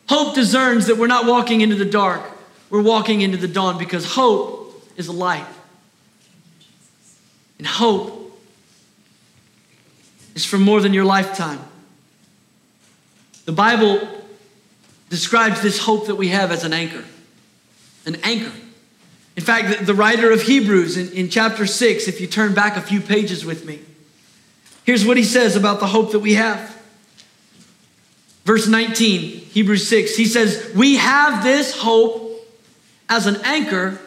Hope 0.07 0.35
discerns 0.35 0.87
that 0.87 0.95
we're 0.95 1.07
not 1.07 1.25
walking 1.25 1.59
into 1.59 1.75
the 1.75 1.83
dark, 1.83 2.21
we're 2.69 2.81
walking 2.81 3.19
into 3.19 3.35
the 3.35 3.49
dawn 3.49 3.77
because 3.77 4.05
hope 4.05 4.89
is 4.95 5.09
a 5.09 5.13
light. 5.13 5.45
And 7.57 7.67
hope 7.67 8.39
is 10.35 10.45
for 10.45 10.57
more 10.57 10.81
than 10.81 10.93
your 10.93 11.05
lifetime. 11.05 11.59
The 13.45 13.51
Bible 13.51 14.07
describes 15.09 15.61
this 15.61 15.79
hope 15.79 16.07
that 16.07 16.15
we 16.15 16.27
have 16.27 16.51
as 16.51 16.63
an 16.63 16.73
anchor. 16.73 17.03
An 18.05 18.17
anchor. 18.23 18.51
In 19.35 19.43
fact, 19.43 19.85
the, 19.85 19.93
writer 19.93 20.31
of 20.31 20.41
Hebrews 20.41 20.97
in, 20.97 21.11
in 21.13 21.29
chapter 21.29 21.65
6, 21.65 22.07
if 22.07 22.19
you 22.19 22.27
turn 22.27 22.53
back 22.53 22.75
a 22.75 22.81
few 22.81 23.01
pages 23.01 23.45
with 23.45 23.65
me, 23.65 23.79
here's 24.83 25.05
what 25.05 25.15
he 25.15 25.23
says 25.23 25.55
about 25.55 25.79
the 25.79 25.87
hope 25.87 26.11
that 26.11 26.19
we 26.19 26.33
have. 26.33 26.75
Verse 28.45 28.67
19, 28.67 29.19
Hebrews 29.39 29.87
6, 29.87 30.15
he 30.15 30.25
says, 30.25 30.71
We 30.75 30.95
have 30.97 31.43
this 31.43 31.77
hope 31.77 32.47
as 33.09 33.27
an 33.27 33.37
anchor 33.43 33.99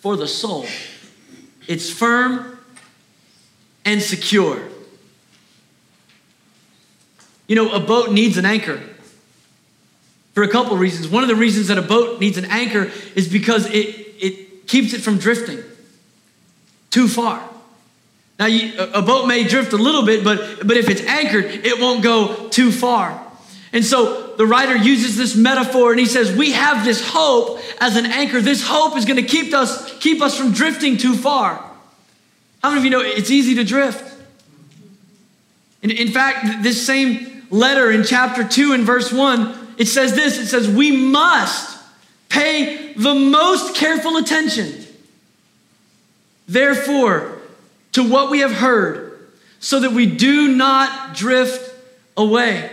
for 0.00 0.16
the 0.16 0.28
soul. 0.28 0.66
It's 1.66 1.90
firm 1.90 2.57
and 3.88 4.02
secure. 4.02 4.60
You 7.46 7.56
know, 7.56 7.72
a 7.72 7.80
boat 7.80 8.12
needs 8.12 8.36
an 8.36 8.44
anchor 8.44 8.82
for 10.34 10.42
a 10.42 10.48
couple 10.48 10.76
reasons. 10.76 11.08
One 11.08 11.22
of 11.22 11.28
the 11.30 11.34
reasons 11.34 11.68
that 11.68 11.78
a 11.78 11.82
boat 11.82 12.20
needs 12.20 12.36
an 12.36 12.44
anchor 12.44 12.92
is 13.16 13.28
because 13.28 13.64
it, 13.70 13.86
it 14.20 14.66
keeps 14.66 14.92
it 14.92 15.00
from 15.00 15.16
drifting 15.16 15.62
too 16.90 17.08
far. 17.08 17.42
Now, 18.38 18.44
you, 18.44 18.78
a 18.78 19.00
boat 19.00 19.26
may 19.26 19.44
drift 19.44 19.72
a 19.72 19.78
little 19.78 20.04
bit, 20.04 20.22
but, 20.22 20.66
but 20.66 20.76
if 20.76 20.90
it's 20.90 21.02
anchored, 21.02 21.46
it 21.46 21.80
won't 21.80 22.02
go 22.02 22.50
too 22.50 22.70
far. 22.70 23.26
And 23.72 23.82
so 23.82 24.36
the 24.36 24.46
writer 24.46 24.76
uses 24.76 25.16
this 25.16 25.34
metaphor 25.34 25.92
and 25.92 25.98
he 25.98 26.06
says, 26.06 26.36
We 26.36 26.52
have 26.52 26.84
this 26.84 27.02
hope 27.08 27.58
as 27.80 27.96
an 27.96 28.04
anchor. 28.04 28.42
This 28.42 28.62
hope 28.62 28.98
is 28.98 29.06
going 29.06 29.16
to 29.16 29.26
keep 29.26 29.54
us, 29.54 29.98
keep 29.98 30.20
us 30.20 30.36
from 30.36 30.52
drifting 30.52 30.98
too 30.98 31.14
far. 31.14 31.67
How 32.62 32.70
many 32.70 32.80
of 32.80 32.84
you 32.84 32.90
know 32.90 33.00
it's 33.00 33.30
easy 33.30 33.54
to 33.56 33.64
drift? 33.64 34.16
In, 35.82 35.90
in 35.90 36.08
fact, 36.08 36.62
this 36.62 36.84
same 36.84 37.46
letter 37.50 37.90
in 37.90 38.04
chapter 38.04 38.46
2 38.46 38.72
and 38.72 38.84
verse 38.84 39.12
1, 39.12 39.74
it 39.78 39.86
says 39.86 40.14
this 40.14 40.38
it 40.38 40.46
says, 40.46 40.68
We 40.68 40.90
must 40.90 41.78
pay 42.28 42.92
the 42.94 43.14
most 43.14 43.76
careful 43.76 44.16
attention, 44.16 44.84
therefore, 46.46 47.38
to 47.92 48.08
what 48.08 48.30
we 48.30 48.40
have 48.40 48.52
heard, 48.52 49.28
so 49.60 49.80
that 49.80 49.92
we 49.92 50.06
do 50.06 50.54
not 50.54 51.14
drift 51.14 51.74
away. 52.16 52.70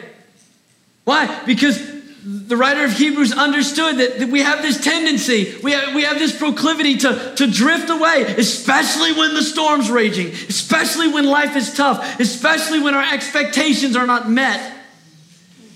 Why? 1.04 1.44
Because 1.46 1.95
the 2.26 2.58
writer 2.58 2.84
of 2.84 2.92
Hebrews 2.92 3.34
understood 3.34 3.98
that, 4.00 4.18
that 4.18 4.30
we 4.30 4.40
have 4.40 4.64
this 4.64 4.84
tendency, 4.84 5.56
we 5.62 5.74
have, 5.74 5.94
we 5.94 6.02
have 6.02 6.18
this 6.18 6.36
proclivity 6.36 6.98
to, 6.98 7.36
to 7.36 7.46
drift 7.46 7.88
away, 7.92 8.24
especially 8.24 9.14
when 9.14 9.36
the 9.36 9.44
storm's 9.44 9.92
raging, 9.92 10.30
especially 10.30 11.08
when 11.08 11.26
life 11.26 11.56
is 11.56 11.76
tough, 11.76 12.20
especially 12.20 12.80
when 12.80 12.96
our 12.96 13.14
expectations 13.14 13.96
are 13.96 14.08
not 14.08 14.28
met. 14.28 14.76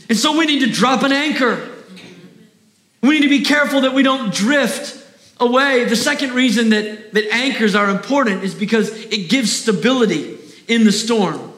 And 0.09 0.17
so 0.17 0.39
we 0.39 0.47
need 0.47 0.61
to 0.61 0.71
drop 0.71 1.03
an 1.03 1.11
anchor. 1.11 1.69
We 3.03 3.11
need 3.11 3.21
to 3.21 3.29
be 3.29 3.43
careful 3.43 3.81
that 3.81 3.93
we 3.93 4.01
don't 4.01 4.33
drift 4.33 5.05
away. 5.39 5.85
The 5.85 5.95
second 5.95 6.31
reason 6.31 6.69
that, 6.69 7.13
that 7.13 7.31
anchors 7.31 7.75
are 7.75 7.91
important 7.91 8.43
is 8.43 8.55
because 8.55 8.89
it 8.89 9.29
gives 9.29 9.51
stability 9.55 10.39
in 10.67 10.83
the 10.83 10.91
storm. 10.91 11.48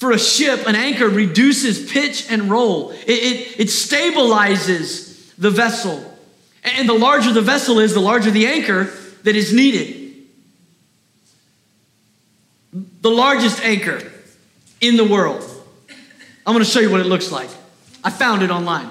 For 0.00 0.12
a 0.12 0.18
ship, 0.18 0.66
an 0.66 0.76
anchor 0.76 1.08
reduces 1.08 1.92
pitch 1.92 2.26
and 2.30 2.50
roll, 2.50 2.90
it, 2.90 3.06
it, 3.06 3.60
it 3.60 3.68
stabilizes 3.68 5.34
the 5.36 5.50
vessel. 5.50 6.02
And 6.64 6.88
the 6.88 6.94
larger 6.94 7.32
the 7.32 7.42
vessel 7.42 7.78
is, 7.78 7.92
the 7.92 8.00
larger 8.00 8.30
the 8.30 8.46
anchor 8.46 8.84
that 9.24 9.36
is 9.36 9.52
needed. 9.52 10.14
The 12.72 13.10
largest 13.10 13.62
anchor 13.62 14.10
in 14.80 14.96
the 14.96 15.04
world. 15.04 15.44
I'm 16.46 16.54
going 16.54 16.64
to 16.64 16.70
show 16.70 16.80
you 16.80 16.90
what 16.90 17.00
it 17.00 17.06
looks 17.06 17.30
like. 17.30 17.50
I 18.02 18.08
found 18.08 18.42
it 18.42 18.50
online. 18.50 18.90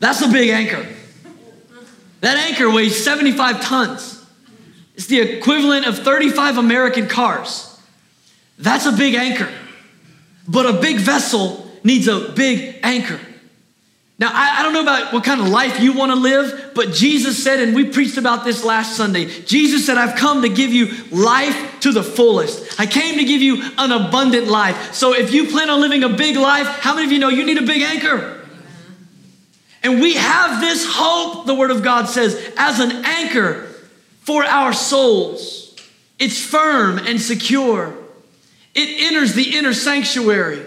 That's 0.00 0.20
a 0.20 0.28
big 0.28 0.50
anchor. 0.50 0.86
That 2.20 2.36
anchor 2.36 2.70
weighs 2.70 3.02
75 3.02 3.62
tons. 3.62 4.22
It's 4.94 5.06
the 5.06 5.20
equivalent 5.20 5.86
of 5.86 5.98
35 5.98 6.58
American 6.58 7.08
cars. 7.08 7.69
That's 8.60 8.86
a 8.86 8.92
big 8.92 9.14
anchor. 9.14 9.50
But 10.46 10.66
a 10.66 10.80
big 10.80 10.98
vessel 10.98 11.70
needs 11.82 12.08
a 12.08 12.32
big 12.32 12.76
anchor. 12.82 13.18
Now, 14.18 14.30
I, 14.34 14.60
I, 14.60 14.62
don't 14.62 14.74
know 14.74 14.82
about 14.82 15.14
what 15.14 15.24
kind 15.24 15.40
of 15.40 15.48
life 15.48 15.80
you 15.80 15.94
want 15.94 16.12
to 16.12 16.16
live, 16.16 16.72
but 16.74 16.92
Jesus 16.92 17.42
said, 17.42 17.58
and 17.58 17.74
we 17.74 17.86
preached 17.90 18.18
about 18.18 18.44
this 18.44 18.62
last 18.62 18.94
Sunday 18.94 19.24
Jesus 19.24 19.86
said, 19.86 19.96
I've 19.96 20.14
come 20.14 20.42
to 20.42 20.50
give 20.50 20.74
you 20.74 20.88
life 21.10 21.80
to 21.80 21.92
the 21.92 22.02
fullest. 22.02 22.78
I 22.78 22.84
came 22.84 23.16
to 23.16 23.24
give 23.24 23.40
you 23.40 23.62
an 23.78 23.92
abundant 23.92 24.46
life. 24.46 24.92
So 24.92 25.14
if 25.14 25.32
you 25.32 25.48
plan 25.48 25.70
on 25.70 25.80
living 25.80 26.04
a 26.04 26.10
big 26.10 26.36
life, 26.36 26.66
how 26.66 26.94
many 26.94 27.06
of 27.06 27.12
you 27.12 27.18
know 27.18 27.30
you 27.30 27.46
need 27.46 27.56
a 27.56 27.66
big 27.66 27.80
anchor? 27.80 28.46
And 29.82 30.02
we 30.02 30.16
have 30.16 30.60
this 30.60 30.86
hope, 30.86 31.46
the 31.46 31.54
Word 31.54 31.70
of 31.70 31.82
God 31.82 32.06
says, 32.06 32.52
as 32.58 32.78
an 32.78 33.04
anchor 33.06 33.68
for 34.20 34.44
our 34.44 34.74
souls. 34.74 35.74
It's 36.18 36.44
firm 36.44 36.98
and 36.98 37.18
secure. 37.18 37.96
It 38.74 39.12
enters 39.12 39.34
the 39.34 39.56
inner 39.56 39.74
sanctuary 39.74 40.64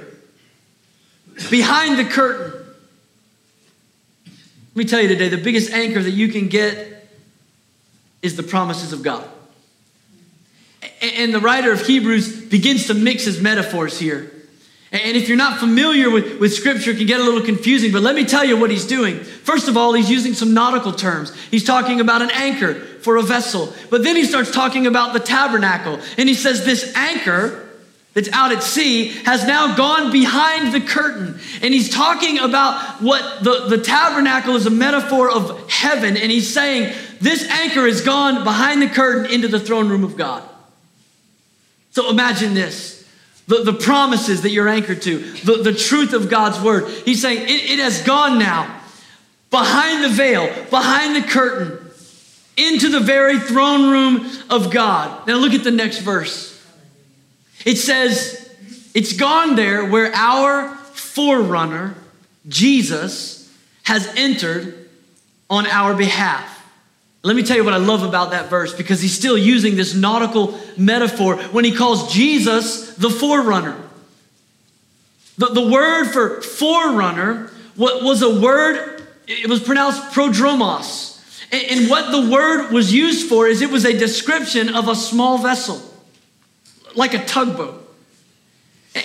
behind 1.49 1.97
the 1.97 2.05
curtain. 2.05 2.51
Let 4.25 4.75
me 4.75 4.85
tell 4.85 5.01
you 5.01 5.07
today 5.07 5.29
the 5.29 5.37
biggest 5.37 5.71
anchor 5.71 6.01
that 6.01 6.11
you 6.11 6.29
can 6.29 6.47
get 6.47 7.09
is 8.21 8.35
the 8.35 8.43
promises 8.43 8.93
of 8.93 9.03
God. 9.03 9.27
And 11.01 11.33
the 11.33 11.39
writer 11.39 11.71
of 11.71 11.85
Hebrews 11.85 12.45
begins 12.45 12.87
to 12.87 12.93
mix 12.93 13.25
his 13.25 13.41
metaphors 13.41 13.99
here. 13.99 14.31
And 14.91 15.17
if 15.17 15.27
you're 15.27 15.37
not 15.37 15.59
familiar 15.59 16.09
with, 16.09 16.39
with 16.39 16.53
scripture, 16.53 16.91
it 16.91 16.97
can 16.97 17.07
get 17.07 17.19
a 17.19 17.23
little 17.23 17.41
confusing, 17.41 17.91
but 17.91 18.03
let 18.03 18.15
me 18.15 18.25
tell 18.25 18.45
you 18.45 18.57
what 18.57 18.69
he's 18.69 18.85
doing. 18.85 19.19
First 19.19 19.67
of 19.67 19.75
all, 19.75 19.93
he's 19.93 20.09
using 20.09 20.33
some 20.33 20.53
nautical 20.53 20.91
terms. 20.91 21.35
He's 21.49 21.63
talking 21.63 21.99
about 21.99 22.21
an 22.21 22.29
anchor 22.31 22.75
for 22.75 23.17
a 23.17 23.23
vessel. 23.23 23.73
But 23.89 24.03
then 24.03 24.15
he 24.15 24.23
starts 24.23 24.51
talking 24.51 24.85
about 24.85 25.13
the 25.13 25.19
tabernacle. 25.19 25.99
And 26.17 26.29
he 26.29 26.35
says, 26.35 26.63
This 26.63 26.95
anchor 26.95 27.62
that's 28.14 28.30
out 28.30 28.51
at 28.51 28.61
sea 28.61 29.07
has 29.26 29.45
now 29.45 29.76
gone 29.76 30.11
behind 30.11 30.72
the 30.72 30.82
curtain. 30.82 31.39
And 31.61 31.74
he's 31.74 31.89
talking 31.89 32.38
about 32.38 33.01
what 33.01 33.43
the, 33.43 33.66
the 33.68 33.80
tabernacle 33.80 34.55
is 34.55 34.66
a 34.68 34.72
metaphor 34.72 35.32
of 35.32 35.70
heaven. 35.70 36.16
And 36.16 36.32
he's 36.32 36.53
saying, 36.53 36.93
This 37.20 37.43
anchor 37.49 37.88
has 37.88 38.01
gone 38.01 38.43
behind 38.43 38.82
the 38.82 38.88
curtain 38.88 39.32
into 39.32 39.47
the 39.47 39.59
throne 39.59 39.89
room 39.89 40.03
of 40.03 40.16
God. 40.16 40.47
So 41.91 42.09
imagine 42.09 42.53
this. 42.53 42.91
The, 43.47 43.64
the 43.64 43.74
promises 43.74 44.43
that 44.43 44.51
you're 44.51 44.70
anchored 44.70 45.01
to, 45.01 45.18
the, 45.18 45.64
the 45.64 45.74
truth 45.74 46.14
of 46.14 46.30
God's 46.30 46.61
word. 46.64 46.89
He's 47.03 47.22
saying 47.22 47.41
it, 47.41 47.72
it 47.72 47.80
has 47.80 48.01
gone 48.03 48.39
now 48.39 48.82
behind 49.49 50.03
the 50.03 50.09
veil, 50.09 50.47
behind 50.70 51.16
the 51.16 51.28
curtain, 51.28 51.80
into 52.55 52.89
the 52.89 53.01
very 53.01 53.39
throne 53.39 53.91
room 53.91 54.26
of 54.49 54.72
God. 54.72 55.28
Now 55.28 55.38
look 55.38 55.53
at 55.53 55.64
the 55.64 55.72
next 55.72 55.99
verse. 55.99 56.52
It 57.66 57.78
says, 57.78 58.43
it's 58.93 59.14
gone 59.14 59.55
there 59.55 59.86
where 59.86 60.14
our 60.14 60.76
forerunner, 60.76 61.95
Jesus, 62.47 63.51
has 63.84 64.07
entered 64.16 64.89
on 65.49 65.66
our 65.68 65.93
behalf. 65.93 66.49
Let 67.24 67.36
me 67.36 67.43
tell 67.43 67.55
you 67.55 67.64
what 67.64 67.74
I 67.74 67.78
love 67.78 68.03
about 68.03 68.32
that 68.32 68.49
verse 68.49 68.74
because 68.74 69.01
he's 69.01 69.16
still 69.16 69.38
using 69.38 69.76
this 69.76 69.95
nautical 69.95 70.59
metaphor 70.78 71.38
when 71.38 71.64
he 71.64 71.74
calls 71.74 72.14
Jesus 72.14 72.95
the 72.95 73.09
forerunner. 73.09 73.78
The, 75.38 75.47
the 75.47 75.68
word 75.68 76.11
for 76.11 76.41
forerunner 76.41 77.51
was 77.78 78.22
a 78.22 78.41
word, 78.41 79.07
it 79.28 79.49
was 79.49 79.61
pronounced 79.64 80.01
prodromos. 80.11 81.11
And 81.51 81.89
what 81.89 82.11
the 82.11 82.30
word 82.30 82.72
was 82.72 82.93
used 82.93 83.30
for 83.30 83.47
is 83.47 83.61
it 83.61 83.70
was 83.70 83.86
a 83.86 83.97
description 83.97 84.76
of 84.76 84.88
a 84.88 84.95
small 84.95 85.38
vessel 85.38 85.92
like 86.95 87.13
a 87.13 87.23
tugboat. 87.25 87.79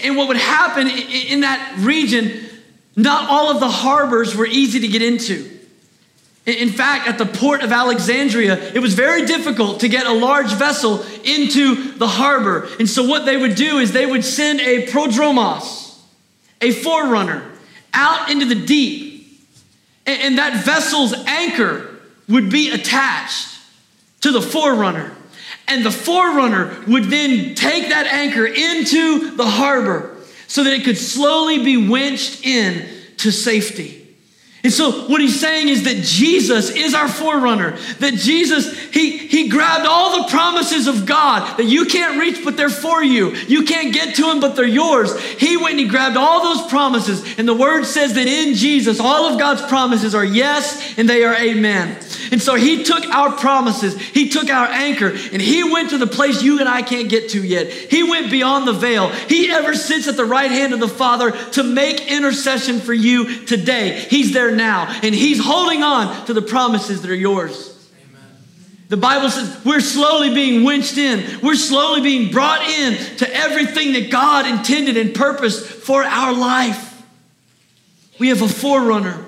And 0.03 0.16
what 0.16 0.28
would 0.28 0.36
happen 0.36 0.89
in 0.89 1.41
that 1.41 1.76
region, 1.78 2.47
not 2.97 3.30
all 3.30 3.51
of 3.51 3.61
the 3.61 3.68
harbors 3.68 4.34
were 4.36 4.47
easy 4.47 4.80
to 4.80 4.89
get 4.89 5.03
into. 5.03 5.59
In 6.47 6.70
fact, 6.70 7.07
at 7.07 7.18
the 7.18 7.26
port 7.26 7.62
of 7.62 7.72
Alexandria, 7.72 8.72
it 8.72 8.78
was 8.78 8.95
very 8.95 9.26
difficult 9.26 9.80
to 9.80 9.89
get 9.89 10.07
a 10.07 10.12
large 10.12 10.51
vessel 10.55 11.05
into 11.22 11.93
the 11.99 12.09
harbor. 12.09 12.68
And 12.78 12.89
so, 12.89 13.05
what 13.05 13.26
they 13.26 13.36
would 13.36 13.55
do 13.55 13.78
is 13.78 13.93
they 13.93 14.07
would 14.07 14.24
send 14.24 14.61
a 14.61 14.86
prodromos, 14.86 15.99
a 16.62 16.72
forerunner, 16.72 17.51
out 17.93 18.30
into 18.30 18.47
the 18.47 18.55
deep. 18.55 19.09
And 20.07 20.39
that 20.39 20.64
vessel's 20.64 21.12
anchor 21.26 21.97
would 22.30 22.49
be 22.49 22.70
attached 22.70 23.59
to 24.22 24.32
the 24.32 24.41
forerunner. 24.41 25.14
And 25.69 25.85
the 25.85 25.91
forerunner 25.91 26.83
would 26.87 27.05
then 27.05 27.55
take 27.55 27.91
that 27.91 28.07
anchor 28.07 28.47
into 28.47 29.37
the 29.37 29.47
harbor 29.47 30.16
so 30.47 30.64
that 30.64 30.73
it 30.73 30.85
could 30.85 30.97
slowly 30.97 31.62
be 31.62 31.89
winched 31.89 32.45
in 32.45 32.89
to 33.19 33.31
safety. 33.31 33.97
And 34.65 34.73
so 34.73 35.07
what 35.07 35.21
he's 35.21 35.39
saying 35.39 35.69
is 35.69 35.85
that 35.85 36.03
Jesus 36.03 36.71
is 36.71 36.93
our 36.93 37.09
forerunner. 37.09 37.79
That 38.01 38.15
Jesus, 38.15 38.77
he, 38.91 39.17
he 39.17 39.49
grabbed 39.49 39.87
all 39.87 40.23
the 40.23 40.31
promises 40.31 40.89
of 40.89 41.07
God 41.07 41.59
that 41.59 41.67
you 41.67 41.85
can't 41.85 42.19
reach, 42.19 42.45
but 42.45 42.57
they're 42.57 42.69
for 42.69 43.03
you. 43.03 43.37
You 43.47 43.63
can't 43.63 43.95
get 43.95 44.17
to 44.17 44.23
them, 44.23 44.41
but 44.41 44.57
they're 44.57 44.67
yours. 44.67 45.19
He 45.21 45.57
went 45.57 45.73
and 45.73 45.81
he 45.81 45.87
grabbed 45.87 46.17
all 46.17 46.43
those 46.43 46.69
promises. 46.69 47.39
And 47.39 47.47
the 47.47 47.55
word 47.55 47.85
says 47.85 48.15
that 48.15 48.27
in 48.27 48.55
Jesus, 48.55 48.99
all 48.99 49.33
of 49.33 49.39
God's 49.39 49.63
promises 49.63 50.13
are 50.15 50.25
yes 50.25 50.99
and 50.99 51.09
they 51.09 51.23
are 51.23 51.37
amen. 51.37 51.97
And 52.31 52.43
so 52.43 52.57
he 52.57 52.85
took 52.85 53.07
our 53.07 53.33
promises, 53.33 53.99
he 53.99 54.29
took 54.29 54.51
our 54.51 54.67
anchor, 54.67 55.09
and 55.09 55.41
he 55.41 55.65
went 55.65 55.91
to 55.91 55.99
the 55.99 56.07
place 56.07 56.43
you 56.43 56.61
and 56.61 56.69
I 56.69 56.83
can't 56.83 57.09
get 57.09 57.31
to 57.31 57.43
yet. 57.43 57.71
He 57.71 58.03
went 58.03 58.31
beyond 58.31 58.67
the 58.67 58.73
veil. 58.73 59.09
He 59.09 59.51
ever 59.51 59.75
sits 59.75 60.09
at 60.09 60.17
the 60.17 60.25
right 60.25 60.51
hand 60.51 60.75
of 60.75 60.81
the 60.81 60.89
Father 60.89 61.31
to 61.53 61.63
make 61.63 62.11
intercession 62.11 62.81
for 62.81 62.93
you 62.93 63.47
today. 63.47 64.07
He's 64.11 64.33
there 64.33 64.55
now, 64.59 64.87
and 65.03 65.15
he's 65.15 65.43
holding 65.43 65.83
on 65.83 66.27
to 66.27 66.35
the 66.35 66.43
promises 66.43 67.01
that 67.01 67.11
are 67.11 67.15
yours. 67.15 67.75
The 68.89 68.97
Bible 68.97 69.29
says 69.31 69.65
we're 69.65 69.81
slowly 69.81 70.35
being 70.35 70.65
winched 70.65 70.97
in. 70.97 71.41
We're 71.43 71.57
slowly 71.57 72.01
being 72.01 72.31
brought 72.31 72.63
in 72.63 72.95
to 73.19 73.35
everything 73.35 73.93
that 73.95 74.11
God 74.11 74.47
intended 74.47 74.97
and 74.97 75.15
purposed 75.15 75.65
for 75.65 76.03
our 76.03 76.33
life. 76.33 77.03
We 78.19 78.29
have 78.29 78.43
a 78.43 78.49
forerunner 78.49 79.25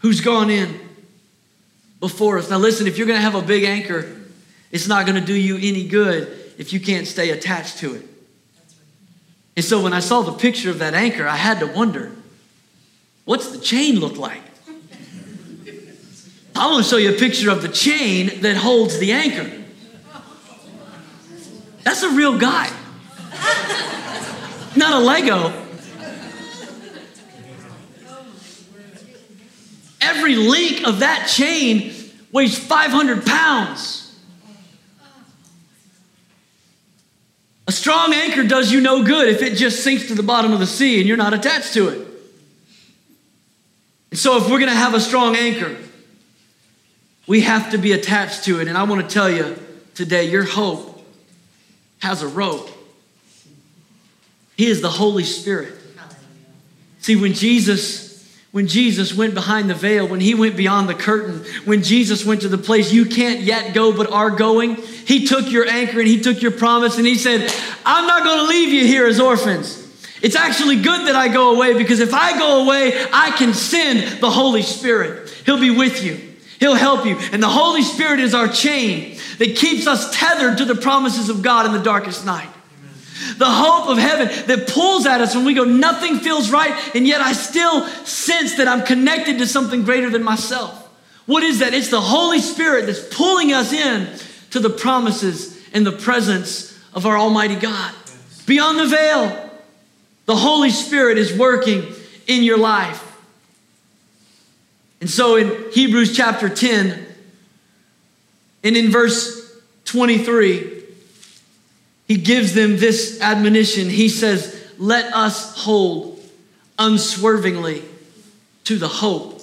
who's 0.00 0.20
gone 0.20 0.50
in 0.50 0.80
before 2.00 2.38
us. 2.38 2.50
Now, 2.50 2.58
listen, 2.58 2.86
if 2.86 2.98
you're 2.98 3.06
going 3.06 3.18
to 3.18 3.22
have 3.22 3.34
a 3.34 3.42
big 3.42 3.64
anchor, 3.64 4.20
it's 4.70 4.88
not 4.88 5.06
going 5.06 5.20
to 5.20 5.24
do 5.24 5.34
you 5.34 5.56
any 5.56 5.86
good 5.86 6.54
if 6.58 6.72
you 6.72 6.80
can't 6.80 7.06
stay 7.06 7.30
attached 7.30 7.78
to 7.78 7.94
it. 7.94 8.06
And 9.56 9.64
so 9.64 9.82
when 9.82 9.92
I 9.92 10.00
saw 10.00 10.22
the 10.22 10.32
picture 10.32 10.70
of 10.70 10.78
that 10.78 10.94
anchor, 10.94 11.28
I 11.28 11.36
had 11.36 11.60
to 11.60 11.66
wonder 11.66 12.12
what's 13.26 13.48
the 13.50 13.58
chain 13.58 14.00
look 14.00 14.16
like? 14.16 14.42
I 16.54 16.70
want 16.70 16.84
to 16.84 16.90
show 16.90 16.96
you 16.98 17.14
a 17.14 17.18
picture 17.18 17.50
of 17.50 17.62
the 17.62 17.68
chain 17.68 18.40
that 18.42 18.56
holds 18.56 18.98
the 18.98 19.12
anchor. 19.12 19.50
That's 21.82 22.02
a 22.02 22.10
real 22.10 22.38
guy, 22.38 22.70
not 24.76 24.92
a 24.92 25.04
Lego. 25.04 25.52
Every 30.00 30.36
link 30.36 30.86
of 30.86 31.00
that 31.00 31.26
chain 31.28 31.92
weighs 32.30 32.58
500 32.58 33.24
pounds. 33.26 34.20
A 37.66 37.72
strong 37.72 38.12
anchor 38.12 38.42
does 38.42 38.70
you 38.70 38.80
no 38.80 39.02
good 39.02 39.28
if 39.28 39.42
it 39.42 39.56
just 39.56 39.82
sinks 39.82 40.08
to 40.08 40.14
the 40.14 40.22
bottom 40.22 40.52
of 40.52 40.58
the 40.58 40.66
sea 40.66 40.98
and 40.98 41.08
you're 41.08 41.16
not 41.16 41.32
attached 41.32 41.72
to 41.74 41.88
it. 41.88 42.08
And 44.10 44.18
so, 44.18 44.36
if 44.36 44.44
we're 44.44 44.58
going 44.58 44.70
to 44.70 44.76
have 44.76 44.94
a 44.94 45.00
strong 45.00 45.36
anchor, 45.36 45.76
we 47.26 47.42
have 47.42 47.70
to 47.72 47.78
be 47.78 47.92
attached 47.92 48.44
to 48.44 48.60
it. 48.60 48.68
And 48.68 48.76
I 48.76 48.82
want 48.84 49.08
to 49.08 49.12
tell 49.12 49.30
you 49.30 49.56
today 49.94 50.30
your 50.30 50.44
hope 50.44 51.04
has 52.00 52.22
a 52.22 52.28
rope. 52.28 52.70
He 54.56 54.66
is 54.66 54.80
the 54.80 54.90
Holy 54.90 55.24
Spirit. 55.24 55.74
See, 57.00 57.16
when 57.16 57.32
Jesus 57.32 58.12
when 58.52 58.66
Jesus 58.66 59.14
went 59.14 59.32
behind 59.32 59.70
the 59.70 59.74
veil, 59.74 60.06
when 60.06 60.20
he 60.20 60.34
went 60.34 60.58
beyond 60.58 60.86
the 60.86 60.94
curtain, 60.94 61.42
when 61.64 61.82
Jesus 61.82 62.22
went 62.22 62.42
to 62.42 62.48
the 62.48 62.58
place 62.58 62.92
you 62.92 63.06
can't 63.06 63.40
yet 63.40 63.72
go 63.72 63.96
but 63.96 64.12
are 64.12 64.30
going, 64.30 64.76
he 64.76 65.26
took 65.26 65.50
your 65.50 65.66
anchor 65.66 65.98
and 66.00 66.06
he 66.06 66.20
took 66.20 66.42
your 66.42 66.50
promise 66.50 66.98
and 66.98 67.06
he 67.06 67.14
said, 67.14 67.50
I'm 67.86 68.06
not 68.06 68.24
going 68.24 68.40
to 68.40 68.44
leave 68.44 68.68
you 68.68 68.86
here 68.86 69.06
as 69.06 69.18
orphans. 69.18 69.78
It's 70.20 70.36
actually 70.36 70.76
good 70.76 71.08
that 71.08 71.16
I 71.16 71.28
go 71.28 71.54
away 71.54 71.78
because 71.78 72.00
if 72.00 72.12
I 72.12 72.38
go 72.38 72.64
away, 72.64 72.92
I 73.10 73.30
can 73.30 73.54
send 73.54 74.20
the 74.20 74.30
Holy 74.30 74.62
Spirit. 74.62 75.30
He'll 75.46 75.58
be 75.58 75.70
with 75.70 76.04
you. 76.04 76.31
He'll 76.62 76.76
help 76.76 77.04
you. 77.04 77.16
And 77.32 77.42
the 77.42 77.48
Holy 77.48 77.82
Spirit 77.82 78.20
is 78.20 78.34
our 78.34 78.46
chain 78.46 79.18
that 79.38 79.56
keeps 79.56 79.88
us 79.88 80.16
tethered 80.16 80.58
to 80.58 80.64
the 80.64 80.76
promises 80.76 81.28
of 81.28 81.42
God 81.42 81.66
in 81.66 81.72
the 81.72 81.82
darkest 81.82 82.24
night. 82.24 82.48
The 83.36 83.50
hope 83.50 83.88
of 83.88 83.98
heaven 83.98 84.28
that 84.46 84.68
pulls 84.68 85.04
at 85.04 85.20
us 85.20 85.34
when 85.34 85.44
we 85.44 85.54
go, 85.54 85.64
nothing 85.64 86.20
feels 86.20 86.52
right, 86.52 86.72
and 86.94 87.04
yet 87.04 87.20
I 87.20 87.32
still 87.32 87.84
sense 88.04 88.58
that 88.58 88.68
I'm 88.68 88.86
connected 88.86 89.38
to 89.38 89.46
something 89.48 89.82
greater 89.82 90.08
than 90.08 90.22
myself. 90.22 90.88
What 91.26 91.42
is 91.42 91.58
that? 91.58 91.74
It's 91.74 91.88
the 91.88 92.00
Holy 92.00 92.38
Spirit 92.38 92.86
that's 92.86 93.12
pulling 93.12 93.52
us 93.52 93.72
in 93.72 94.08
to 94.50 94.60
the 94.60 94.70
promises 94.70 95.60
and 95.72 95.84
the 95.84 95.90
presence 95.90 96.78
of 96.94 97.06
our 97.06 97.18
Almighty 97.18 97.56
God. 97.56 97.92
Beyond 98.46 98.78
the 98.78 98.86
veil, 98.86 99.50
the 100.26 100.36
Holy 100.36 100.70
Spirit 100.70 101.18
is 101.18 101.36
working 101.36 101.92
in 102.28 102.44
your 102.44 102.58
life. 102.58 103.11
And 105.02 105.10
so 105.10 105.34
in 105.34 105.72
Hebrews 105.72 106.16
chapter 106.16 106.48
10, 106.48 107.06
and 108.62 108.76
in 108.76 108.92
verse 108.92 109.60
23, 109.86 110.84
he 112.06 112.16
gives 112.18 112.54
them 112.54 112.76
this 112.76 113.20
admonition. 113.20 113.90
He 113.90 114.08
says, 114.08 114.64
Let 114.78 115.12
us 115.12 115.58
hold 115.58 116.22
unswervingly 116.78 117.82
to 118.62 118.78
the 118.78 118.86
hope 118.86 119.42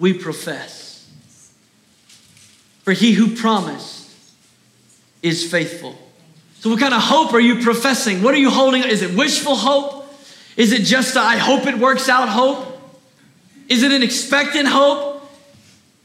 we 0.00 0.12
profess. 0.12 1.08
For 2.82 2.90
he 2.90 3.12
who 3.12 3.36
promised 3.36 4.12
is 5.22 5.48
faithful. 5.48 5.96
So, 6.58 6.68
what 6.70 6.80
kind 6.80 6.94
of 6.94 7.00
hope 7.00 7.32
are 7.32 7.38
you 7.38 7.62
professing? 7.62 8.24
What 8.24 8.34
are 8.34 8.38
you 8.38 8.50
holding? 8.50 8.82
Is 8.82 9.02
it 9.02 9.16
wishful 9.16 9.54
hope? 9.54 10.12
Is 10.56 10.72
it 10.72 10.82
just 10.82 11.14
a, 11.14 11.20
I 11.20 11.36
hope 11.36 11.64
it 11.68 11.78
works 11.78 12.08
out 12.08 12.28
hope? 12.28 12.73
Is 13.68 13.82
it 13.82 13.92
an 13.92 14.02
expectant 14.02 14.68
hope? 14.68 15.22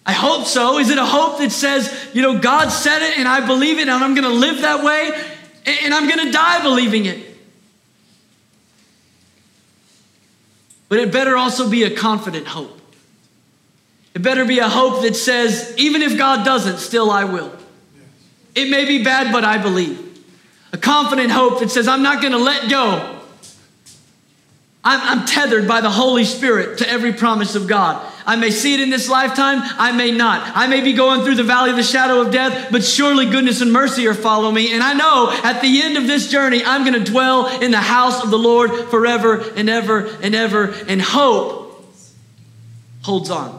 I 0.05 0.13
hope 0.13 0.45
so. 0.45 0.79
Is 0.79 0.89
it 0.89 0.97
a 0.97 1.05
hope 1.05 1.39
that 1.39 1.51
says, 1.51 2.09
you 2.13 2.21
know, 2.21 2.39
God 2.39 2.69
said 2.69 3.01
it 3.01 3.17
and 3.17 3.27
I 3.27 3.45
believe 3.45 3.77
it 3.77 3.87
and 3.87 4.03
I'm 4.03 4.15
going 4.15 4.27
to 4.27 4.33
live 4.33 4.61
that 4.61 4.83
way? 4.83 5.11
and 5.65 5.93
I'm 5.93 6.07
going 6.07 6.25
to 6.25 6.31
die 6.31 6.61
believing 6.61 7.05
it. 7.05 7.25
But 10.87 10.99
it 10.99 11.11
better 11.11 11.37
also 11.37 11.69
be 11.69 11.83
a 11.83 11.95
confident 11.95 12.47
hope. 12.47 12.79
It 14.15 14.23
better 14.23 14.43
be 14.43 14.59
a 14.59 14.67
hope 14.67 15.03
that 15.03 15.15
says, 15.15 15.73
even 15.77 16.01
if 16.01 16.17
God 16.17 16.43
doesn't, 16.43 16.79
still 16.79 17.11
I 17.11 17.25
will. 17.25 17.53
It 18.55 18.69
may 18.69 18.85
be 18.85 19.03
bad, 19.03 19.31
but 19.31 19.45
I 19.45 19.59
believe. 19.59 20.05
A 20.73 20.77
confident 20.77 21.29
hope 21.31 21.59
that 21.59 21.69
says, 21.69 21.87
I'm 21.87 22.01
not 22.01 22.21
going 22.21 22.33
to 22.33 22.39
let 22.39 22.69
go 22.69 23.18
I'm, 24.89 25.19
I'm, 25.19 25.25
tethered 25.27 25.67
by 25.67 25.81
the 25.81 25.89
Holy 25.89 26.25
Spirit 26.25 26.79
to 26.79 26.89
every 26.89 27.13
promise 27.13 27.53
of 27.53 27.67
God. 27.67 28.11
I 28.25 28.35
may 28.37 28.49
see 28.49 28.73
it 28.73 28.79
in 28.79 28.89
this 28.89 29.07
lifetime, 29.07 29.59
I 29.77 29.91
may 29.91 30.09
not. 30.09 30.51
I 30.55 30.65
may 30.65 30.81
be 30.81 30.93
going 30.93 31.21
through 31.21 31.35
the 31.35 31.43
valley 31.43 31.69
of 31.69 31.75
the 31.75 31.83
shadow 31.83 32.21
of 32.21 32.31
death, 32.31 32.71
but 32.71 32.83
surely 32.83 33.29
goodness 33.29 33.61
and 33.61 33.71
mercy 33.71 34.07
are 34.07 34.15
following 34.15 34.55
me. 34.55 34.73
And 34.73 34.81
I 34.81 34.93
know 34.93 35.29
at 35.43 35.61
the 35.61 35.83
end 35.83 35.97
of 35.97 36.07
this 36.07 36.31
journey, 36.31 36.63
I'm 36.65 36.83
going 36.83 37.03
to 37.03 37.11
dwell 37.11 37.61
in 37.61 37.69
the 37.69 37.77
house 37.77 38.23
of 38.23 38.31
the 38.31 38.39
Lord 38.39 38.71
forever 38.89 39.41
and 39.55 39.69
ever 39.69 40.07
and 40.23 40.33
ever. 40.33 40.73
And 40.87 40.99
hope 40.99 41.85
holds 43.03 43.29
on. 43.29 43.58